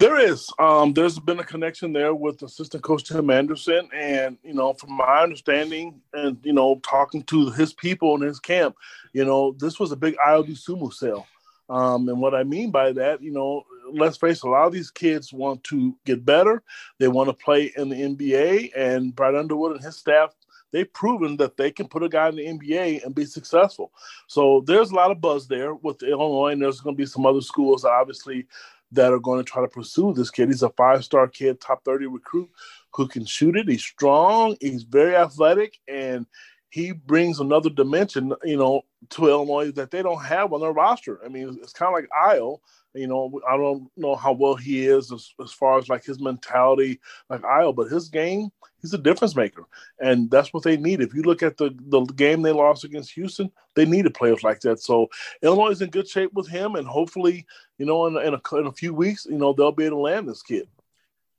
There 0.00 0.18
is. 0.18 0.50
Um, 0.58 0.92
there's 0.92 1.20
been 1.20 1.38
a 1.38 1.44
connection 1.44 1.92
there 1.92 2.14
with 2.14 2.42
assistant 2.42 2.82
coach 2.82 3.04
Tim 3.04 3.30
Anderson, 3.30 3.88
and 3.94 4.36
you 4.42 4.54
know, 4.54 4.72
from 4.72 4.94
my 4.94 5.22
understanding, 5.22 6.00
and 6.12 6.36
you 6.42 6.52
know, 6.52 6.80
talking 6.82 7.22
to 7.24 7.50
his 7.50 7.72
people 7.72 8.16
in 8.16 8.22
his 8.22 8.40
camp, 8.40 8.74
you 9.12 9.24
know, 9.24 9.52
this 9.52 9.78
was 9.78 9.92
a 9.92 9.96
big 9.96 10.16
Ayo 10.26 10.44
Dosunmu 10.44 10.92
sale. 10.92 11.26
Um, 11.68 12.08
and 12.08 12.20
what 12.20 12.34
I 12.34 12.42
mean 12.42 12.72
by 12.72 12.92
that, 12.92 13.22
you 13.22 13.32
know, 13.32 13.62
let's 13.92 14.16
face 14.16 14.38
it, 14.38 14.46
a 14.46 14.50
lot 14.50 14.66
of 14.66 14.72
these 14.72 14.90
kids 14.90 15.32
want 15.32 15.62
to 15.64 15.96
get 16.04 16.24
better. 16.24 16.62
They 16.98 17.08
want 17.08 17.28
to 17.28 17.34
play 17.34 17.72
in 17.76 17.88
the 17.88 17.96
NBA, 17.96 18.70
and 18.76 19.14
Brad 19.14 19.34
Underwood 19.34 19.72
and 19.72 19.84
his 19.84 19.96
staff 19.96 20.34
they've 20.72 20.92
proven 20.92 21.36
that 21.36 21.56
they 21.56 21.70
can 21.70 21.86
put 21.86 22.02
a 22.02 22.08
guy 22.08 22.28
in 22.28 22.36
the 22.36 22.46
NBA 22.46 23.04
and 23.04 23.14
be 23.14 23.24
successful. 23.24 23.92
So 24.26 24.62
there's 24.66 24.90
a 24.90 24.94
lot 24.94 25.10
of 25.10 25.20
buzz 25.20 25.46
there 25.46 25.74
with 25.74 26.02
Illinois, 26.02 26.52
and 26.52 26.62
there's 26.62 26.80
going 26.80 26.96
to 26.96 27.00
be 27.00 27.06
some 27.06 27.26
other 27.26 27.42
schools, 27.42 27.84
obviously, 27.84 28.46
that 28.90 29.12
are 29.12 29.20
going 29.20 29.38
to 29.38 29.44
try 29.50 29.62
to 29.62 29.68
pursue 29.68 30.12
this 30.12 30.30
kid. 30.30 30.48
He's 30.48 30.62
a 30.62 30.70
five 30.70 31.04
star 31.04 31.28
kid, 31.28 31.60
top 31.60 31.84
30 31.84 32.06
recruit 32.06 32.50
who 32.92 33.06
can 33.06 33.24
shoot 33.24 33.56
it. 33.56 33.68
He's 33.68 33.84
strong, 33.84 34.56
he's 34.60 34.82
very 34.82 35.14
athletic, 35.14 35.78
and 35.88 36.26
he 36.68 36.92
brings 36.92 37.38
another 37.38 37.70
dimension, 37.70 38.32
you 38.44 38.56
know, 38.56 38.82
to 39.10 39.28
Illinois 39.28 39.72
that 39.72 39.90
they 39.90 40.02
don't 40.02 40.24
have 40.24 40.52
on 40.52 40.60
their 40.60 40.72
roster. 40.72 41.20
I 41.24 41.28
mean, 41.28 41.58
it's 41.62 41.72
kind 41.72 41.88
of 41.88 41.94
like 41.94 42.08
Ayo. 42.10 42.60
You 42.94 43.06
know, 43.06 43.40
I 43.48 43.56
don't 43.56 43.90
know 43.96 44.14
how 44.14 44.32
well 44.32 44.54
he 44.54 44.86
is 44.86 45.10
as, 45.12 45.32
as 45.42 45.52
far 45.52 45.78
as 45.78 45.88
like 45.88 46.04
his 46.04 46.20
mentality, 46.20 47.00
like 47.30 47.40
Ayo, 47.40 47.74
but 47.74 47.90
his 47.90 48.08
game, 48.08 48.50
he's 48.82 48.92
a 48.92 48.98
difference 48.98 49.34
maker, 49.34 49.64
and 49.98 50.30
that's 50.30 50.52
what 50.52 50.62
they 50.62 50.76
need. 50.76 51.00
If 51.00 51.14
you 51.14 51.22
look 51.22 51.42
at 51.42 51.56
the 51.56 51.74
the 51.88 52.00
game 52.00 52.42
they 52.42 52.52
lost 52.52 52.84
against 52.84 53.12
Houston, 53.12 53.50
they 53.74 53.86
needed 53.86 54.14
players 54.14 54.42
like 54.42 54.60
that. 54.60 54.80
So 54.80 55.08
Illinois 55.42 55.70
is 55.70 55.82
in 55.82 55.90
good 55.90 56.08
shape 56.08 56.32
with 56.34 56.48
him, 56.48 56.74
and 56.74 56.86
hopefully, 56.86 57.46
you 57.78 57.86
know, 57.86 58.06
in, 58.06 58.16
in, 58.16 58.34
a, 58.34 58.56
in 58.56 58.66
a 58.66 58.72
few 58.72 58.92
weeks, 58.92 59.26
you 59.26 59.38
know, 59.38 59.52
they'll 59.52 59.72
be 59.72 59.86
able 59.86 59.98
to 59.98 60.02
land 60.02 60.28
this 60.28 60.42
kid. 60.42 60.68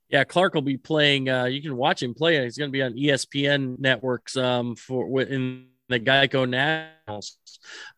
Yeah, 0.08 0.24
Clark 0.24 0.54
will 0.54 0.62
be 0.62 0.76
playing. 0.76 1.28
Uh, 1.28 1.44
you 1.44 1.62
can 1.62 1.76
watch 1.76 2.02
him 2.02 2.14
play. 2.14 2.42
He's 2.42 2.58
going 2.58 2.70
to 2.70 2.72
be 2.72 2.82
on 2.82 2.94
ESPN 2.94 3.78
networks 3.78 4.36
um, 4.36 4.76
for 4.76 5.22
in 5.22 5.66
the 5.88 6.00
Geico 6.00 6.48
Nationals, 6.48 7.38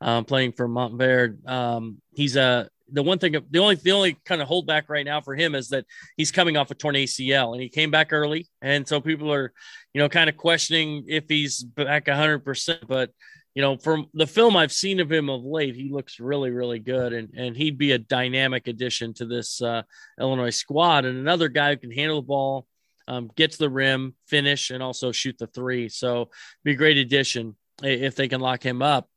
um, 0.01 0.25
playing 0.25 0.53
for 0.53 0.69
Montverde. 0.69 1.47
Um, 1.49 2.01
he's 2.13 2.37
a 2.37 2.69
the 2.93 3.03
one 3.03 3.19
thing 3.19 3.37
the 3.51 3.59
only 3.59 3.75
the 3.75 3.93
only 3.93 4.17
kind 4.25 4.41
of 4.41 4.49
holdback 4.49 4.85
right 4.89 5.05
now 5.05 5.21
for 5.21 5.35
him 5.35 5.55
is 5.55 5.69
that 5.71 5.85
he's 6.17 6.31
coming 6.31 6.57
off 6.57 6.71
a 6.71 6.75
torn 6.75 6.95
ACL 6.95 7.53
and 7.53 7.63
he 7.63 7.69
came 7.69 7.91
back 7.91 8.13
early, 8.13 8.49
and 8.63 8.87
so 8.87 9.01
people 9.01 9.33
are 9.33 9.53
you 9.93 10.01
know 10.01 10.09
kind 10.09 10.29
of 10.29 10.37
questioning 10.37 11.05
if 11.09 11.25
he's 11.29 11.63
back 11.63 12.09
hundred 12.09 12.41
percent. 12.41 12.87
But 12.87 13.11
you 13.55 13.63
know, 13.63 13.77
from 13.77 14.07
the 14.15 14.27
film 14.27 14.57
I've 14.57 14.73
seen 14.73 15.01
of 15.01 15.11
him 15.11 15.31
of 15.31 15.43
late, 15.45 15.75
he 15.75 15.91
looks 15.91 16.21
really 16.21 16.51
really 16.51 16.79
good, 16.79 17.13
and 17.13 17.31
and 17.37 17.57
he'd 17.57 17.79
be 17.79 17.93
a 17.93 17.99
dynamic 17.99 18.69
addition 18.69 19.15
to 19.15 19.27
this 19.27 19.61
uh, 19.63 19.83
Illinois 20.21 20.51
squad 20.51 21.05
and 21.05 21.19
another 21.19 21.49
guy 21.49 21.71
who 21.71 21.79
can 21.79 21.91
handle 21.91 22.21
the 22.21 22.27
ball. 22.27 22.67
Um, 23.09 23.31
get 23.37 23.53
to 23.53 23.59
the 23.59 23.71
rim, 23.71 24.17
finish, 24.27 24.71
and 24.71 24.83
also 24.83 25.13
shoot 25.13 25.39
the 25.39 25.47
three. 25.47 25.89
So, 25.89 26.31
be 26.65 26.73
a 26.73 26.75
great 26.75 26.97
addition 26.97 27.55
if 27.81 28.17
they 28.17 28.27
can 28.27 28.41
lock 28.41 28.65
him 28.65 28.83
up. 28.83 29.09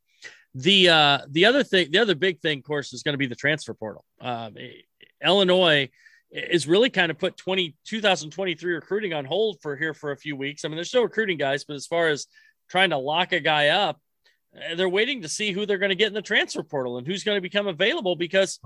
The 0.55 0.89
uh, 0.89 1.19
the 1.29 1.45
other 1.45 1.63
thing, 1.63 1.91
the 1.91 1.99
other 1.99 2.15
big 2.15 2.39
thing, 2.41 2.59
of 2.59 2.63
course, 2.63 2.93
is 2.93 3.03
going 3.03 3.13
to 3.13 3.19
be 3.19 3.27
the 3.27 3.35
transfer 3.35 3.73
portal. 3.73 4.03
Um, 4.19 4.55
Illinois 5.23 5.89
is 6.31 6.67
really 6.67 6.89
kind 6.89 7.09
of 7.09 7.17
put 7.17 7.38
20, 7.38 7.75
2023 7.85 8.73
recruiting 8.73 9.13
on 9.13 9.25
hold 9.25 9.59
for 9.62 9.75
here 9.75 9.93
for 9.93 10.12
a 10.12 10.17
few 10.17 10.35
weeks. 10.35 10.63
I 10.63 10.67
mean, 10.67 10.75
they're 10.75 10.83
still 10.83 11.03
recruiting 11.03 11.38
guys, 11.38 11.63
but 11.63 11.75
as 11.75 11.88
far 11.88 12.07
as 12.07 12.27
trying 12.69 12.91
to 12.91 12.97
lock 12.97 13.31
a 13.31 13.39
guy 13.39 13.69
up, 13.69 13.99
eh, 14.55 14.75
they're 14.75 14.89
waiting 14.89 15.23
to 15.23 15.29
see 15.29 15.51
who 15.51 15.65
they're 15.65 15.79
going 15.79 15.89
to 15.89 15.95
get 15.95 16.07
in 16.07 16.13
the 16.13 16.21
transfer 16.21 16.62
portal 16.62 16.97
and 16.97 17.07
who's 17.07 17.23
going 17.23 17.38
to 17.38 17.41
become 17.41 17.67
available 17.67 18.15
because 18.15 18.59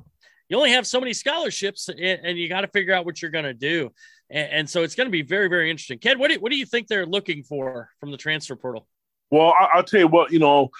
you 0.49 0.57
only 0.57 0.71
have 0.71 0.85
so 0.85 0.99
many 0.99 1.13
scholarships 1.13 1.87
and, 1.87 1.99
and 1.99 2.37
you 2.37 2.49
got 2.49 2.61
to 2.61 2.67
figure 2.67 2.93
out 2.93 3.05
what 3.05 3.21
you're 3.21 3.31
going 3.31 3.45
to 3.45 3.53
do. 3.53 3.91
And, 4.29 4.67
so 4.67 4.81
it's 4.81 4.95
going 4.95 5.05
to 5.05 5.11
be 5.11 5.21
very, 5.21 5.47
very 5.47 5.69
interesting. 5.69 5.99
Ken, 5.99 6.17
what 6.17 6.31
do, 6.31 6.39
what 6.39 6.51
do 6.51 6.57
you 6.57 6.65
think 6.65 6.87
they're 6.87 7.05
looking 7.05 7.43
for 7.43 7.89
from 7.99 8.09
the 8.09 8.17
transfer 8.17 8.55
portal? 8.55 8.87
Well, 9.29 9.53
I, 9.59 9.77
will 9.77 9.83
tell 9.83 9.99
you 9.99 10.07
what, 10.07 10.31
you 10.31 10.39
know, 10.39 10.71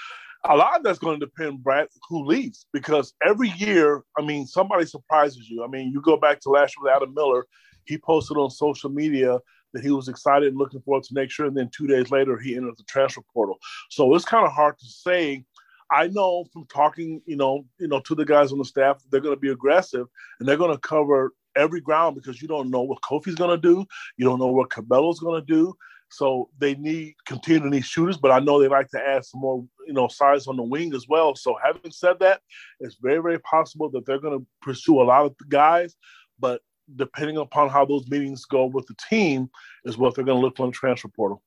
a 0.46 0.56
lot 0.56 0.78
of 0.78 0.84
that's 0.84 1.00
going 1.00 1.20
to 1.20 1.26
depend, 1.26 1.64
Brad, 1.64 1.88
who 2.10 2.26
leaves, 2.26 2.66
because 2.74 3.14
every 3.26 3.50
year, 3.50 4.04
I 4.18 4.22
mean, 4.22 4.46
somebody 4.46 4.86
surprises 4.86 5.50
you. 5.50 5.64
I 5.64 5.68
mean, 5.68 5.92
you 5.92 6.02
go 6.02 6.18
back 6.18 6.40
to 6.42 6.50
last 6.50 6.76
year 6.78 6.84
with 6.84 6.96
Adam 6.96 7.14
Miller, 7.14 7.46
he 7.86 7.98
posted 7.98 8.38
on 8.38 8.50
social 8.50 8.90
media 8.90 9.40
that 9.74 9.84
he 9.84 9.92
was 9.92 10.08
excited 10.08 10.50
and 10.50 10.58
looking 10.58 10.82
forward 10.82 11.04
to 11.04 11.14
next 11.14 11.40
year, 11.40 11.48
and 11.48 11.58
then 11.58 11.70
two 11.76 11.88
days 11.88 12.12
later, 12.12 12.38
he 12.38 12.56
entered 12.56 12.78
the 12.78 12.84
transfer 12.84 13.22
portal. 13.34 13.58
So 13.90 14.14
it's 14.16 14.26
kind 14.26 14.46
of 14.46 14.52
hard 14.52 14.78
to 14.80 14.86
say. 14.86 15.46
I 15.92 16.08
know 16.08 16.46
from 16.52 16.66
talking, 16.66 17.22
you 17.26 17.36
know, 17.36 17.66
you 17.78 17.88
know, 17.88 18.00
to 18.02 18.16
the 18.16 18.26
guys 18.26 18.52
on 18.52 18.58
the 18.58 18.66
staff, 18.66 19.04
they're 19.12 19.22
going 19.22 19.36
to 19.36 19.40
be 19.40 19.52
aggressive 19.52 20.08
and 20.40 20.48
they're 20.48 20.58
going 20.58 20.74
to 20.74 20.80
cover 20.80 21.34
every 21.56 21.82
ground 21.82 22.16
because 22.16 22.42
you 22.42 22.48
don't 22.48 22.72
know 22.72 22.82
what 22.82 23.02
Kofi's 23.02 23.36
going 23.36 23.52
to 23.52 23.62
do, 23.62 23.86
you 24.18 24.26
don't 24.26 24.40
know 24.40 24.48
what 24.48 24.70
Curbelo 24.70 25.14
going 25.20 25.40
to 25.40 25.46
do. 25.46 25.76
So 26.14 26.50
they 26.60 26.76
need 26.76 27.16
need 27.48 27.86
shooters, 27.86 28.18
but 28.18 28.32
I 28.32 28.40
know 28.40 28.62
they 28.62 28.68
like 28.68 28.90
to 28.90 29.00
add 29.00 29.26
some 29.26 29.42
more, 29.42 29.66
you 29.88 29.94
know, 29.94 30.08
size 30.08 30.48
on 30.48 30.58
the 30.58 30.64
wing 30.64 30.94
as 30.94 31.08
well. 31.08 31.36
So 31.36 31.58
having 31.64 31.92
said 31.92 32.20
that, 32.20 32.42
it's 32.80 32.98
very, 33.02 33.22
very 33.22 33.40
possible 33.40 33.90
that 33.92 34.06
they're 34.06 34.20
going 34.20 34.40
to 34.40 34.46
pursue 34.62 35.02
a 35.02 35.04
lot 35.04 35.26
of 35.26 35.36
guys, 35.50 35.96
but 36.40 36.62
depending 36.96 37.38
upon 37.38 37.70
how 37.70 37.86
those 37.86 38.08
meetings 38.08 38.46
go 38.46 38.66
with 38.66 38.86
the 38.86 38.96
team, 39.10 39.50
is 39.86 39.98
what 39.98 40.14
they're 40.14 40.26
going 40.26 40.38
to 40.38 40.46
look 40.46 40.60
in 40.60 40.68
the 40.68 40.72
transfer 40.72 41.08
portal. 41.08 41.42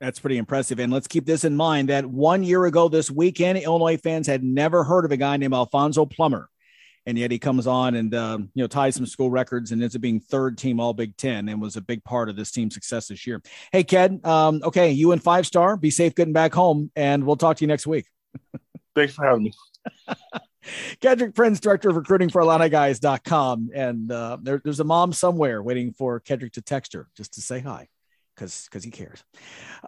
That's 0.00 0.20
pretty 0.20 0.38
impressive. 0.38 0.78
And 0.78 0.92
let's 0.92 1.08
keep 1.08 1.26
this 1.26 1.44
in 1.44 1.56
mind 1.56 1.88
that 1.88 2.06
one 2.06 2.44
year 2.44 2.64
ago 2.66 2.88
this 2.88 3.10
weekend, 3.10 3.58
Illinois 3.58 3.96
fans 3.96 4.28
had 4.28 4.44
never 4.44 4.84
heard 4.84 5.04
of 5.04 5.10
a 5.10 5.16
guy 5.16 5.36
named 5.36 5.54
Alfonso 5.54 6.06
Plummer 6.06 6.48
and 7.08 7.18
yet 7.18 7.30
he 7.30 7.38
comes 7.38 7.66
on 7.66 7.94
and 7.94 8.14
um, 8.14 8.50
you 8.54 8.62
know 8.62 8.66
ties 8.66 8.94
some 8.94 9.06
school 9.06 9.30
records 9.30 9.72
and 9.72 9.82
ends 9.82 9.96
up 9.96 10.02
being 10.02 10.20
third 10.20 10.58
team 10.58 10.78
All 10.78 10.92
Big 10.92 11.16
Ten 11.16 11.48
and 11.48 11.58
was 11.58 11.74
a 11.74 11.80
big 11.80 12.04
part 12.04 12.28
of 12.28 12.36
this 12.36 12.50
team's 12.50 12.74
success 12.74 13.08
this 13.08 13.26
year. 13.26 13.40
Hey, 13.72 13.82
Ked, 13.82 14.24
um, 14.26 14.60
okay, 14.62 14.90
you 14.90 15.12
and 15.12 15.22
five 15.22 15.46
star, 15.46 15.78
be 15.78 15.90
safe 15.90 16.14
getting 16.14 16.34
back 16.34 16.52
home, 16.52 16.90
and 16.94 17.24
we'll 17.24 17.36
talk 17.36 17.56
to 17.56 17.64
you 17.64 17.66
next 17.66 17.86
week. 17.86 18.04
Thanks 18.94 19.14
for 19.14 19.24
having 19.24 19.44
me. 19.44 19.52
Kedrick 21.00 21.34
Prince, 21.34 21.60
Director 21.60 21.88
of 21.88 21.96
Recruiting 21.96 22.28
for 22.28 22.42
IlliniGuys.com. 22.42 23.70
And 23.74 24.12
uh, 24.12 24.36
there, 24.42 24.60
there's 24.62 24.80
a 24.80 24.84
mom 24.84 25.14
somewhere 25.14 25.62
waiting 25.62 25.94
for 25.94 26.20
Kedrick 26.20 26.52
to 26.52 26.60
text 26.62 26.92
her 26.92 27.08
just 27.16 27.32
to 27.34 27.40
say 27.40 27.60
hi 27.60 27.88
because 28.38 28.66
because 28.70 28.84
he 28.84 28.90
cares. 28.90 29.24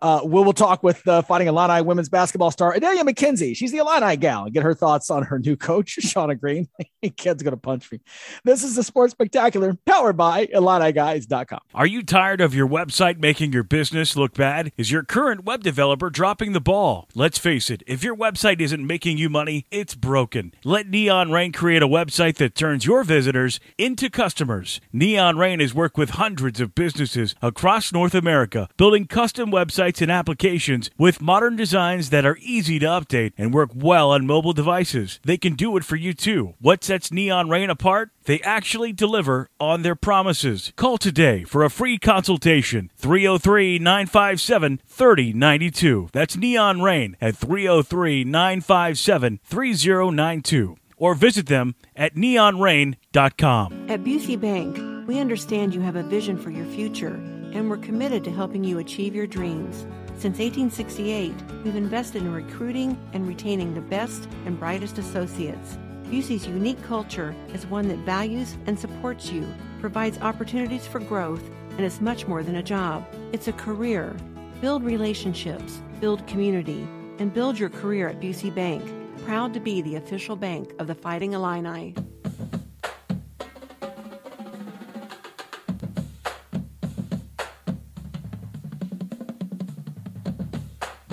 Uh, 0.02 0.20
we 0.24 0.42
will 0.42 0.52
talk 0.52 0.82
with 0.82 1.06
uh, 1.06 1.22
Fighting 1.22 1.48
Illini 1.48 1.82
women's 1.82 2.08
basketball 2.08 2.50
star 2.50 2.74
Adalia 2.74 3.04
McKenzie. 3.04 3.56
She's 3.56 3.72
the 3.72 3.78
Illini 3.78 4.16
gal. 4.16 4.48
Get 4.50 4.62
her 4.62 4.74
thoughts 4.74 5.10
on 5.10 5.22
her 5.24 5.38
new 5.38 5.56
coach, 5.56 5.98
Shauna 6.02 6.38
Green. 6.38 6.68
Kid's 7.16 7.42
gonna 7.42 7.56
punch 7.56 7.90
me. 7.92 8.00
This 8.44 8.64
is 8.64 8.76
the 8.76 8.82
Sports 8.82 9.12
Spectacular, 9.12 9.76
powered 9.86 10.16
by 10.16 10.46
IlliniGuys.com. 10.46 11.60
Are 11.74 11.86
you 11.86 12.02
tired 12.02 12.40
of 12.40 12.54
your 12.54 12.68
website 12.68 13.20
making 13.20 13.52
your 13.52 13.62
business 13.62 14.16
look 14.16 14.34
bad? 14.34 14.72
Is 14.76 14.90
your 14.90 15.02
current 15.02 15.44
web 15.44 15.62
developer 15.62 16.10
dropping 16.10 16.52
the 16.52 16.60
ball? 16.60 17.08
Let's 17.14 17.38
face 17.38 17.70
it, 17.70 17.82
if 17.86 18.02
your 18.02 18.16
website 18.16 18.60
isn't 18.60 18.86
making 18.86 19.18
you 19.18 19.28
money, 19.28 19.66
it's 19.70 19.94
broken. 19.94 20.52
Let 20.64 20.88
Neon 20.88 21.30
Rain 21.30 21.52
create 21.52 21.82
a 21.82 21.88
website 21.88 22.36
that 22.36 22.54
turns 22.54 22.86
your 22.86 23.04
visitors 23.04 23.60
into 23.78 24.10
customers. 24.10 24.80
Neon 24.92 25.36
Rain 25.36 25.60
has 25.60 25.74
worked 25.74 25.98
with 25.98 26.10
hundreds 26.10 26.60
of 26.60 26.74
businesses 26.74 27.34
across 27.42 27.92
North 27.92 28.14
America 28.14 28.39
America, 28.40 28.70
building 28.78 29.06
custom 29.06 29.50
websites 29.52 30.00
and 30.00 30.10
applications 30.10 30.88
with 30.96 31.20
modern 31.20 31.56
designs 31.56 32.08
that 32.08 32.24
are 32.24 32.38
easy 32.40 32.78
to 32.78 32.86
update 32.86 33.34
and 33.36 33.52
work 33.52 33.68
well 33.74 34.12
on 34.12 34.24
mobile 34.24 34.54
devices. 34.54 35.20
They 35.22 35.36
can 35.36 35.52
do 35.56 35.76
it 35.76 35.84
for 35.84 35.96
you 35.96 36.14
too. 36.14 36.54
What 36.58 36.82
sets 36.82 37.12
Neon 37.12 37.50
Rain 37.50 37.68
apart? 37.68 38.12
They 38.24 38.40
actually 38.40 38.94
deliver 38.94 39.50
on 39.60 39.82
their 39.82 39.94
promises. 39.94 40.72
Call 40.76 40.96
today 40.96 41.44
for 41.44 41.62
a 41.62 41.68
free 41.68 41.98
consultation 41.98 42.90
303 42.96 43.78
957 43.78 44.80
3092. 44.86 46.08
That's 46.10 46.36
Neon 46.38 46.80
Rain 46.80 47.18
at 47.20 47.36
303 47.36 48.24
957 48.24 49.40
3092 49.44 50.76
or 50.96 51.14
visit 51.14 51.46
them 51.46 51.74
at 51.94 52.14
neonrain.com. 52.14 53.90
At 53.90 54.02
Busey 54.02 54.40
Bank, 54.40 55.06
we 55.06 55.18
understand 55.18 55.74
you 55.74 55.82
have 55.82 55.96
a 55.96 56.02
vision 56.02 56.38
for 56.38 56.50
your 56.50 56.66
future 56.66 57.20
and 57.52 57.68
we're 57.68 57.76
committed 57.76 58.24
to 58.24 58.30
helping 58.30 58.64
you 58.64 58.78
achieve 58.78 59.14
your 59.14 59.26
dreams. 59.26 59.86
Since 60.16 60.38
1868, 60.38 61.32
we've 61.64 61.76
invested 61.76 62.22
in 62.22 62.32
recruiting 62.32 62.98
and 63.12 63.26
retaining 63.26 63.74
the 63.74 63.80
best 63.80 64.28
and 64.44 64.58
brightest 64.58 64.98
associates. 64.98 65.78
Busey's 66.04 66.46
unique 66.46 66.82
culture 66.82 67.34
is 67.54 67.66
one 67.66 67.88
that 67.88 67.98
values 67.98 68.56
and 68.66 68.78
supports 68.78 69.30
you, 69.30 69.46
provides 69.80 70.18
opportunities 70.18 70.86
for 70.86 70.98
growth, 70.98 71.48
and 71.70 71.80
is 71.80 72.00
much 72.00 72.26
more 72.26 72.42
than 72.42 72.56
a 72.56 72.62
job. 72.62 73.06
It's 73.32 73.48
a 73.48 73.52
career. 73.52 74.16
Build 74.60 74.82
relationships, 74.82 75.80
build 76.00 76.26
community, 76.26 76.86
and 77.18 77.32
build 77.32 77.58
your 77.58 77.70
career 77.70 78.08
at 78.08 78.20
Busey 78.20 78.54
Bank. 78.54 78.82
Proud 79.24 79.54
to 79.54 79.60
be 79.60 79.82
the 79.82 79.96
official 79.96 80.36
bank 80.36 80.74
of 80.78 80.86
the 80.86 80.94
Fighting 80.94 81.32
Illini. 81.32 81.94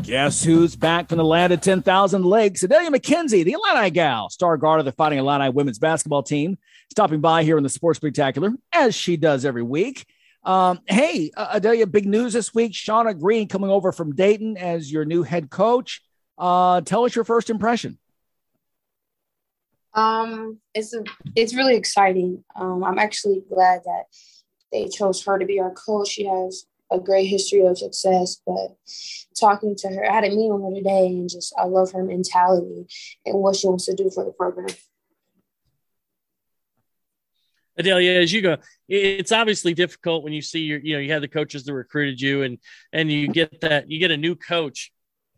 Guess 0.08 0.42
who's 0.42 0.74
back 0.74 1.10
from 1.10 1.18
the 1.18 1.26
land 1.26 1.52
of 1.52 1.60
10,000 1.60 2.24
lakes? 2.24 2.64
Adalia 2.64 2.90
McKenzie, 2.90 3.44
the 3.44 3.52
Illini 3.52 3.90
gal, 3.90 4.30
star 4.30 4.56
guard 4.56 4.80
of 4.80 4.86
the 4.86 4.94
Fighting 4.94 5.20
Illini 5.20 5.50
women's 5.50 5.80
basketball 5.80 6.24
team, 6.24 6.58
stopping 6.90 7.20
by 7.20 7.44
here 7.44 7.58
in 7.58 7.64
the 7.64 7.68
Sports 7.68 7.98
Spectacular, 7.98 8.54
as 8.72 8.96
she 8.96 9.18
does 9.18 9.44
every 9.44 9.64
week. 9.64 10.06
Um, 10.46 10.80
hey, 10.86 11.30
uh, 11.36 11.50
Adalia, 11.52 11.88
big 11.88 12.06
news 12.06 12.32
this 12.32 12.56
week. 12.56 12.72
Shauna 12.72 13.20
Green 13.20 13.50
coming 13.50 13.70
over 13.70 13.92
from 13.92 14.16
Dayton 14.16 14.56
as 14.56 14.90
your 14.90 15.04
new 15.04 15.24
head 15.24 15.50
coach. 15.50 16.02
Uh, 16.38 16.80
tell 16.80 17.04
us 17.04 17.14
your 17.14 17.26
first 17.26 17.50
impression. 17.50 17.98
Um, 19.94 20.60
it's 20.74 20.94
a, 20.94 21.04
it's 21.36 21.54
really 21.54 21.76
exciting. 21.76 22.46
Um, 22.56 22.82
I'm 22.82 22.98
actually 22.98 23.44
glad 23.54 23.82
that 23.84 24.04
they 24.72 24.88
chose 24.88 25.22
her 25.26 25.38
to 25.38 25.46
be 25.46 25.60
our 25.60 25.74
coach. 25.74 26.08
She 26.08 26.24
has 26.28 26.66
a 26.92 27.00
great 27.00 27.26
history 27.26 27.62
of 27.62 27.78
success, 27.78 28.42
but 28.46 28.76
talking 29.40 29.76
to 29.76 29.90
her, 29.90 30.10
I 30.10 30.14
had 30.14 30.24
a 30.24 30.30
meeting 30.30 30.54
with 30.54 30.64
her 30.64 30.76
today, 30.76 31.08
and 31.08 31.30
just 31.30 31.54
I 31.58 31.66
love 31.66 31.92
her 31.92 32.04
mentality 32.04 32.88
and 33.26 33.40
what 33.40 33.56
she 33.56 33.68
wants 33.68 33.86
to 33.86 33.96
do 33.96 34.10
for 34.10 34.24
the 34.24 34.32
program. 34.32 34.68
Adalia, 37.78 38.22
as 38.22 38.34
you 38.34 38.42
go, 38.42 38.58
it's 38.88 39.32
obviously 39.32 39.74
difficult 39.74 40.24
when 40.24 40.34
you 40.34 40.42
see 40.42 40.62
your, 40.62 40.80
you 40.80 40.96
know, 40.96 41.00
you 41.00 41.12
have 41.12 41.22
the 41.22 41.28
coaches 41.28 41.64
that 41.66 41.74
recruited 41.74 42.20
you, 42.20 42.42
and 42.42 42.58
and 42.92 43.12
you 43.12 43.28
get 43.28 43.62
that 43.62 43.90
you 43.92 44.00
get 44.00 44.12
a 44.12 44.18
new 44.18 44.36
coach. 44.36 44.92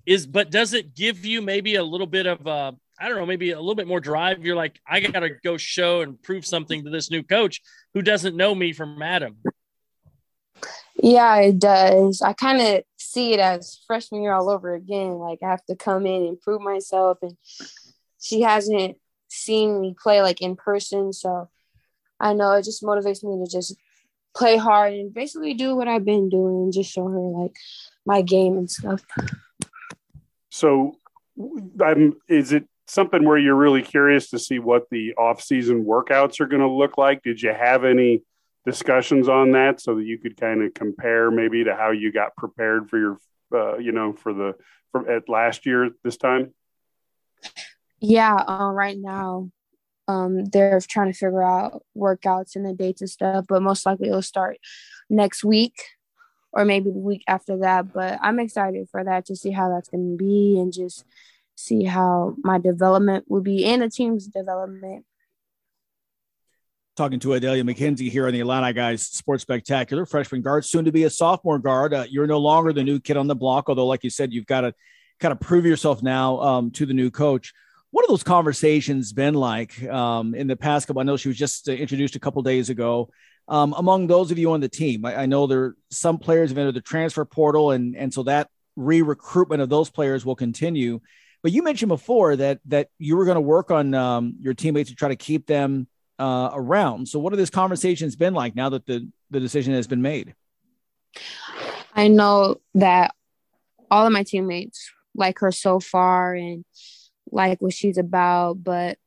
Is 0.05 0.25
but 0.25 0.49
does 0.49 0.73
it 0.73 0.95
give 0.95 1.25
you 1.25 1.41
maybe 1.41 1.75
a 1.75 1.83
little 1.83 2.07
bit 2.07 2.25
of 2.25 2.47
a 2.47 2.73
I 2.99 3.07
don't 3.07 3.17
know, 3.17 3.25
maybe 3.25 3.51
a 3.51 3.59
little 3.59 3.75
bit 3.75 3.87
more 3.87 4.01
drive. 4.01 4.45
You're 4.45 4.57
like, 4.57 4.79
I 4.85 4.99
got 4.99 5.21
to 5.21 5.29
go 5.43 5.55
show 5.55 6.01
and 6.01 6.21
prove 6.21 6.45
something 6.45 6.83
to 6.83 6.89
this 6.89 7.09
new 7.09 7.23
coach 7.23 7.61
who 7.93 8.01
doesn't 8.01 8.35
know 8.35 8.53
me 8.53 8.73
from 8.73 9.01
Adam. 9.01 9.37
Yeah, 10.95 11.37
it 11.37 11.59
does. 11.59 12.21
I 12.21 12.33
kind 12.33 12.61
of 12.61 12.83
see 12.97 13.33
it 13.33 13.39
as 13.39 13.79
freshman 13.87 14.21
year 14.21 14.33
all 14.33 14.49
over 14.49 14.73
again. 14.73 15.13
Like 15.13 15.39
I 15.43 15.49
have 15.49 15.63
to 15.65 15.75
come 15.75 16.05
in 16.05 16.25
and 16.25 16.41
prove 16.41 16.61
myself, 16.61 17.19
and 17.21 17.37
she 18.19 18.41
hasn't 18.41 18.97
seen 19.29 19.79
me 19.79 19.95
play 20.01 20.21
like 20.21 20.41
in 20.41 20.55
person, 20.55 21.13
so 21.13 21.49
I 22.19 22.33
know 22.33 22.51
it 22.53 22.65
just 22.65 22.83
motivates 22.83 23.23
me 23.23 23.43
to 23.43 23.49
just 23.49 23.75
play 24.35 24.57
hard 24.57 24.93
and 24.93 25.13
basically 25.13 25.53
do 25.53 25.75
what 25.75 25.87
I've 25.87 26.05
been 26.05 26.29
doing 26.29 26.63
and 26.63 26.73
just 26.73 26.91
show 26.91 27.07
her 27.07 27.19
like 27.19 27.55
my 28.05 28.21
game 28.21 28.57
and 28.57 28.69
stuff. 28.69 29.01
So, 30.49 30.97
I'm. 31.79 32.17
Is 32.27 32.51
it 32.51 32.67
something 32.87 33.23
where 33.23 33.37
you're 33.37 33.55
really 33.55 33.83
curious 33.83 34.31
to 34.31 34.39
see 34.39 34.59
what 34.59 34.89
the 34.89 35.13
off-season 35.13 35.85
workouts 35.85 36.39
are 36.39 36.47
going 36.47 36.61
to 36.61 36.67
look 36.67 36.97
like? 36.97 37.21
Did 37.23 37.41
you 37.41 37.53
have 37.53 37.85
any 37.85 38.23
discussions 38.69 39.27
on 39.27 39.51
that 39.51 39.81
so 39.81 39.95
that 39.95 40.05
you 40.05 40.17
could 40.17 40.37
kind 40.37 40.63
of 40.63 40.73
compare 40.73 41.31
maybe 41.31 41.63
to 41.63 41.75
how 41.75 41.91
you 41.91 42.11
got 42.11 42.35
prepared 42.35 42.89
for 42.89 42.97
your, 42.97 43.17
uh, 43.53 43.77
you 43.77 43.91
know, 43.91 44.13
for 44.13 44.33
the 44.33 44.55
for 44.91 45.09
at 45.09 45.29
last 45.29 45.65
year 45.65 45.89
this 46.03 46.17
time? 46.17 46.53
Yeah, 47.99 48.35
uh, 48.35 48.71
right 48.71 48.97
now 48.97 49.51
um, 50.09 50.45
they're 50.45 50.81
trying 50.81 51.11
to 51.11 51.17
figure 51.17 51.43
out 51.43 51.83
workouts 51.95 52.55
and 52.55 52.65
the 52.65 52.73
dates 52.73 53.01
and 53.01 53.09
stuff, 53.09 53.45
but 53.47 53.61
most 53.61 53.85
likely 53.85 54.07
it'll 54.07 54.23
start 54.23 54.57
next 55.07 55.43
week 55.43 55.75
or 56.51 56.65
maybe 56.65 56.89
the 56.89 56.97
week 56.97 57.23
after 57.27 57.57
that. 57.59 57.93
But 57.93 58.17
I'm 58.21 58.39
excited 58.39 58.89
for 58.89 59.03
that 59.03 59.27
to 59.27 59.35
see 59.35 59.51
how 59.51 59.69
that's 59.69 59.89
going 59.89 60.17
to 60.17 60.17
be 60.17 60.59
and 60.59 60.73
just 60.73 61.05
see 61.55 61.83
how 61.83 62.35
my 62.43 62.57
development 62.57 63.25
will 63.27 63.41
be 63.41 63.65
and 63.65 63.83
the 63.83 63.89
team's 63.89 64.25
development. 64.25 65.05
Talking 66.99 67.21
to 67.21 67.31
Adalia 67.31 67.63
McKenzie 67.63 68.11
here 68.11 68.27
on 68.27 68.33
the 68.33 68.41
Atlanta 68.41 68.73
Guys 68.73 69.03
Sports 69.03 69.43
Spectacular, 69.43 70.05
freshman 70.05 70.41
guard, 70.41 70.65
soon 70.65 70.83
to 70.83 70.91
be 70.91 71.05
a 71.05 71.09
sophomore 71.09 71.57
guard. 71.57 71.93
Uh, 71.93 72.03
you're 72.09 72.27
no 72.27 72.39
longer 72.39 72.73
the 72.73 72.83
new 72.83 72.99
kid 72.99 73.15
on 73.15 73.25
the 73.25 73.37
block, 73.37 73.69
although, 73.69 73.87
like 73.87 74.03
you 74.03 74.09
said, 74.09 74.33
you've 74.33 74.45
got 74.45 74.61
to 74.61 74.73
kind 75.21 75.31
of 75.31 75.39
prove 75.39 75.65
yourself 75.65 76.03
now 76.03 76.41
um, 76.41 76.71
to 76.71 76.85
the 76.85 76.93
new 76.93 77.09
coach. 77.09 77.53
What 77.91 78.03
have 78.03 78.09
those 78.09 78.23
conversations 78.23 79.13
been 79.13 79.33
like 79.33 79.81
um, 79.83 80.35
in 80.35 80.47
the 80.47 80.57
past 80.57 80.87
couple? 80.87 80.99
I 80.99 81.03
know 81.03 81.15
she 81.15 81.29
was 81.29 81.37
just 81.37 81.69
uh, 81.69 81.71
introduced 81.71 82.17
a 82.17 82.19
couple 82.19 82.41
days 82.41 82.69
ago. 82.69 83.09
Um, 83.47 83.73
among 83.77 84.07
those 84.07 84.29
of 84.29 84.37
you 84.37 84.51
on 84.51 84.59
the 84.59 84.67
team, 84.67 85.05
I, 85.05 85.21
I 85.21 85.25
know 85.25 85.47
there 85.47 85.75
some 85.89 86.17
players 86.17 86.49
have 86.49 86.57
entered 86.57 86.75
the 86.75 86.81
transfer 86.81 87.23
portal, 87.23 87.71
and 87.71 87.95
and 87.95 88.13
so 88.13 88.23
that 88.23 88.49
re-recruitment 88.75 89.61
of 89.61 89.69
those 89.69 89.89
players 89.89 90.25
will 90.25 90.35
continue. 90.35 90.99
But 91.43 91.53
you 91.53 91.63
mentioned 91.63 91.87
before 91.87 92.35
that 92.35 92.59
that 92.65 92.89
you 92.97 93.15
were 93.15 93.23
going 93.23 93.35
to 93.35 93.41
work 93.41 93.71
on 93.71 93.93
um, 93.93 94.35
your 94.41 94.53
teammates 94.53 94.89
to 94.89 94.97
try 94.97 95.07
to 95.07 95.15
keep 95.15 95.47
them 95.47 95.87
uh, 96.19 96.51
around. 96.53 97.07
So, 97.07 97.17
what 97.19 97.33
have 97.33 97.37
these 97.37 97.49
conversations 97.49 98.15
been 98.15 98.33
like 98.33 98.55
now 98.55 98.69
that 98.69 98.85
the 98.85 99.09
the 99.31 99.39
decision 99.39 99.73
has 99.73 99.87
been 99.87 100.01
made? 100.01 100.35
I 101.95 102.07
know 102.07 102.61
that 102.75 103.15
all 103.89 104.05
of 104.05 104.13
my 104.13 104.23
teammates 104.23 104.91
like 105.15 105.39
her 105.39 105.51
so 105.51 105.79
far 105.79 106.33
and 106.35 106.63
like 107.31 107.61
what 107.61 107.73
she's 107.73 107.97
about, 107.97 108.63
but 108.63 108.97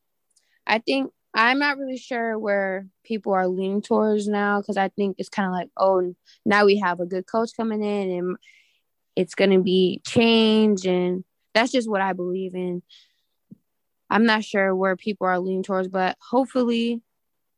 I 0.66 0.78
think 0.78 1.12
I'm 1.34 1.58
not 1.58 1.78
really 1.78 1.96
sure 1.96 2.38
where 2.38 2.86
people 3.04 3.32
are 3.32 3.48
leaning 3.48 3.82
towards 3.82 4.28
now 4.28 4.60
because 4.60 4.76
I 4.76 4.88
think 4.88 5.16
it's 5.18 5.28
kind 5.28 5.46
of 5.46 5.52
like, 5.52 5.70
oh, 5.76 6.14
now 6.44 6.66
we 6.66 6.78
have 6.78 7.00
a 7.00 7.06
good 7.06 7.26
coach 7.26 7.50
coming 7.56 7.82
in 7.82 8.10
and 8.10 8.36
it's 9.16 9.34
going 9.34 9.50
to 9.50 9.62
be 9.62 10.00
change 10.06 10.86
and 10.86 11.24
that's 11.54 11.72
just 11.72 11.88
what 11.88 12.00
I 12.00 12.12
believe 12.12 12.54
in. 12.54 12.82
I'm 14.12 14.26
not 14.26 14.44
sure 14.44 14.76
where 14.76 14.94
people 14.94 15.26
are 15.26 15.38
leaning 15.38 15.62
towards, 15.62 15.88
but 15.88 16.18
hopefully 16.20 17.00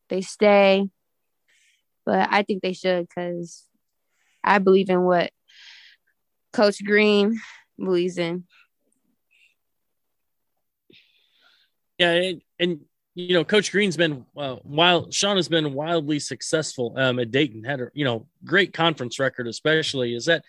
they 0.08 0.20
stay. 0.20 0.88
But 2.06 2.28
I 2.30 2.44
think 2.44 2.62
they 2.62 2.74
should 2.74 3.08
because 3.08 3.64
I 4.44 4.60
believe 4.60 4.88
in 4.88 5.02
what 5.02 5.32
Coach 6.52 6.84
Green 6.84 7.40
believes 7.76 8.18
in. 8.18 8.44
Yeah, 11.98 12.34
and 12.60 12.80
you 13.16 13.34
know, 13.34 13.44
Coach 13.44 13.72
Green's 13.72 13.96
been 13.96 14.24
uh. 14.36 14.56
Sean 15.10 15.36
has 15.36 15.48
been 15.48 15.74
wildly 15.74 16.20
successful 16.20 16.94
um, 16.96 17.18
at 17.18 17.32
Dayton. 17.32 17.64
Had 17.64 17.80
a 17.80 17.88
you 17.94 18.04
know 18.04 18.28
great 18.44 18.72
conference 18.72 19.18
record, 19.18 19.48
especially 19.48 20.14
is 20.14 20.26
that 20.26 20.44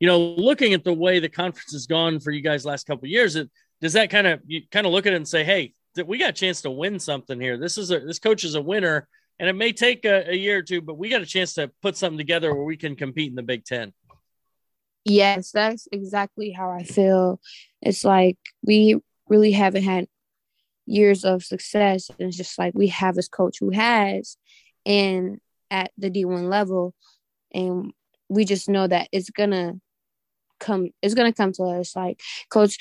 you 0.00 0.08
know 0.08 0.18
looking 0.18 0.74
at 0.74 0.82
the 0.82 0.92
way 0.92 1.20
the 1.20 1.28
conference 1.28 1.70
has 1.72 1.86
gone 1.86 2.18
for 2.18 2.32
you 2.32 2.40
guys 2.40 2.64
last 2.64 2.88
couple 2.88 3.06
years. 3.06 3.36
It 3.36 3.50
does 3.80 3.94
that 3.94 4.10
kind 4.10 4.26
of 4.26 4.40
you 4.46 4.62
kind 4.70 4.86
of 4.86 4.92
look 4.92 5.06
at 5.06 5.12
it 5.12 5.16
and 5.16 5.28
say, 5.28 5.44
hey, 5.44 5.74
we 6.06 6.18
got 6.18 6.30
a 6.30 6.32
chance 6.32 6.62
to 6.62 6.70
win 6.70 6.98
something 6.98 7.40
here. 7.40 7.56
This 7.56 7.78
is 7.78 7.90
a 7.90 8.00
this 8.00 8.18
coach 8.18 8.44
is 8.44 8.54
a 8.54 8.62
winner, 8.62 9.08
and 9.38 9.48
it 9.48 9.54
may 9.54 9.72
take 9.72 10.04
a, 10.04 10.30
a 10.30 10.34
year 10.34 10.58
or 10.58 10.62
two, 10.62 10.80
but 10.80 10.98
we 10.98 11.08
got 11.08 11.22
a 11.22 11.26
chance 11.26 11.54
to 11.54 11.70
put 11.82 11.96
something 11.96 12.18
together 12.18 12.54
where 12.54 12.64
we 12.64 12.76
can 12.76 12.96
compete 12.96 13.30
in 13.30 13.36
the 13.36 13.42
Big 13.42 13.64
Ten. 13.64 13.92
Yes, 15.04 15.50
that's 15.50 15.86
exactly 15.92 16.50
how 16.50 16.70
I 16.70 16.82
feel. 16.82 17.40
It's 17.82 18.04
like 18.04 18.38
we 18.62 18.98
really 19.28 19.52
haven't 19.52 19.84
had 19.84 20.06
years 20.86 21.24
of 21.24 21.44
success. 21.44 22.10
And 22.18 22.28
it's 22.28 22.36
just 22.36 22.58
like 22.58 22.74
we 22.74 22.88
have 22.88 23.14
this 23.14 23.28
coach 23.28 23.58
who 23.60 23.70
has 23.70 24.36
and 24.84 25.38
at 25.70 25.90
the 25.98 26.10
D1 26.10 26.48
level. 26.48 26.94
And 27.52 27.92
we 28.28 28.44
just 28.44 28.68
know 28.68 28.86
that 28.86 29.08
it's 29.12 29.30
gonna 29.30 29.74
come 30.60 30.90
it's 31.02 31.14
gonna 31.14 31.32
come 31.32 31.52
to 31.52 31.64
us. 31.64 31.94
Like 31.94 32.20
Coach 32.50 32.78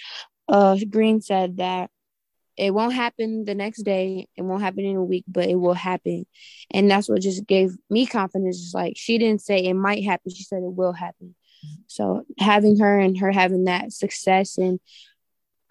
uh 0.54 0.78
Green 0.90 1.20
said 1.20 1.58
that 1.58 1.90
it 2.56 2.72
won't 2.72 2.94
happen 2.94 3.46
the 3.46 3.56
next 3.56 3.82
day, 3.82 4.28
it 4.38 4.44
won't 4.44 4.62
happen 4.62 4.86
in 4.86 4.96
a 4.96 5.04
week, 5.04 5.26
but 5.28 5.50
it 5.50 5.56
will 5.56 5.74
happen. 5.74 6.28
And 6.72 6.90
that's 6.90 7.10
what 7.10 7.22
just 7.22 7.48
gave 7.48 7.76
me 7.90 8.06
confidence. 8.06 8.62
It's 8.64 8.76
like 8.76 8.94
she 8.96 9.18
didn't 9.18 9.42
say 9.42 9.58
it 9.58 9.74
might 9.74 10.04
happen, 10.04 10.32
she 10.32 10.44
said 10.44 10.60
it 10.60 10.74
will 10.74 10.94
happen. 10.94 11.34
So 11.88 12.24
having 12.38 12.78
her 12.78 13.00
and 13.00 13.18
her 13.18 13.32
having 13.32 13.64
that 13.66 13.92
success 13.92 14.58
and 14.58 14.80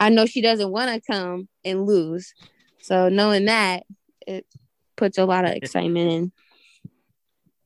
I 0.00 0.08
know 0.08 0.26
she 0.26 0.40
doesn't 0.40 0.72
want 0.72 0.90
to 0.90 1.12
come 1.12 1.48
and 1.64 1.86
lose. 1.86 2.34
So 2.80 3.08
knowing 3.08 3.44
that, 3.44 3.84
it 4.26 4.44
puts 4.96 5.16
a 5.16 5.24
lot 5.24 5.44
of 5.44 5.52
excitement 5.52 6.10
in. 6.10 6.32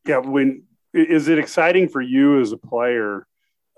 Yeah, 0.07 0.19
when 0.19 0.65
is 0.93 1.29
it 1.29 1.39
exciting 1.39 1.89
for 1.89 2.03
you 2.03 2.41
as 2.43 2.53
a 2.53 2.59
player 2.59 3.27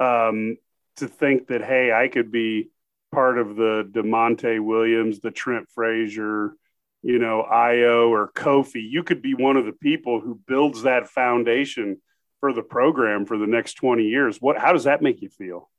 um, 0.00 0.56
to 0.96 1.06
think 1.06 1.46
that 1.48 1.62
hey, 1.62 1.92
I 1.92 2.08
could 2.08 2.32
be 2.32 2.70
part 3.12 3.38
of 3.38 3.56
the 3.56 3.88
Da'Monte 3.90 4.62
Williams, 4.62 5.20
the 5.20 5.30
Trent 5.30 5.68
Frazier, 5.74 6.54
you 7.02 7.18
know, 7.18 7.46
Ayo 7.50 8.08
or 8.10 8.30
Kofi. 8.32 8.82
You 8.88 9.02
could 9.02 9.22
be 9.22 9.34
one 9.34 9.56
of 9.56 9.64
the 9.64 9.72
people 9.72 10.20
who 10.20 10.40
builds 10.46 10.82
that 10.82 11.08
foundation 11.08 12.00
for 12.40 12.52
the 12.52 12.62
program 12.62 13.26
for 13.26 13.38
the 13.38 13.46
next 13.46 13.74
20 13.74 14.04
years. 14.04 14.38
What 14.40 14.58
how 14.58 14.72
does 14.72 14.84
that 14.84 15.02
make 15.02 15.22
you 15.22 15.28
feel? 15.28 15.70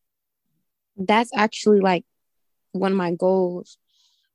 That's 0.97 1.32
actually 1.36 1.80
like 1.80 2.05
one 2.71 2.91
of 2.91 2.97
my 2.97 3.13
goals. 3.13 3.77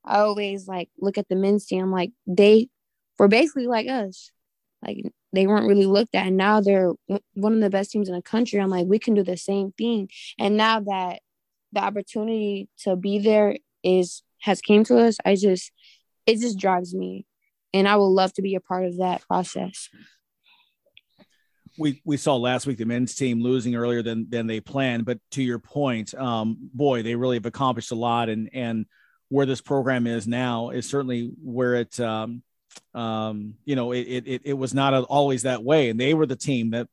I 0.03 0.19
always 0.19 0.67
like 0.67 0.89
look 0.99 1.17
at 1.17 1.27
the 1.27 1.35
men's 1.35 1.65
team. 1.65 1.91
Like, 1.91 2.11
they 2.27 2.69
were 3.17 3.27
basically 3.27 3.67
like 3.67 3.87
us. 3.87 4.31
Like 4.85 5.03
they 5.33 5.47
weren't 5.47 5.67
really 5.67 5.85
looked 5.85 6.15
at. 6.15 6.27
And 6.27 6.37
now 6.37 6.61
they're 6.61 6.93
one 7.33 7.53
of 7.53 7.61
the 7.61 7.69
best 7.69 7.91
teams 7.91 8.07
in 8.07 8.15
the 8.15 8.21
country. 8.21 8.59
I'm 8.59 8.69
like, 8.69 8.87
we 8.87 8.99
can 8.99 9.13
do 9.13 9.23
the 9.23 9.37
same 9.37 9.71
thing. 9.71 10.09
And 10.39 10.57
now 10.57 10.79
that 10.81 11.21
the 11.71 11.81
opportunity 11.81 12.69
to 12.83 12.95
be 12.95 13.19
there 13.19 13.57
is 13.83 14.23
has 14.41 14.61
came 14.61 14.83
to 14.85 14.97
us, 14.97 15.17
I 15.25 15.35
just 15.35 15.71
it 16.25 16.39
just 16.39 16.57
drives 16.57 16.93
me. 16.93 17.25
And 17.73 17.89
I 17.89 17.97
would 17.97 18.05
love 18.05 18.31
to 18.33 18.41
be 18.41 18.55
a 18.55 18.61
part 18.61 18.85
of 18.85 18.97
that 18.97 19.21
process 19.27 19.89
we 21.77 22.01
we 22.05 22.17
saw 22.17 22.35
last 22.35 22.67
week 22.67 22.77
the 22.77 22.85
men's 22.85 23.15
team 23.15 23.41
losing 23.41 23.75
earlier 23.75 24.01
than 24.01 24.29
than 24.29 24.47
they 24.47 24.59
planned. 24.59 25.05
But 25.05 25.19
to 25.31 25.43
your 25.43 25.59
point, 25.59 26.13
um, 26.13 26.57
boy, 26.73 27.03
they 27.03 27.15
really 27.15 27.37
have 27.37 27.45
accomplished 27.45 27.91
a 27.91 27.95
lot, 27.95 28.29
and 28.29 28.49
and 28.53 28.85
where 29.29 29.45
this 29.45 29.61
program 29.61 30.07
is 30.07 30.27
now 30.27 30.69
is 30.69 30.87
certainly 30.87 31.31
where 31.43 31.75
it, 31.75 31.99
um, 31.99 32.43
um, 32.93 33.55
you 33.65 33.75
know, 33.75 33.91
it, 33.91 34.23
it 34.25 34.41
it 34.45 34.53
was 34.53 34.73
not 34.73 34.93
always 34.93 35.43
that 35.43 35.63
way, 35.63 35.89
and 35.89 35.99
they 35.99 36.13
were 36.13 36.25
the 36.25 36.35
team 36.35 36.71
that 36.71 36.87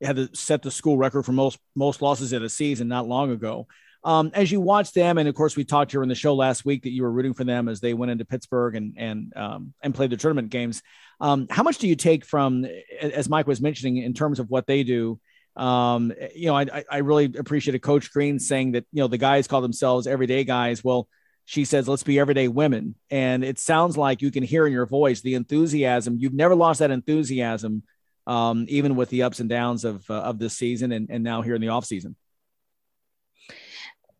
had 0.00 0.16
to 0.16 0.34
set 0.34 0.62
the 0.62 0.70
school 0.70 0.96
record 0.96 1.24
for 1.24 1.32
most 1.32 1.58
most 1.74 2.02
losses 2.02 2.32
in 2.32 2.42
a 2.42 2.48
season 2.48 2.88
not 2.88 3.08
long 3.08 3.30
ago. 3.30 3.66
Um, 4.02 4.30
as 4.34 4.50
you 4.50 4.60
watch 4.60 4.92
them, 4.92 5.18
and 5.18 5.28
of 5.28 5.34
course, 5.34 5.56
we 5.56 5.64
talked 5.64 5.92
here 5.92 6.02
in 6.02 6.08
the 6.08 6.14
show 6.14 6.34
last 6.34 6.64
week 6.64 6.84
that 6.84 6.90
you 6.90 7.02
were 7.02 7.12
rooting 7.12 7.34
for 7.34 7.44
them 7.44 7.68
as 7.68 7.80
they 7.80 7.92
went 7.92 8.10
into 8.10 8.24
Pittsburgh 8.24 8.74
and 8.74 8.94
and 8.96 9.32
um, 9.36 9.74
and 9.82 9.94
played 9.94 10.10
the 10.10 10.16
tournament 10.16 10.48
games. 10.48 10.82
Um, 11.20 11.46
how 11.50 11.62
much 11.62 11.78
do 11.78 11.86
you 11.86 11.96
take 11.96 12.24
from, 12.24 12.66
as 13.00 13.28
Mike 13.28 13.46
was 13.46 13.60
mentioning, 13.60 13.98
in 13.98 14.14
terms 14.14 14.38
of 14.38 14.48
what 14.48 14.66
they 14.66 14.84
do? 14.84 15.20
Um, 15.54 16.12
you 16.34 16.46
know, 16.46 16.56
I, 16.56 16.84
I 16.90 16.98
really 16.98 17.26
appreciated 17.26 17.80
Coach 17.82 18.10
Green 18.10 18.38
saying 18.38 18.72
that 18.72 18.86
you 18.92 19.02
know 19.02 19.08
the 19.08 19.18
guys 19.18 19.46
call 19.46 19.60
themselves 19.60 20.06
everyday 20.06 20.44
guys. 20.44 20.82
Well, 20.82 21.08
she 21.50 21.64
says, 21.64 21.88
let's 21.88 22.04
be 22.04 22.20
everyday 22.20 22.46
women. 22.46 22.94
And 23.10 23.42
it 23.42 23.58
sounds 23.58 23.96
like 23.96 24.22
you 24.22 24.30
can 24.30 24.44
hear 24.44 24.68
in 24.68 24.72
your 24.72 24.86
voice 24.86 25.20
the 25.20 25.34
enthusiasm. 25.34 26.16
You've 26.16 26.32
never 26.32 26.54
lost 26.54 26.78
that 26.78 26.92
enthusiasm, 26.92 27.82
um, 28.28 28.66
even 28.68 28.94
with 28.94 29.08
the 29.10 29.24
ups 29.24 29.40
and 29.40 29.48
downs 29.48 29.84
of, 29.84 30.08
uh, 30.08 30.14
of 30.14 30.38
this 30.38 30.56
season 30.56 30.92
and, 30.92 31.10
and 31.10 31.24
now 31.24 31.42
here 31.42 31.56
in 31.56 31.60
the 31.60 31.70
off 31.70 31.84
season. 31.84 32.14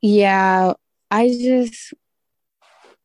Yeah, 0.03 0.74
I 1.11 1.28
just 1.28 1.94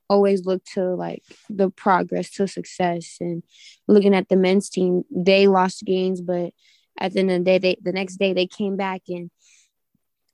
always 0.10 0.46
look 0.46 0.64
to 0.74 0.96
like 0.96 1.24
the 1.50 1.70
progress 1.70 2.30
to 2.32 2.48
success 2.48 3.18
and 3.20 3.44
looking 3.88 4.14
at 4.16 4.30
the 4.30 4.36
men's 4.36 4.70
team, 4.70 5.04
they 5.10 5.48
lost 5.48 5.84
games, 5.86 6.22
but 6.22 6.52
at 7.00 7.14
the 7.14 7.20
end 7.20 7.32
of 7.32 7.40
the 7.40 7.44
day, 7.44 7.58
they, 7.58 7.78
the 7.82 7.92
next 7.92 8.18
day 8.18 8.34
they 8.34 8.48
came 8.48 8.78
back 8.78 9.02
and 9.10 9.32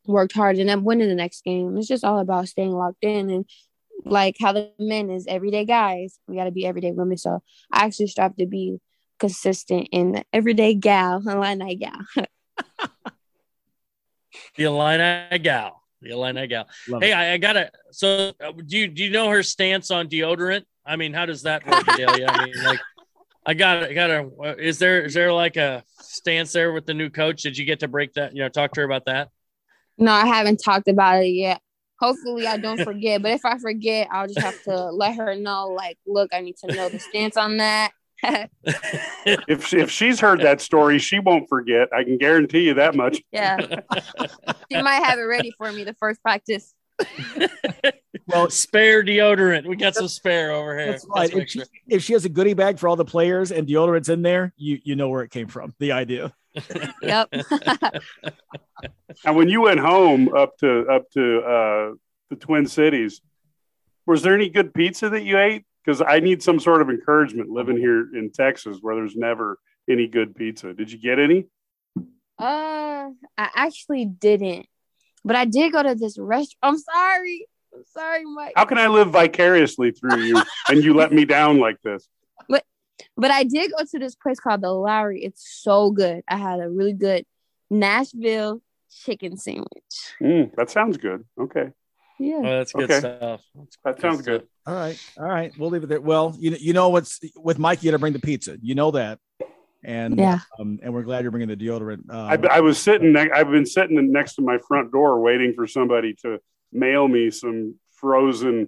worked 0.06 0.34
hard 0.34 0.58
and 0.58 0.70
then 0.70 0.84
winning 0.84 1.08
the 1.10 1.16
next 1.16 1.44
game. 1.44 1.78
It's 1.78 1.88
just 1.88 2.04
all 2.04 2.20
about 2.20 2.48
staying 2.48 2.74
locked 2.74 3.04
in 3.04 3.30
and 3.30 3.46
like 4.04 4.36
how 4.40 4.54
the 4.54 4.72
men 4.80 5.10
is 5.10 5.28
everyday 5.28 5.66
guys. 5.66 6.20
We 6.28 6.36
got 6.36 6.46
to 6.46 6.52
be 6.52 6.66
everyday 6.66 6.92
women. 6.92 7.18
So 7.18 7.42
I 7.72 7.86
actually 7.86 8.08
strive 8.08 8.36
to 8.38 8.46
be 8.46 8.80
consistent 9.20 9.90
in 9.92 10.14
the 10.14 10.24
everyday 10.34 10.74
gal, 10.76 11.22
Illini 11.28 11.76
gal. 11.76 12.00
the 14.56 14.64
Illini 14.64 15.40
gal. 15.40 15.81
The 16.02 16.12
Illini 16.12 16.48
gal. 16.48 16.68
Love 16.88 17.02
hey, 17.02 17.14
I, 17.14 17.34
I, 17.34 17.38
gotta. 17.38 17.72
So, 17.92 18.34
uh, 18.44 18.52
do 18.66 18.78
you 18.78 18.88
do 18.88 19.04
you 19.04 19.12
know 19.12 19.30
her 19.30 19.44
stance 19.44 19.92
on 19.92 20.08
deodorant? 20.08 20.64
I 20.86 20.96
mean, 20.96 21.14
how 21.14 21.26
does 21.26 21.44
that 21.44 21.66
work, 21.66 21.84
Adalia? 21.88 22.28
I 22.28 22.46
mean, 22.46 22.64
like, 22.64 22.80
I 23.46 23.54
got 23.54 23.84
I 23.84 23.94
got 23.94 24.08
to. 24.08 24.56
Is 24.58 24.80
there 24.80 25.04
is 25.04 25.14
there 25.14 25.32
like 25.32 25.58
a 25.58 25.84
stance 26.02 26.54
there 26.54 26.74
with 26.74 26.86
the 26.86 26.94
new 26.94 27.10
coach? 27.10 27.44
Did 27.44 27.58
you 27.58 27.66
get 27.66 27.82
to 27.82 27.88
break 27.88 28.14
that? 28.14 28.36
You 28.36 28.44
know, 28.44 28.50
talk 28.50 28.74
to 28.74 28.82
her 28.82 28.86
about 28.86 29.06
that. 29.06 29.30
No, 29.98 30.12
I 30.12 30.26
haven't 30.26 30.58
talked 30.64 30.88
about 30.88 31.24
it 31.24 31.30
yet 31.30 31.62
hopefully 32.02 32.48
I 32.48 32.58
don't 32.58 32.82
forget. 32.84 33.22
But 33.22 33.32
if 33.32 33.46
I 33.46 33.58
forget, 33.60 34.08
I'll 34.12 34.28
just 34.28 34.40
have 34.40 34.62
to 34.64 34.92
let 34.92 35.16
her 35.16 35.36
know, 35.36 35.68
like, 35.68 35.98
look, 36.06 36.34
I 36.34 36.42
need 36.42 36.58
to 36.58 36.76
know 36.76 36.90
the 36.90 37.00
stance 37.00 37.38
on 37.38 37.58
that. 37.58 37.92
if 38.24 39.66
she, 39.66 39.80
if 39.80 39.90
she's 39.90 40.20
heard 40.20 40.42
that 40.42 40.62
story, 40.62 41.00
she 41.00 41.20
won't 41.20 41.50
forget. 41.50 41.90
I 41.94 42.04
can 42.04 42.18
guarantee 42.18 42.62
you 42.62 42.76
that 42.76 42.96
much. 42.96 43.22
Yeah, 43.32 43.58
she 44.72 44.82
might 44.82 45.04
have 45.04 45.18
it 45.18 45.24
ready 45.24 45.52
for 45.58 45.72
me 45.72 45.84
the 45.84 45.96
first 45.96 46.22
practice. 46.22 46.74
well, 48.28 48.50
spare 48.50 49.04
deodorant. 49.04 49.66
We 49.66 49.76
got 49.76 49.96
some 49.96 50.08
spare 50.08 50.52
over 50.52 50.78
here. 50.78 50.92
That's 50.92 51.06
right. 51.08 51.34
If 51.34 51.50
she, 51.50 51.64
if 51.88 52.04
she, 52.04 52.14
has 52.14 52.26
a 52.26 52.30
goodie 52.30 52.54
bag 52.54 52.80
for 52.80 52.88
all 52.88 52.96
the 52.96 53.06
players 53.06 53.52
and 53.52 53.68
deodorant's 53.68 54.10
in 54.10 54.22
there, 54.22 54.54
you 54.58 54.80
you 54.84 54.96
know 54.96 55.10
where 55.10 55.24
it 55.24 55.32
came 55.32 55.48
from. 55.48 55.74
The 55.80 55.94
idea. 55.94 56.34
yep. 57.02 57.30
and 59.26 59.36
when 59.36 59.48
you 59.48 59.62
went 59.62 59.80
home 59.80 60.34
up 60.36 60.58
to 60.58 60.88
up 60.88 61.10
to 61.12 61.40
uh, 61.40 61.94
the 62.30 62.36
Twin 62.36 62.68
Cities, 62.68 63.22
was 64.06 64.22
there 64.22 64.36
any 64.36 64.50
good 64.50 64.74
pizza 64.74 65.10
that 65.10 65.24
you 65.24 65.38
ate? 65.40 65.66
Because 65.84 66.02
I 66.06 66.20
need 66.20 66.44
some 66.44 66.60
sort 66.60 66.82
of 66.82 66.90
encouragement 66.90 67.50
living 67.50 67.78
here 67.78 68.16
in 68.16 68.32
Texas 68.32 68.78
where 68.82 68.96
there's 68.96 69.16
never 69.16 69.58
any 69.90 70.08
good 70.08 70.36
pizza. 70.36 70.74
Did 70.74 70.92
you 70.92 71.00
get 71.00 71.20
any? 71.20 71.48
Uh, 72.38 73.10
I 73.38 73.50
actually 73.56 74.06
didn't, 74.06 74.68
but 75.24 75.36
I 75.36 75.46
did 75.46 75.72
go 75.72 75.84
to 75.84 75.96
this 75.96 76.18
restaurant. 76.18 76.58
I'm 76.62 76.78
sorry. 76.78 77.48
I'm 77.74 77.84
sorry, 77.86 78.26
Mike. 78.26 78.54
How 78.56 78.66
can 78.66 78.78
I 78.78 78.88
live 78.88 79.12
vicariously 79.12 79.92
through 79.92 80.22
you 80.22 80.42
and 80.68 80.84
you 80.84 80.94
let 80.94 81.12
me 81.12 81.26
down 81.26 81.60
like 81.60 81.82
this? 81.84 82.08
But 82.50 82.64
but 83.16 83.32
I 83.32 83.44
did 83.44 83.72
go 83.72 83.84
to 83.84 84.00
this 84.00 84.16
place 84.16 84.40
called 84.40 84.62
the 84.62 84.72
Lowry. 84.72 85.24
It's 85.24 85.62
so 85.62 85.92
good. 85.92 86.24
I 86.28 86.38
had 86.38 86.60
a 86.60 86.70
really 86.70 86.94
good 86.94 87.26
Nashville 87.70 88.62
chicken 88.92 89.38
sandwich. 89.38 90.16
Mm, 90.22 90.56
that 90.56 90.70
sounds 90.70 90.98
good. 90.98 91.26
Okay. 91.40 91.72
Yeah. 92.22 92.36
Oh, 92.38 92.58
that's 92.58 92.72
good 92.72 92.92
okay. 92.92 93.00
stuff. 93.00 93.42
That's 93.56 93.78
that 93.84 93.96
good 93.96 94.02
sounds 94.02 94.16
stuff. 94.22 94.26
good. 94.26 94.48
All 94.68 94.76
right. 94.76 95.00
All 95.18 95.26
right. 95.26 95.52
We'll 95.58 95.70
leave 95.70 95.84
it 95.84 95.88
there. 95.88 96.02
Well, 96.02 96.36
you 96.40 96.52
you 96.60 96.74
know 96.74 96.90
what's 96.90 97.20
with 97.36 97.58
Mike, 97.58 97.84
you 97.84 97.90
got 97.90 97.96
to 97.96 98.00
bring 98.00 98.14
the 98.14 98.20
pizza. 98.20 98.58
You 98.62 98.76
know 98.76 98.92
that. 98.92 99.20
And 99.84 100.20
yeah, 100.20 100.40
um, 100.60 100.80
and 100.84 100.94
we're 100.94 101.02
glad 101.02 101.24
you're 101.24 101.32
bringing 101.32 101.48
the 101.48 101.58
deodorant. 101.58 102.04
Uh, 102.08 102.38
I, 102.40 102.58
I, 102.58 102.60
was 102.60 102.78
sitting. 102.78 103.14
Ne- 103.14 103.32
I've 103.32 103.50
been 103.50 103.66
sitting 103.66 104.12
next 104.12 104.36
to 104.36 104.44
my 104.44 104.60
front 104.60 104.92
door 104.92 105.20
waiting 105.20 105.56
for 105.56 105.66
somebody 105.66 106.14
to 106.22 106.40
mail 106.72 107.08
me 107.08 107.32
some 107.32 107.74
frozen 107.94 108.68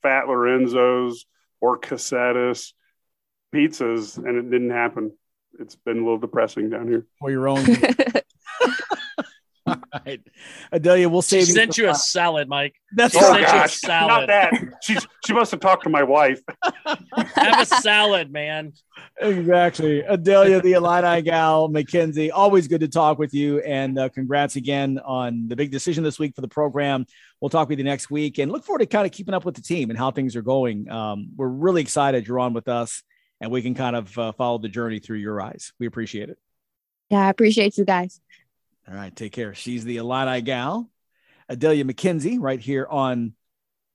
Fat 0.00 0.26
Lorenzo's 0.26 1.26
or 1.60 1.78
Cassettes 1.78 2.72
pizzas, 3.54 4.16
and 4.16 4.38
it 4.38 4.50
didn't 4.50 4.70
happen. 4.70 5.12
It's 5.60 5.76
been 5.76 5.98
a 5.98 6.00
little 6.00 6.18
depressing 6.18 6.70
down 6.70 6.88
here. 6.88 7.06
For 7.20 7.30
your 7.30 7.46
own. 7.46 7.62
All 9.66 9.76
right, 10.04 10.20
Adalia, 10.72 11.08
we'll 11.08 11.22
save. 11.22 11.44
She 11.44 11.48
you 11.48 11.54
sent 11.54 11.78
you 11.78 11.88
a 11.88 11.94
salad, 11.94 12.48
Mike. 12.48 12.74
That's 12.92 13.16
oh, 13.16 13.20
sent 13.20 13.46
gosh, 13.46 13.54
you 13.54 13.60
a 13.60 13.68
salad. 13.68 14.08
Not 14.08 14.26
that. 14.26 14.52
She's 14.82 15.06
she 15.24 15.32
must 15.32 15.52
have 15.52 15.60
talked 15.60 15.84
to 15.84 15.88
my 15.88 16.02
wife. 16.02 16.40
Have 16.84 17.60
a 17.60 17.66
salad, 17.66 18.30
man. 18.30 18.74
Exactly, 19.18 20.00
Adalia, 20.00 20.60
the 20.60 20.72
Illini 20.72 21.22
gal, 21.22 21.70
McKenzie. 21.70 22.30
Always 22.32 22.68
good 22.68 22.80
to 22.80 22.88
talk 22.88 23.18
with 23.18 23.32
you, 23.32 23.60
and 23.60 23.98
uh, 23.98 24.10
congrats 24.10 24.56
again 24.56 25.00
on 25.02 25.48
the 25.48 25.56
big 25.56 25.70
decision 25.70 26.04
this 26.04 26.18
week 26.18 26.34
for 26.34 26.42
the 26.42 26.48
program. 26.48 27.06
We'll 27.40 27.48
talk 27.48 27.70
with 27.70 27.78
you 27.78 27.84
next 27.84 28.10
week, 28.10 28.38
and 28.38 28.52
look 28.52 28.64
forward 28.64 28.80
to 28.80 28.86
kind 28.86 29.06
of 29.06 29.12
keeping 29.12 29.32
up 29.32 29.46
with 29.46 29.54
the 29.54 29.62
team 29.62 29.88
and 29.88 29.98
how 29.98 30.10
things 30.10 30.36
are 30.36 30.42
going. 30.42 30.90
Um, 30.90 31.30
we're 31.36 31.48
really 31.48 31.80
excited 31.80 32.26
you're 32.26 32.38
on 32.40 32.52
with 32.52 32.68
us, 32.68 33.02
and 33.40 33.50
we 33.50 33.62
can 33.62 33.74
kind 33.74 33.96
of 33.96 34.18
uh, 34.18 34.32
follow 34.32 34.58
the 34.58 34.68
journey 34.68 34.98
through 34.98 35.18
your 35.18 35.40
eyes. 35.40 35.72
We 35.80 35.86
appreciate 35.86 36.28
it. 36.28 36.38
Yeah, 37.08 37.26
I 37.26 37.30
appreciate 37.30 37.78
you 37.78 37.84
guys. 37.84 38.20
All 38.88 38.94
right, 38.94 39.14
take 39.14 39.32
care. 39.32 39.54
She's 39.54 39.84
the 39.84 39.96
Illini 39.96 40.42
gal, 40.42 40.90
Adalia 41.48 41.84
McKenzie, 41.84 42.38
right 42.38 42.60
here 42.60 42.86
on 42.88 43.34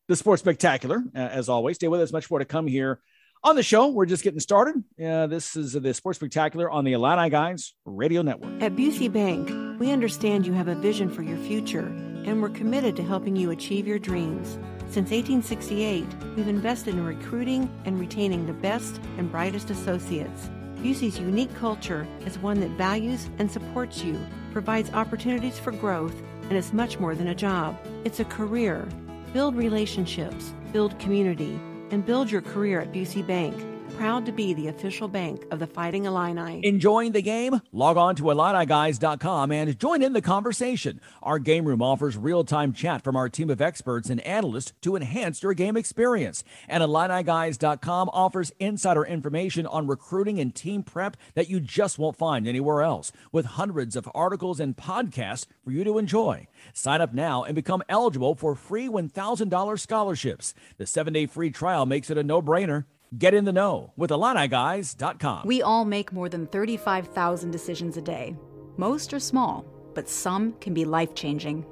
the 0.08 0.16
Sports 0.16 0.42
Spectacular. 0.42 1.04
Uh, 1.16 1.20
as 1.20 1.48
always, 1.48 1.76
stay 1.76 1.88
with 1.88 2.02
us. 2.02 2.12
Much 2.12 2.30
more 2.30 2.40
to 2.40 2.46
come 2.46 2.66
here 2.66 3.00
on 3.44 3.56
the 3.56 3.64
show. 3.64 3.90
We're 3.90 4.08
just 4.08 4.24
getting 4.24 4.40
started. 4.40 4.84
Uh, 5.04 5.28
this 5.28 5.56
is 5.56 5.74
the 5.74 5.94
Sports 5.94 6.18
Spectacular 6.20 6.70
on 6.70 6.86
the 6.86 6.94
Illini 6.94 7.30
Guys 7.30 7.76
Radio 7.86 8.24
Network. 8.24 8.62
At 8.62 8.76
Busey 8.76 9.12
Bank, 9.12 9.80
we 9.80 9.92
understand 9.92 10.48
you 10.48 10.54
have 10.54 10.68
a 10.68 10.76
vision 10.76 11.10
for 11.10 11.22
your 11.22 11.38
future, 11.38 11.86
and 12.26 12.42
we're 12.42 12.50
committed 12.50 12.96
to 12.96 13.04
helping 13.04 13.36
you 13.36 13.52
achieve 13.52 13.88
your 13.88 14.00
dreams. 14.00 14.58
Since 14.90 15.12
1868, 15.12 16.04
we've 16.36 16.48
invested 16.48 16.96
in 16.96 17.06
recruiting 17.06 17.70
and 17.86 18.00
retaining 18.00 18.48
the 18.48 18.54
best 18.54 19.00
and 19.20 19.32
brightest 19.32 19.70
associates. 19.70 20.50
Busey's 20.78 21.20
unique 21.20 21.54
culture 21.56 22.08
is 22.26 22.40
one 22.40 22.60
that 22.62 22.72
values 22.72 23.30
and 23.38 23.52
supports 23.52 24.04
you 24.04 24.18
provides 24.52 24.92
opportunities 24.94 25.58
for 25.60 25.72
growth, 25.72 26.16
and 26.44 26.54
is 26.54 26.74
much 26.74 27.00
more 27.00 27.16
than 27.16 27.28
a 27.28 27.36
job. 27.36 27.78
It's 28.06 28.20
a 28.20 28.26
career. 28.26 28.88
Build 29.34 29.56
relationships, 29.56 30.54
build 30.74 30.98
community, 31.00 31.60
and 31.92 32.06
build 32.06 32.32
your 32.32 32.42
career 32.42 32.82
at 32.82 32.92
Busey 32.92 33.26
Bank 33.26 33.56
proud 34.00 34.26
to 34.26 34.32
be 34.32 34.54
the 34.54 34.70
official 34.70 35.10
bank 35.10 35.46
of 35.52 35.60
the 35.60 35.68
Fighting 35.68 36.06
Illini. 36.06 36.66
Enjoying 36.66 37.12
the 37.12 37.22
game? 37.22 37.60
Log 37.74 37.98
on 37.98 38.16
to 38.16 38.24
IlliniGuys.com 38.24 39.52
and 39.52 39.78
join 39.78 40.02
in 40.02 40.14
the 40.14 40.22
conversation. 40.22 41.02
Our 41.22 41.38
game 41.38 41.66
room 41.66 41.82
offers 41.82 42.16
real 42.16 42.46
time 42.46 42.72
chat 42.72 43.04
from 43.04 43.18
our 43.18 43.28
team 43.28 43.50
of 43.50 43.62
experts 43.62 44.10
and 44.10 44.22
analysts 44.22 44.72
to 44.84 44.96
enhance 44.96 45.44
your 45.44 45.54
game 45.54 45.76
experience. 45.76 46.46
And 46.70 46.82
IlliniGuys.com 46.82 48.10
offers 48.14 48.54
insider 48.58 49.04
information 49.04 49.66
on 49.66 49.88
recruiting 49.88 50.40
and 50.40 50.56
team 50.56 50.82
prep 50.82 51.18
that 51.34 51.50
you 51.50 51.60
just 51.60 52.00
won't 52.00 52.16
find 52.16 52.48
anywhere 52.48 52.82
else, 52.82 53.12
with 53.34 53.46
hundreds 53.46 53.98
of 53.98 54.10
articles 54.16 54.62
and 54.62 54.78
podcasts 54.78 55.46
for 55.62 55.72
you 55.72 55.84
to 55.84 55.98
enjoy. 55.98 56.48
Sign 56.72 57.02
up 57.02 57.14
now 57.14 57.44
and 57.44 57.54
become 57.54 57.84
eligible 57.90 58.34
for 58.34 58.56
free 58.56 58.88
$1,000 58.88 59.78
scholarships. 59.78 60.54
The 60.78 60.86
seven 60.86 61.12
day 61.12 61.26
free 61.26 61.52
trial 61.52 61.86
makes 61.86 62.10
it 62.10 62.18
a 62.18 62.24
no 62.24 62.42
brainer. 62.42 62.86
Get 63.18 63.34
in 63.34 63.46
the 63.46 63.52
know 63.52 63.92
with 63.98 64.12
IlliniGuys.com. 64.12 65.48
We 65.48 65.64
all 65.64 65.84
make 65.84 66.14
more 66.14 66.30
than 66.30 66.46
35,000 66.46 67.50
decisions 67.50 67.98
a 67.98 68.02
day. 68.02 68.36
Most 68.78 69.14
are 69.14 69.20
small, 69.20 69.66
but 69.96 70.08
some 70.08 70.54
can 70.62 70.76
be 70.76 70.86
life 70.86 71.16
changing. 71.16 71.64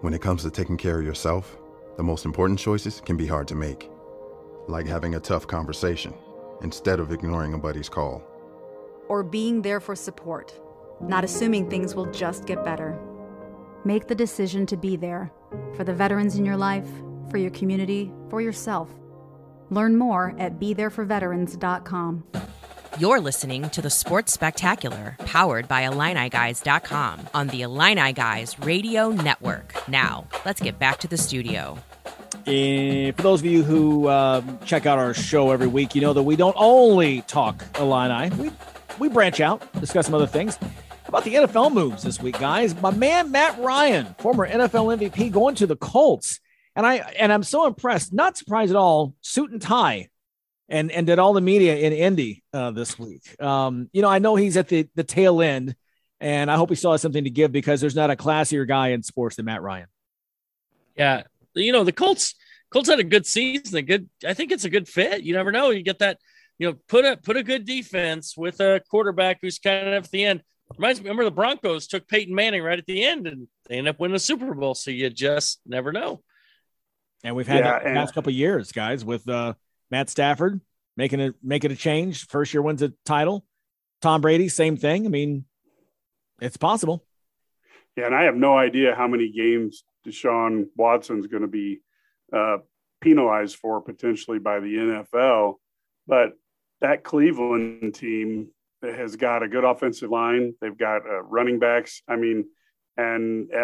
When 0.00 0.14
it 0.14 0.20
comes 0.20 0.42
to 0.42 0.50
taking 0.50 0.76
care 0.76 0.98
of 0.98 1.06
yourself, 1.06 1.56
the 1.96 2.02
most 2.02 2.24
important 2.24 2.58
choices 2.58 3.00
can 3.00 3.16
be 3.16 3.26
hard 3.26 3.46
to 3.48 3.54
make. 3.54 3.88
Like 4.66 4.86
having 4.86 5.14
a 5.14 5.20
tough 5.20 5.46
conversation 5.46 6.12
instead 6.62 6.98
of 6.98 7.12
ignoring 7.12 7.54
a 7.54 7.58
buddy's 7.58 7.88
call. 7.88 8.22
Or 9.08 9.22
being 9.22 9.62
there 9.62 9.80
for 9.80 9.94
support, 9.94 10.52
not 11.00 11.24
assuming 11.24 11.70
things 11.70 11.94
will 11.94 12.10
just 12.10 12.46
get 12.46 12.64
better. 12.64 12.98
Make 13.84 14.08
the 14.08 14.14
decision 14.14 14.66
to 14.66 14.76
be 14.76 14.96
there 14.96 15.32
for 15.76 15.84
the 15.84 15.94
veterans 15.94 16.36
in 16.36 16.44
your 16.44 16.56
life, 16.56 16.88
for 17.30 17.38
your 17.38 17.50
community, 17.50 18.12
for 18.28 18.40
yourself. 18.40 18.90
Learn 19.70 19.96
more 19.96 20.34
at 20.38 20.60
BeThereForVeterans.com. 20.60 22.24
You're 22.98 23.20
listening 23.20 23.70
to 23.70 23.80
the 23.80 23.88
Sports 23.88 24.32
Spectacular, 24.32 25.16
powered 25.20 25.68
by 25.68 25.82
IlliniGuys.com 25.82 27.28
on 27.32 27.46
the 27.46 27.62
Illini 27.62 28.12
Guys 28.12 28.58
Radio 28.58 29.10
Network. 29.10 29.74
Now, 29.88 30.26
let's 30.44 30.60
get 30.60 30.78
back 30.78 30.98
to 30.98 31.08
the 31.08 31.16
studio. 31.16 31.78
And 32.46 33.16
for 33.16 33.22
those 33.22 33.40
of 33.40 33.46
you 33.46 33.62
who 33.62 34.08
um, 34.08 34.58
check 34.64 34.86
out 34.86 34.98
our 34.98 35.14
show 35.14 35.50
every 35.50 35.66
week, 35.68 35.94
you 35.94 36.00
know 36.00 36.12
that 36.12 36.22
we 36.22 36.36
don't 36.36 36.56
only 36.58 37.22
talk 37.22 37.64
Illini. 37.78 38.34
We 38.36 38.50
we 38.98 39.08
branch 39.08 39.40
out, 39.40 39.72
discuss 39.80 40.06
some 40.06 40.14
other 40.14 40.26
things. 40.26 40.56
How 40.56 40.68
about 41.08 41.24
the 41.24 41.34
NFL 41.34 41.72
moves 41.72 42.02
this 42.02 42.20
week, 42.20 42.38
guys? 42.38 42.78
My 42.80 42.90
man 42.90 43.30
Matt 43.30 43.58
Ryan, 43.60 44.14
former 44.18 44.48
NFL 44.48 44.98
MVP, 44.98 45.30
going 45.30 45.54
to 45.56 45.66
the 45.66 45.76
Colts, 45.76 46.40
and 46.80 46.86
I 46.86 46.96
and 47.18 47.30
I'm 47.30 47.42
so 47.42 47.66
impressed. 47.66 48.12
Not 48.12 48.38
surprised 48.38 48.70
at 48.70 48.76
all. 48.76 49.14
Suit 49.20 49.50
and 49.50 49.60
tie, 49.60 50.08
and 50.66 50.90
and 50.90 51.06
did 51.06 51.18
all 51.18 51.34
the 51.34 51.42
media 51.42 51.76
in 51.76 51.92
Indy 51.92 52.42
uh, 52.54 52.70
this 52.70 52.98
week. 52.98 53.40
Um, 53.40 53.90
you 53.92 54.00
know, 54.00 54.08
I 54.08 54.18
know 54.18 54.34
he's 54.34 54.56
at 54.56 54.68
the 54.68 54.88
the 54.94 55.04
tail 55.04 55.42
end, 55.42 55.76
and 56.20 56.50
I 56.50 56.56
hope 56.56 56.70
he 56.70 56.76
still 56.76 56.92
has 56.92 57.02
something 57.02 57.24
to 57.24 57.30
give 57.30 57.52
because 57.52 57.82
there's 57.82 57.94
not 57.94 58.10
a 58.10 58.16
classier 58.16 58.66
guy 58.66 58.88
in 58.88 59.02
sports 59.02 59.36
than 59.36 59.44
Matt 59.44 59.60
Ryan. 59.60 59.88
Yeah, 60.96 61.24
you 61.54 61.72
know 61.72 61.84
the 61.84 61.92
Colts. 61.92 62.34
Colts 62.72 62.88
had 62.88 62.98
a 62.98 63.04
good 63.04 63.26
season. 63.26 63.76
A 63.76 63.82
good. 63.82 64.08
I 64.26 64.32
think 64.32 64.50
it's 64.50 64.64
a 64.64 64.70
good 64.70 64.88
fit. 64.88 65.22
You 65.22 65.34
never 65.34 65.52
know. 65.52 65.68
You 65.68 65.82
get 65.82 65.98
that. 65.98 66.18
You 66.58 66.70
know, 66.70 66.78
put 66.88 67.04
a 67.04 67.18
put 67.18 67.36
a 67.36 67.42
good 67.42 67.66
defense 67.66 68.36
with 68.38 68.60
a 68.60 68.80
quarterback 68.90 69.40
who's 69.42 69.58
kind 69.58 69.88
of 69.88 70.04
at 70.04 70.10
the 70.10 70.24
end. 70.24 70.42
Reminds 70.78 71.00
me. 71.00 71.04
Remember 71.04 71.24
the 71.24 71.30
Broncos 71.30 71.88
took 71.88 72.08
Peyton 72.08 72.34
Manning 72.34 72.62
right 72.62 72.78
at 72.78 72.86
the 72.86 73.04
end, 73.04 73.26
and 73.26 73.48
they 73.68 73.76
end 73.76 73.88
up 73.88 74.00
winning 74.00 74.14
the 74.14 74.18
Super 74.18 74.54
Bowl. 74.54 74.74
So 74.74 74.90
you 74.90 75.10
just 75.10 75.60
never 75.66 75.92
know. 75.92 76.22
And 77.22 77.36
we've 77.36 77.46
had 77.46 77.58
Yeah, 77.58 77.72
that 77.72 77.84
the 77.84 77.90
past 77.90 78.14
couple 78.14 78.30
of 78.30 78.36
years, 78.36 78.72
guys, 78.72 79.04
with 79.04 79.28
uh, 79.28 79.54
Matt 79.90 80.08
Stafford 80.08 80.60
making 80.96 81.20
it 81.20 81.34
making 81.42 81.70
a 81.70 81.76
change. 81.76 82.26
First 82.26 82.52
year 82.54 82.62
wins 82.62 82.82
a 82.82 82.92
title. 83.04 83.44
Tom 84.00 84.20
Brady, 84.20 84.48
same 84.48 84.76
thing. 84.76 85.06
I 85.06 85.08
mean, 85.08 85.44
it's 86.40 86.56
possible. 86.56 87.04
Yeah, 87.96 88.06
and 88.06 88.14
I 88.14 88.24
have 88.24 88.36
no 88.36 88.56
idea 88.56 88.94
how 88.94 89.08
many 89.08 89.30
games 89.30 89.84
Deshaun 90.06 90.66
Watson's 90.76 91.26
going 91.26 91.42
to 91.42 91.48
be 91.48 91.80
uh, 92.32 92.58
penalized 93.00 93.56
for 93.56 93.80
potentially 93.80 94.38
by 94.38 94.60
the 94.60 94.74
NFL. 94.74 95.54
But 96.06 96.32
that 96.80 97.04
Cleveland 97.04 97.94
team 97.94 98.48
that 98.82 98.94
has 98.94 99.16
got 99.16 99.42
a 99.42 99.48
good 99.48 99.64
offensive 99.64 100.10
line. 100.10 100.54
They've 100.60 100.76
got 100.76 101.06
uh, 101.06 101.22
running 101.22 101.58
backs. 101.58 102.02
I 102.08 102.16
mean, 102.16 102.46
and 102.96 103.48
I 103.54 103.56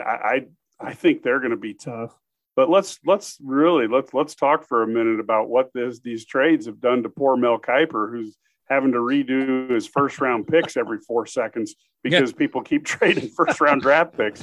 I, 0.81 0.89
I 0.89 0.95
think 0.95 1.23
they're 1.23 1.41
going 1.41 1.51
to 1.51 1.57
be 1.57 1.75
tough. 1.75 2.15
But 2.57 2.71
let's 2.71 2.99
let's 3.05 3.37
really 3.45 3.87
let's 3.87 4.15
let's 4.15 4.35
talk 4.35 4.67
for 4.67 4.83
a 4.83 4.87
minute 4.87 5.21
about 5.21 5.49
what 5.49 5.73
this 5.75 6.01
these 6.01 6.25
trades 6.25 6.65
have 6.67 6.81
done 6.81 7.03
to 7.03 7.11
poor 7.11 7.37
Mel 7.37 7.59
Kiper, 7.59 8.11
who's 8.11 8.37
having 8.69 8.93
to 8.93 8.99
redo 8.99 9.71
his 9.71 9.87
first 9.87 10.21
round 10.21 10.49
picks 10.49 10.77
every 10.77 10.99
four 10.99 11.27
seconds 11.27 11.75
because 12.03 12.33
people 12.33 12.63
keep 12.63 12.85
trading 12.87 13.29
first 13.29 13.61
round 13.61 13.83
draft 13.83 14.17
picks. 14.17 14.43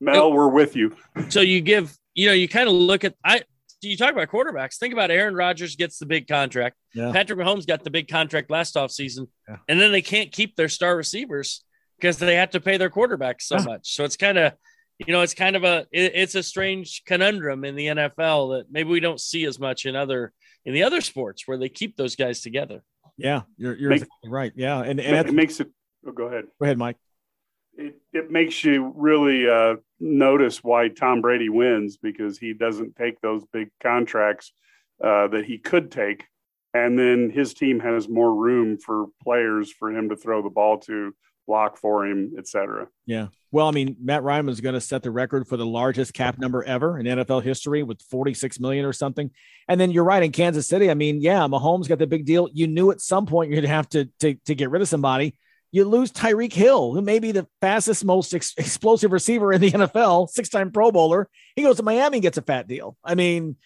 Mel, 0.00 0.32
we're 0.32 0.48
with 0.48 0.74
you. 0.74 0.96
So 1.28 1.40
you 1.40 1.60
give, 1.60 1.96
you 2.14 2.26
know, 2.26 2.32
you 2.32 2.48
kind 2.48 2.68
of 2.68 2.74
look 2.74 3.04
at 3.04 3.14
I. 3.24 3.42
You 3.82 3.96
talk 3.96 4.12
about 4.12 4.28
quarterbacks. 4.28 4.78
Think 4.78 4.94
about 4.94 5.10
Aaron 5.10 5.34
Rodgers 5.34 5.76
gets 5.76 5.98
the 5.98 6.06
big 6.06 6.26
contract. 6.26 6.76
Yeah. 6.94 7.12
Patrick 7.12 7.38
Mahomes 7.38 7.66
got 7.66 7.84
the 7.84 7.90
big 7.90 8.08
contract 8.08 8.50
last 8.50 8.74
offseason. 8.74 9.28
Yeah. 9.46 9.56
And 9.68 9.78
then 9.78 9.92
they 9.92 10.00
can't 10.00 10.32
keep 10.32 10.56
their 10.56 10.70
star 10.70 10.96
receivers 10.96 11.62
because 12.00 12.16
they 12.16 12.36
have 12.36 12.50
to 12.50 12.60
pay 12.60 12.78
their 12.78 12.88
quarterbacks 12.88 13.42
so 13.42 13.58
much. 13.58 13.94
So 13.94 14.04
it's 14.04 14.16
kind 14.16 14.38
of, 14.38 14.54
you 14.98 15.12
know, 15.12 15.20
it's 15.22 15.34
kind 15.34 15.56
of 15.56 15.64
a 15.64 15.86
it- 15.92 16.12
it's 16.14 16.34
a 16.34 16.42
strange 16.42 17.02
conundrum 17.06 17.64
in 17.64 17.74
the 17.76 17.86
NFL 17.88 18.56
that 18.56 18.66
maybe 18.70 18.88
we 18.90 19.00
don't 19.00 19.20
see 19.20 19.44
as 19.44 19.58
much 19.58 19.86
in 19.86 19.94
other 19.96 20.32
in 20.64 20.74
the 20.74 20.82
other 20.82 21.00
sports 21.00 21.42
where 21.46 21.58
they 21.58 21.68
keep 21.68 21.96
those 21.96 22.16
guys 22.16 22.40
together. 22.40 22.82
Yeah, 23.18 23.42
you're 23.56 23.76
you're 23.76 23.90
Make- 23.90 24.02
exactly 24.02 24.30
right. 24.30 24.52
Yeah, 24.56 24.80
and, 24.82 25.00
and 25.00 25.28
it 25.28 25.32
makes 25.34 25.60
it. 25.60 25.68
Oh, 26.06 26.12
go 26.12 26.24
ahead. 26.26 26.44
go 26.60 26.64
ahead, 26.64 26.78
Mike. 26.78 26.96
It, 27.78 27.96
it 28.12 28.30
makes 28.30 28.64
you 28.64 28.92
really 28.96 29.48
uh, 29.48 29.76
notice 30.00 30.64
why 30.64 30.88
Tom 30.88 31.20
Brady 31.20 31.48
wins 31.50 31.98
because 31.98 32.38
he 32.38 32.54
doesn't 32.54 32.96
take 32.96 33.20
those 33.20 33.44
big 33.52 33.68
contracts 33.82 34.52
uh, 35.04 35.28
that 35.28 35.44
he 35.44 35.58
could 35.58 35.90
take, 35.90 36.24
and 36.84 36.98
then 36.98 37.30
his 37.30 37.54
team 37.54 37.80
has 37.80 38.08
more 38.08 38.34
room 38.34 38.78
for 38.78 39.06
players 39.22 39.72
for 39.72 39.90
him 39.90 40.08
to 40.10 40.16
throw 40.16 40.42
the 40.42 40.50
ball 40.50 40.78
to, 40.80 41.12
block 41.46 41.78
for 41.78 42.06
him, 42.06 42.34
etc. 42.38 42.88
Yeah. 43.06 43.28
Well, 43.52 43.68
I 43.68 43.70
mean, 43.70 43.96
Matt 44.02 44.22
Ryan 44.22 44.46
was 44.46 44.60
going 44.60 44.74
to 44.74 44.80
set 44.80 45.02
the 45.02 45.10
record 45.10 45.46
for 45.46 45.56
the 45.56 45.64
largest 45.64 46.12
cap 46.12 46.38
number 46.38 46.62
ever 46.64 46.98
in 46.98 47.06
NFL 47.06 47.42
history 47.42 47.82
with 47.82 48.02
46 48.02 48.60
million 48.60 48.84
or 48.84 48.92
something. 48.92 49.30
And 49.68 49.80
then 49.80 49.90
you're 49.90 50.04
right 50.04 50.22
in 50.22 50.32
Kansas 50.32 50.66
City. 50.66 50.90
I 50.90 50.94
mean, 50.94 51.20
yeah, 51.20 51.40
Mahomes 51.46 51.88
got 51.88 51.98
the 51.98 52.06
big 52.06 52.26
deal. 52.26 52.48
You 52.52 52.66
knew 52.66 52.90
at 52.90 53.00
some 53.00 53.26
point 53.26 53.52
you'd 53.52 53.64
have 53.64 53.88
to 53.90 54.06
to, 54.20 54.34
to 54.46 54.54
get 54.54 54.70
rid 54.70 54.82
of 54.82 54.88
somebody. 54.88 55.36
You 55.72 55.84
lose 55.84 56.12
Tyreek 56.12 56.52
Hill, 56.52 56.94
who 56.94 57.02
may 57.02 57.18
be 57.18 57.32
the 57.32 57.46
fastest, 57.60 58.04
most 58.04 58.32
ex- 58.34 58.54
explosive 58.56 59.12
receiver 59.12 59.52
in 59.52 59.60
the 59.60 59.70
NFL, 59.72 60.28
six-time 60.28 60.70
Pro 60.70 60.90
Bowler. 60.90 61.28
He 61.54 61.62
goes 61.62 61.76
to 61.76 61.82
Miami 61.82 62.18
and 62.18 62.22
gets 62.22 62.38
a 62.38 62.42
fat 62.42 62.68
deal. 62.68 62.96
I 63.04 63.14
mean, 63.14 63.56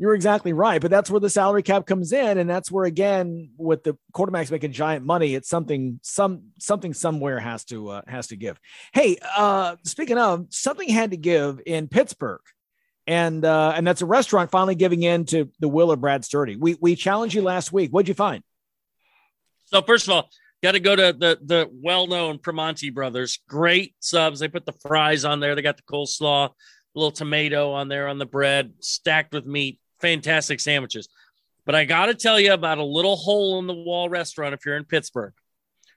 you're 0.00 0.14
exactly 0.14 0.54
right, 0.54 0.80
but 0.80 0.90
that's 0.90 1.10
where 1.10 1.20
the 1.20 1.28
salary 1.28 1.62
cap 1.62 1.84
comes 1.84 2.10
in, 2.14 2.38
and 2.38 2.48
that's 2.48 2.70
where 2.70 2.86
again, 2.86 3.50
with 3.58 3.84
the 3.84 3.98
quarterbacks 4.14 4.50
making 4.50 4.72
giant 4.72 5.04
money, 5.04 5.34
it's 5.34 5.46
something 5.46 6.00
some 6.02 6.44
something 6.58 6.94
somewhere 6.94 7.38
has 7.38 7.66
to 7.66 7.90
uh, 7.90 8.02
has 8.08 8.28
to 8.28 8.36
give. 8.36 8.58
Hey, 8.94 9.18
uh, 9.36 9.76
speaking 9.84 10.16
of 10.16 10.46
something 10.48 10.88
had 10.88 11.10
to 11.10 11.18
give 11.18 11.60
in 11.66 11.86
Pittsburgh, 11.86 12.40
and 13.06 13.44
uh, 13.44 13.74
and 13.76 13.86
that's 13.86 14.00
a 14.00 14.06
restaurant 14.06 14.50
finally 14.50 14.74
giving 14.74 15.02
in 15.02 15.26
to 15.26 15.50
the 15.60 15.68
will 15.68 15.90
of 15.90 16.00
Brad 16.00 16.24
Sturdy. 16.24 16.56
We 16.56 16.78
we 16.80 16.96
challenged 16.96 17.34
you 17.34 17.42
last 17.42 17.70
week. 17.70 17.90
What'd 17.90 18.08
you 18.08 18.14
find? 18.14 18.42
So 19.66 19.82
first 19.82 20.08
of 20.08 20.14
all, 20.14 20.30
got 20.62 20.72
to 20.72 20.80
go 20.80 20.96
to 20.96 21.12
the 21.12 21.38
the 21.44 21.68
well-known 21.70 22.38
Primanti 22.38 22.92
brothers. 22.92 23.38
Great 23.46 23.96
subs. 24.00 24.40
They 24.40 24.48
put 24.48 24.64
the 24.64 24.72
fries 24.72 25.26
on 25.26 25.40
there. 25.40 25.54
They 25.54 25.60
got 25.60 25.76
the 25.76 25.82
coleslaw, 25.82 26.48
a 26.48 26.52
little 26.94 27.12
tomato 27.12 27.72
on 27.72 27.88
there 27.88 28.08
on 28.08 28.16
the 28.16 28.24
bread, 28.24 28.72
stacked 28.80 29.34
with 29.34 29.44
meat. 29.44 29.78
Fantastic 30.00 30.60
sandwiches. 30.60 31.08
But 31.66 31.74
I 31.74 31.84
got 31.84 32.06
to 32.06 32.14
tell 32.14 32.40
you 32.40 32.52
about 32.52 32.78
a 32.78 32.84
little 32.84 33.16
hole 33.16 33.58
in 33.58 33.66
the 33.66 33.74
wall 33.74 34.08
restaurant 34.08 34.54
if 34.54 34.64
you're 34.64 34.76
in 34.76 34.84
Pittsburgh. 34.84 35.32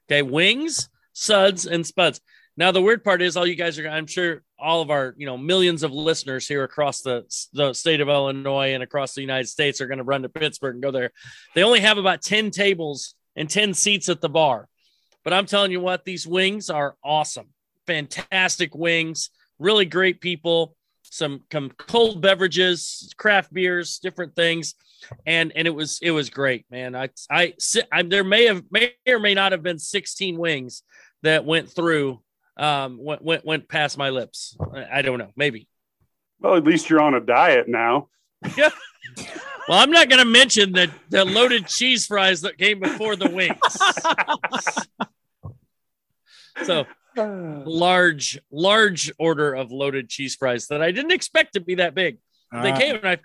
Okay, 0.07 0.21
wings, 0.21 0.89
suds, 1.13 1.65
and 1.65 1.85
spuds. 1.85 2.19
Now 2.55 2.71
the 2.71 2.81
weird 2.81 3.03
part 3.03 3.21
is, 3.21 3.35
all 3.35 3.47
you 3.47 3.55
guys 3.55 3.79
are. 3.79 3.87
I'm 3.87 4.05
sure 4.05 4.43
all 4.59 4.81
of 4.81 4.91
our, 4.91 5.15
you 5.17 5.25
know, 5.25 5.37
millions 5.37 5.81
of 5.81 5.91
listeners 5.91 6.47
here 6.47 6.63
across 6.63 7.01
the 7.01 7.23
the 7.53 7.73
state 7.73 8.01
of 8.01 8.09
Illinois 8.09 8.73
and 8.73 8.83
across 8.83 9.13
the 9.13 9.21
United 9.21 9.47
States 9.47 9.81
are 9.81 9.87
going 9.87 9.97
to 9.97 10.03
run 10.03 10.21
to 10.21 10.29
Pittsburgh 10.29 10.75
and 10.75 10.83
go 10.83 10.91
there. 10.91 11.11
They 11.55 11.63
only 11.63 11.79
have 11.79 11.97
about 11.97 12.21
ten 12.21 12.51
tables 12.51 13.15
and 13.35 13.49
10 13.49 13.73
seats 13.73 14.09
at 14.09 14.21
the 14.21 14.29
bar. 14.29 14.67
But 15.23 15.33
I'm 15.33 15.45
telling 15.45 15.71
you 15.71 15.79
what, 15.79 16.05
these 16.05 16.27
wings 16.27 16.69
are 16.69 16.95
awesome. 17.03 17.47
Fantastic 17.87 18.75
wings, 18.75 19.29
really 19.59 19.85
great 19.85 20.21
people, 20.21 20.75
some, 21.13 21.41
some 21.51 21.69
cold 21.77 22.21
beverages, 22.21 23.13
craft 23.17 23.53
beers, 23.53 23.99
different 23.99 24.35
things. 24.35 24.75
And 25.25 25.51
and 25.55 25.67
it 25.67 25.75
was 25.75 25.99
it 26.01 26.11
was 26.11 26.29
great, 26.29 26.65
man. 26.71 26.95
I 26.95 27.09
I, 27.29 27.53
I 27.91 28.03
there 28.03 28.23
may 28.23 28.45
have 28.45 28.63
may 28.71 28.93
or 29.07 29.19
may 29.19 29.33
not 29.33 29.51
have 29.51 29.61
been 29.61 29.77
16 29.77 30.37
wings 30.37 30.83
that 31.23 31.43
went 31.43 31.69
through 31.69 32.21
um 32.55 32.97
went 33.03 33.21
went, 33.21 33.45
went 33.45 33.67
past 33.67 33.97
my 33.97 34.11
lips. 34.11 34.55
I, 34.73 34.99
I 34.99 35.01
don't 35.01 35.19
know, 35.19 35.31
maybe. 35.35 35.67
Well, 36.39 36.55
at 36.55 36.63
least 36.63 36.89
you're 36.89 37.01
on 37.01 37.15
a 37.15 37.19
diet 37.19 37.67
now. 37.67 38.07
Yeah. 38.57 38.69
Well, 39.67 39.79
I'm 39.79 39.91
not 39.91 40.09
going 40.09 40.19
to 40.19 40.29
mention 40.29 40.73
the, 40.73 40.91
the 41.09 41.23
loaded 41.23 41.67
cheese 41.67 42.05
fries 42.05 42.41
that 42.41 42.57
came 42.57 42.81
before 42.81 43.15
the 43.15 43.29
wings. 43.29 43.57
so, 46.65 46.85
large, 47.17 48.39
large 48.51 49.11
order 49.19 49.53
of 49.53 49.71
loaded 49.71 50.09
cheese 50.09 50.35
fries 50.35 50.67
that 50.67 50.81
I 50.81 50.91
didn't 50.91 51.11
expect 51.11 51.53
to 51.53 51.59
be 51.61 51.75
that 51.75 51.95
big. 51.95 52.17
They 52.51 52.71
Ah. 52.71 52.77
came 52.77 52.95
and 52.97 53.07
I, 53.07 53.17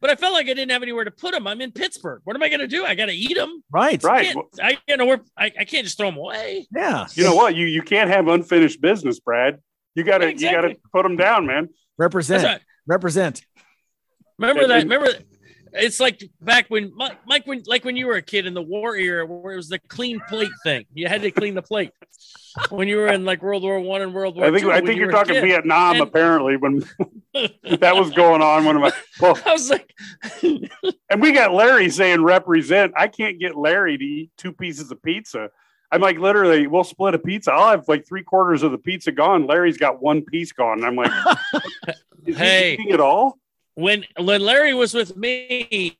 but 0.00 0.10
I 0.10 0.14
felt 0.16 0.34
like 0.34 0.44
I 0.46 0.54
didn't 0.54 0.70
have 0.70 0.82
anywhere 0.82 1.04
to 1.04 1.10
put 1.10 1.32
them. 1.32 1.46
I'm 1.46 1.60
in 1.60 1.72
Pittsburgh. 1.72 2.20
What 2.24 2.36
am 2.36 2.42
I 2.42 2.48
going 2.48 2.60
to 2.60 2.66
do? 2.66 2.84
I 2.84 2.94
got 2.94 3.06
to 3.06 3.12
eat 3.14 3.34
them. 3.36 3.62
Right, 3.72 4.04
I 4.04 4.24
can't, 4.24 4.38
I, 4.62 4.78
you 4.86 4.96
know, 4.98 5.06
we're, 5.06 5.20
I, 5.38 5.46
I 5.60 5.64
can't 5.64 5.84
just 5.84 5.96
throw 5.96 6.08
them 6.10 6.18
away. 6.18 6.66
Yeah. 6.74 7.06
You 7.14 7.24
know 7.24 7.34
what? 7.34 7.54
You 7.54 7.66
you 7.66 7.82
can't 7.82 8.10
have 8.10 8.28
unfinished 8.28 8.80
business, 8.80 9.20
Brad. 9.20 9.60
You 9.94 10.04
got 10.04 10.18
to 10.18 10.34
you 10.34 10.50
got 10.50 10.62
to 10.62 10.76
put 10.92 11.04
them 11.04 11.16
down, 11.16 11.46
man. 11.46 11.68
Represent. 11.96 12.42
Right. 12.44 12.60
Represent. 12.86 13.42
Remember 14.38 14.66
that? 14.66 14.80
and- 14.82 14.90
Remember, 14.90 15.12
it's 15.74 16.00
like 16.00 16.22
back 16.40 16.66
when 16.68 16.92
Mike, 16.96 17.18
Mike, 17.26 17.46
when 17.46 17.62
like 17.66 17.84
when 17.84 17.96
you 17.96 18.06
were 18.06 18.14
a 18.16 18.22
kid 18.22 18.46
in 18.46 18.54
the 18.54 18.62
war 18.62 18.96
era, 18.96 19.26
where 19.26 19.52
it 19.52 19.56
was 19.56 19.68
the 19.68 19.78
clean 19.78 20.20
plate 20.28 20.50
thing. 20.62 20.86
You 20.94 21.08
had 21.08 21.22
to 21.22 21.30
clean 21.30 21.54
the 21.54 21.62
plate 21.62 21.90
when 22.70 22.86
you 22.88 22.96
were 22.96 23.08
in 23.08 23.24
like 23.24 23.42
World 23.42 23.62
War 23.64 23.80
One 23.80 24.00
and 24.02 24.14
World 24.14 24.36
War 24.36 24.46
I 24.46 24.50
think 24.52 24.64
II, 24.64 24.70
I 24.70 24.76
think 24.76 24.90
you 24.90 24.94
you're 24.96 25.06
were 25.06 25.12
talking. 25.12 25.34
Vietnam. 25.42 25.96
And- 25.96 26.02
apparently, 26.02 26.56
when 26.56 26.78
that 27.34 27.96
was 27.96 28.10
going 28.12 28.42
on, 28.42 28.64
one 28.64 28.76
of 28.76 28.82
my 28.82 28.92
well, 29.20 29.38
I 29.44 29.52
was 29.52 29.70
like, 29.70 29.92
and 31.10 31.20
we 31.20 31.32
got 31.32 31.52
Larry 31.52 31.90
saying 31.90 32.22
represent. 32.22 32.92
I 32.96 33.08
can't 33.08 33.38
get 33.38 33.56
Larry 33.56 33.98
to 33.98 34.04
eat 34.04 34.30
two 34.38 34.52
pieces 34.52 34.90
of 34.90 35.02
pizza. 35.02 35.50
I'm 35.90 36.00
like 36.00 36.18
literally, 36.18 36.66
we'll 36.66 36.82
split 36.84 37.14
a 37.14 37.18
pizza. 37.18 37.52
I'll 37.52 37.70
have 37.70 37.86
like 37.88 38.06
three 38.06 38.22
quarters 38.22 38.62
of 38.62 38.72
the 38.72 38.78
pizza 38.78 39.12
gone. 39.12 39.46
Larry's 39.46 39.76
got 39.78 40.02
one 40.02 40.22
piece 40.22 40.50
gone. 40.50 40.78
And 40.78 40.86
I'm 40.86 40.96
like, 40.96 41.12
is 42.26 42.36
Hey. 42.36 42.70
he 42.76 42.82
eating 42.82 42.94
it 42.94 43.00
all? 43.00 43.38
When 43.74 44.04
when 44.20 44.40
Larry 44.40 44.74
was 44.74 44.94
with 44.94 45.16
me, 45.16 45.96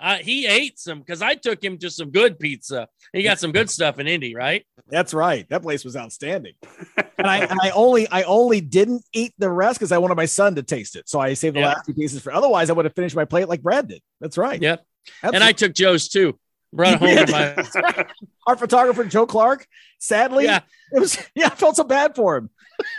Uh, 0.00 0.18
he 0.18 0.46
ate 0.46 0.78
some 0.78 1.00
because 1.00 1.22
I 1.22 1.34
took 1.34 1.62
him 1.62 1.76
to 1.78 1.90
some 1.90 2.10
good 2.10 2.38
pizza. 2.38 2.86
He 3.12 3.24
got 3.24 3.40
some 3.40 3.50
good 3.50 3.68
stuff 3.68 3.98
in 3.98 4.06
Indy, 4.06 4.32
right? 4.32 4.64
That's 4.86 5.12
right. 5.12 5.44
That 5.48 5.62
place 5.62 5.84
was 5.84 5.96
outstanding. 5.96 6.54
and 7.18 7.26
I 7.26 7.38
and 7.38 7.58
I 7.60 7.70
only 7.70 8.06
I 8.08 8.22
only 8.22 8.60
didn't 8.60 9.02
eat 9.12 9.32
the 9.38 9.50
rest 9.50 9.80
because 9.80 9.90
I 9.90 9.98
wanted 9.98 10.14
my 10.14 10.26
son 10.26 10.54
to 10.54 10.62
taste 10.62 10.94
it. 10.94 11.08
So 11.08 11.18
I 11.18 11.34
saved 11.34 11.56
the 11.56 11.60
Yeah. 11.60 11.68
last 11.74 11.86
two 11.86 11.94
pieces 11.94 12.22
for 12.22 12.32
otherwise 12.32 12.70
I 12.70 12.74
would 12.74 12.84
have 12.84 12.94
finished 12.94 13.16
my 13.16 13.24
plate 13.24 13.48
like 13.48 13.60
Brad 13.60 13.88
did. 13.88 14.00
That's 14.20 14.38
right. 14.38 14.62
Yep. 14.62 14.84
And 15.24 15.42
I 15.42 15.50
took 15.50 15.74
Joe's 15.74 16.08
too. 16.08 16.38
Brought 16.72 17.02
it 17.02 17.28
home 17.30 17.30
my 17.32 18.04
Our 18.46 18.56
photographer 18.56 19.02
Joe 19.04 19.26
Clark. 19.26 19.66
Sadly, 19.98 20.44
Yeah. 20.44 20.60
it 20.92 21.00
was 21.00 21.18
yeah, 21.34 21.46
I 21.46 21.56
felt 21.56 21.74
so 21.74 21.82
bad 21.82 22.14
for 22.14 22.36
him. 22.36 22.50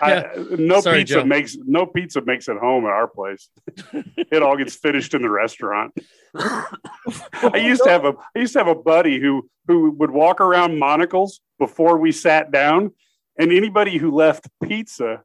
I, 0.01 0.25
no 0.57 0.81
Sorry, 0.81 0.99
pizza 0.99 1.15
Joe. 1.15 1.25
makes 1.25 1.55
no 1.55 1.85
pizza 1.85 2.21
makes 2.21 2.47
it 2.47 2.57
home 2.57 2.85
at 2.85 2.91
our 2.91 3.07
place. 3.07 3.49
it 3.93 4.41
all 4.41 4.57
gets 4.57 4.75
finished 4.75 5.13
in 5.13 5.21
the 5.21 5.29
restaurant. 5.29 5.93
I 6.35 7.57
used 7.57 7.83
to 7.83 7.89
have 7.89 8.05
a 8.05 8.13
I 8.35 8.39
used 8.39 8.53
to 8.53 8.59
have 8.59 8.67
a 8.67 8.75
buddy 8.75 9.19
who 9.19 9.49
who 9.67 9.91
would 9.91 10.11
walk 10.11 10.41
around 10.41 10.79
Monical's 10.79 11.41
before 11.57 11.97
we 11.97 12.11
sat 12.11 12.51
down, 12.51 12.91
and 13.37 13.51
anybody 13.51 13.97
who 13.97 14.11
left 14.11 14.47
pizza 14.63 15.23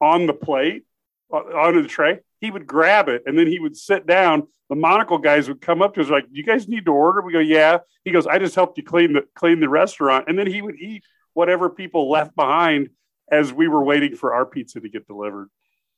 on 0.00 0.26
the 0.26 0.34
plate 0.34 0.84
on 1.32 1.80
the 1.80 1.88
tray, 1.88 2.20
he 2.40 2.50
would 2.50 2.66
grab 2.66 3.08
it 3.08 3.22
and 3.26 3.38
then 3.38 3.46
he 3.46 3.58
would 3.58 3.76
sit 3.76 4.06
down. 4.06 4.46
The 4.68 4.76
Monical 4.76 5.18
guys 5.18 5.48
would 5.48 5.60
come 5.60 5.82
up 5.82 5.94
to 5.94 6.00
us 6.00 6.08
like, 6.08 6.26
"You 6.30 6.42
guys 6.42 6.68
need 6.68 6.86
to 6.86 6.92
order?" 6.92 7.22
We 7.22 7.32
go, 7.32 7.38
"Yeah." 7.38 7.78
He 8.04 8.10
goes, 8.10 8.26
"I 8.26 8.38
just 8.38 8.54
helped 8.54 8.78
you 8.78 8.84
clean 8.84 9.12
the 9.14 9.24
clean 9.34 9.60
the 9.60 9.68
restaurant," 9.68 10.26
and 10.28 10.38
then 10.38 10.46
he 10.46 10.62
would 10.62 10.76
eat 10.76 11.04
whatever 11.34 11.68
people 11.68 12.10
left 12.10 12.34
behind 12.34 12.90
as 13.30 13.52
we 13.52 13.68
were 13.68 13.82
waiting 13.82 14.16
for 14.16 14.34
our 14.34 14.46
pizza 14.46 14.80
to 14.80 14.88
get 14.88 15.06
delivered. 15.06 15.48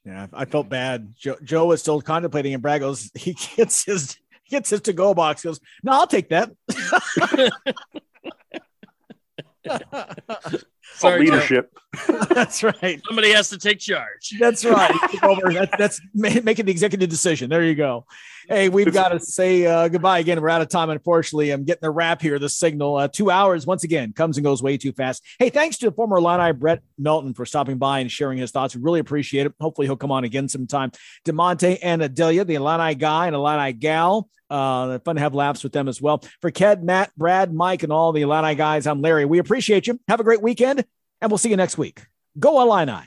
Yeah, 0.04 0.26
I 0.32 0.44
felt 0.44 0.68
bad. 0.68 1.14
Joe, 1.16 1.36
Joe 1.42 1.66
was 1.66 1.80
still 1.80 2.00
contemplating, 2.00 2.54
and 2.54 2.62
Brad 2.62 2.80
goes, 2.80 3.10
he 3.14 3.36
gets 3.56 3.84
his 3.84 4.16
he 4.44 4.56
gets 4.56 4.70
his 4.70 4.80
to 4.82 4.92
go 4.92 5.12
box. 5.14 5.42
He 5.42 5.48
goes, 5.48 5.60
no, 5.82 5.92
I'll 5.92 6.06
take 6.06 6.30
that. 6.30 6.50
Sorry, 10.94 11.26
Joe. 11.26 11.64
That's 12.34 12.62
right. 12.62 13.00
Somebody 13.06 13.32
has 13.32 13.48
to 13.50 13.58
take 13.58 13.78
charge. 13.78 14.34
That's 14.38 14.64
right. 14.64 14.94
Over. 15.22 15.52
That, 15.52 15.70
that's 15.78 16.00
making 16.14 16.66
the 16.66 16.70
executive 16.70 17.08
decision. 17.08 17.48
There 17.48 17.64
you 17.64 17.74
go. 17.74 18.04
Hey, 18.48 18.68
we've 18.68 18.92
got 18.92 19.08
to 19.08 19.20
say 19.20 19.66
uh, 19.66 19.88
goodbye 19.88 20.20
again. 20.20 20.40
We're 20.40 20.48
out 20.48 20.62
of 20.62 20.68
time, 20.68 20.88
unfortunately. 20.88 21.50
I'm 21.50 21.64
getting 21.64 21.80
the 21.82 21.90
wrap 21.90 22.22
here. 22.22 22.38
The 22.38 22.48
signal. 22.48 22.96
Uh, 22.96 23.08
two 23.08 23.30
hours 23.30 23.66
once 23.66 23.84
again 23.84 24.12
comes 24.12 24.38
and 24.38 24.44
goes 24.44 24.62
way 24.62 24.78
too 24.78 24.92
fast. 24.92 25.24
Hey, 25.38 25.50
thanks 25.50 25.76
to 25.78 25.86
the 25.86 25.92
former 25.92 26.16
Illini 26.16 26.52
Brett 26.52 26.82
Melton 26.98 27.34
for 27.34 27.44
stopping 27.44 27.78
by 27.78 28.00
and 28.00 28.10
sharing 28.10 28.38
his 28.38 28.50
thoughts. 28.50 28.74
We 28.74 28.82
really 28.82 29.00
appreciate 29.00 29.46
it. 29.46 29.52
Hopefully, 29.60 29.86
he'll 29.86 29.96
come 29.96 30.12
on 30.12 30.24
again 30.24 30.48
sometime. 30.48 30.92
Da'Monte 31.26 31.78
and 31.82 32.02
Adalia, 32.02 32.44
the 32.46 32.54
Illini 32.54 32.94
guy 32.94 33.26
and 33.26 33.36
Illini 33.36 33.72
gal. 33.72 34.28
Uh, 34.50 34.98
fun 35.00 35.16
to 35.16 35.20
have 35.20 35.34
laughs 35.34 35.62
with 35.62 35.72
them 35.72 35.88
as 35.88 36.00
well. 36.00 36.22
For 36.40 36.50
Ked, 36.50 36.82
Matt, 36.82 37.12
Brad, 37.16 37.52
Mike, 37.52 37.82
and 37.82 37.92
all 37.92 38.12
the 38.12 38.22
Illini 38.22 38.54
guys, 38.54 38.86
I'm 38.86 39.02
Larry. 39.02 39.26
We 39.26 39.38
appreciate 39.38 39.86
you. 39.86 40.00
Have 40.08 40.20
a 40.20 40.24
great 40.24 40.40
weekend, 40.40 40.84
and 41.20 41.30
we'll 41.30 41.38
see 41.38 41.50
you 41.50 41.56
next 41.56 41.78
week. 41.78 42.06
Go 42.38 42.60
Illini. 42.62 43.02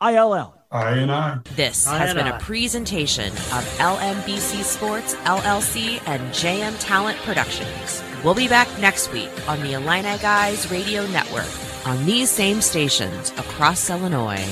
ILL. 0.00 0.54
I 0.72 0.90
and 0.98 1.10
I. 1.10 1.38
This 1.56 1.86
I 1.88 1.98
has 1.98 2.14
been 2.14 2.28
I. 2.28 2.36
a 2.36 2.40
presentation 2.40 3.28
of 3.32 3.64
LMBC 3.78 4.62
Sports, 4.62 5.14
LLC, 5.16 6.00
and 6.06 6.22
JM 6.32 6.76
Talent 6.78 7.18
Productions. 7.18 8.02
We'll 8.24 8.34
be 8.34 8.46
back 8.48 8.68
next 8.78 9.12
week 9.12 9.30
on 9.48 9.60
the 9.62 9.72
Illini 9.72 10.16
Guys 10.18 10.70
Radio 10.70 11.06
Network 11.08 11.48
on 11.86 12.04
these 12.06 12.30
same 12.30 12.60
stations 12.60 13.30
across 13.32 13.90
Illinois. 13.90 14.44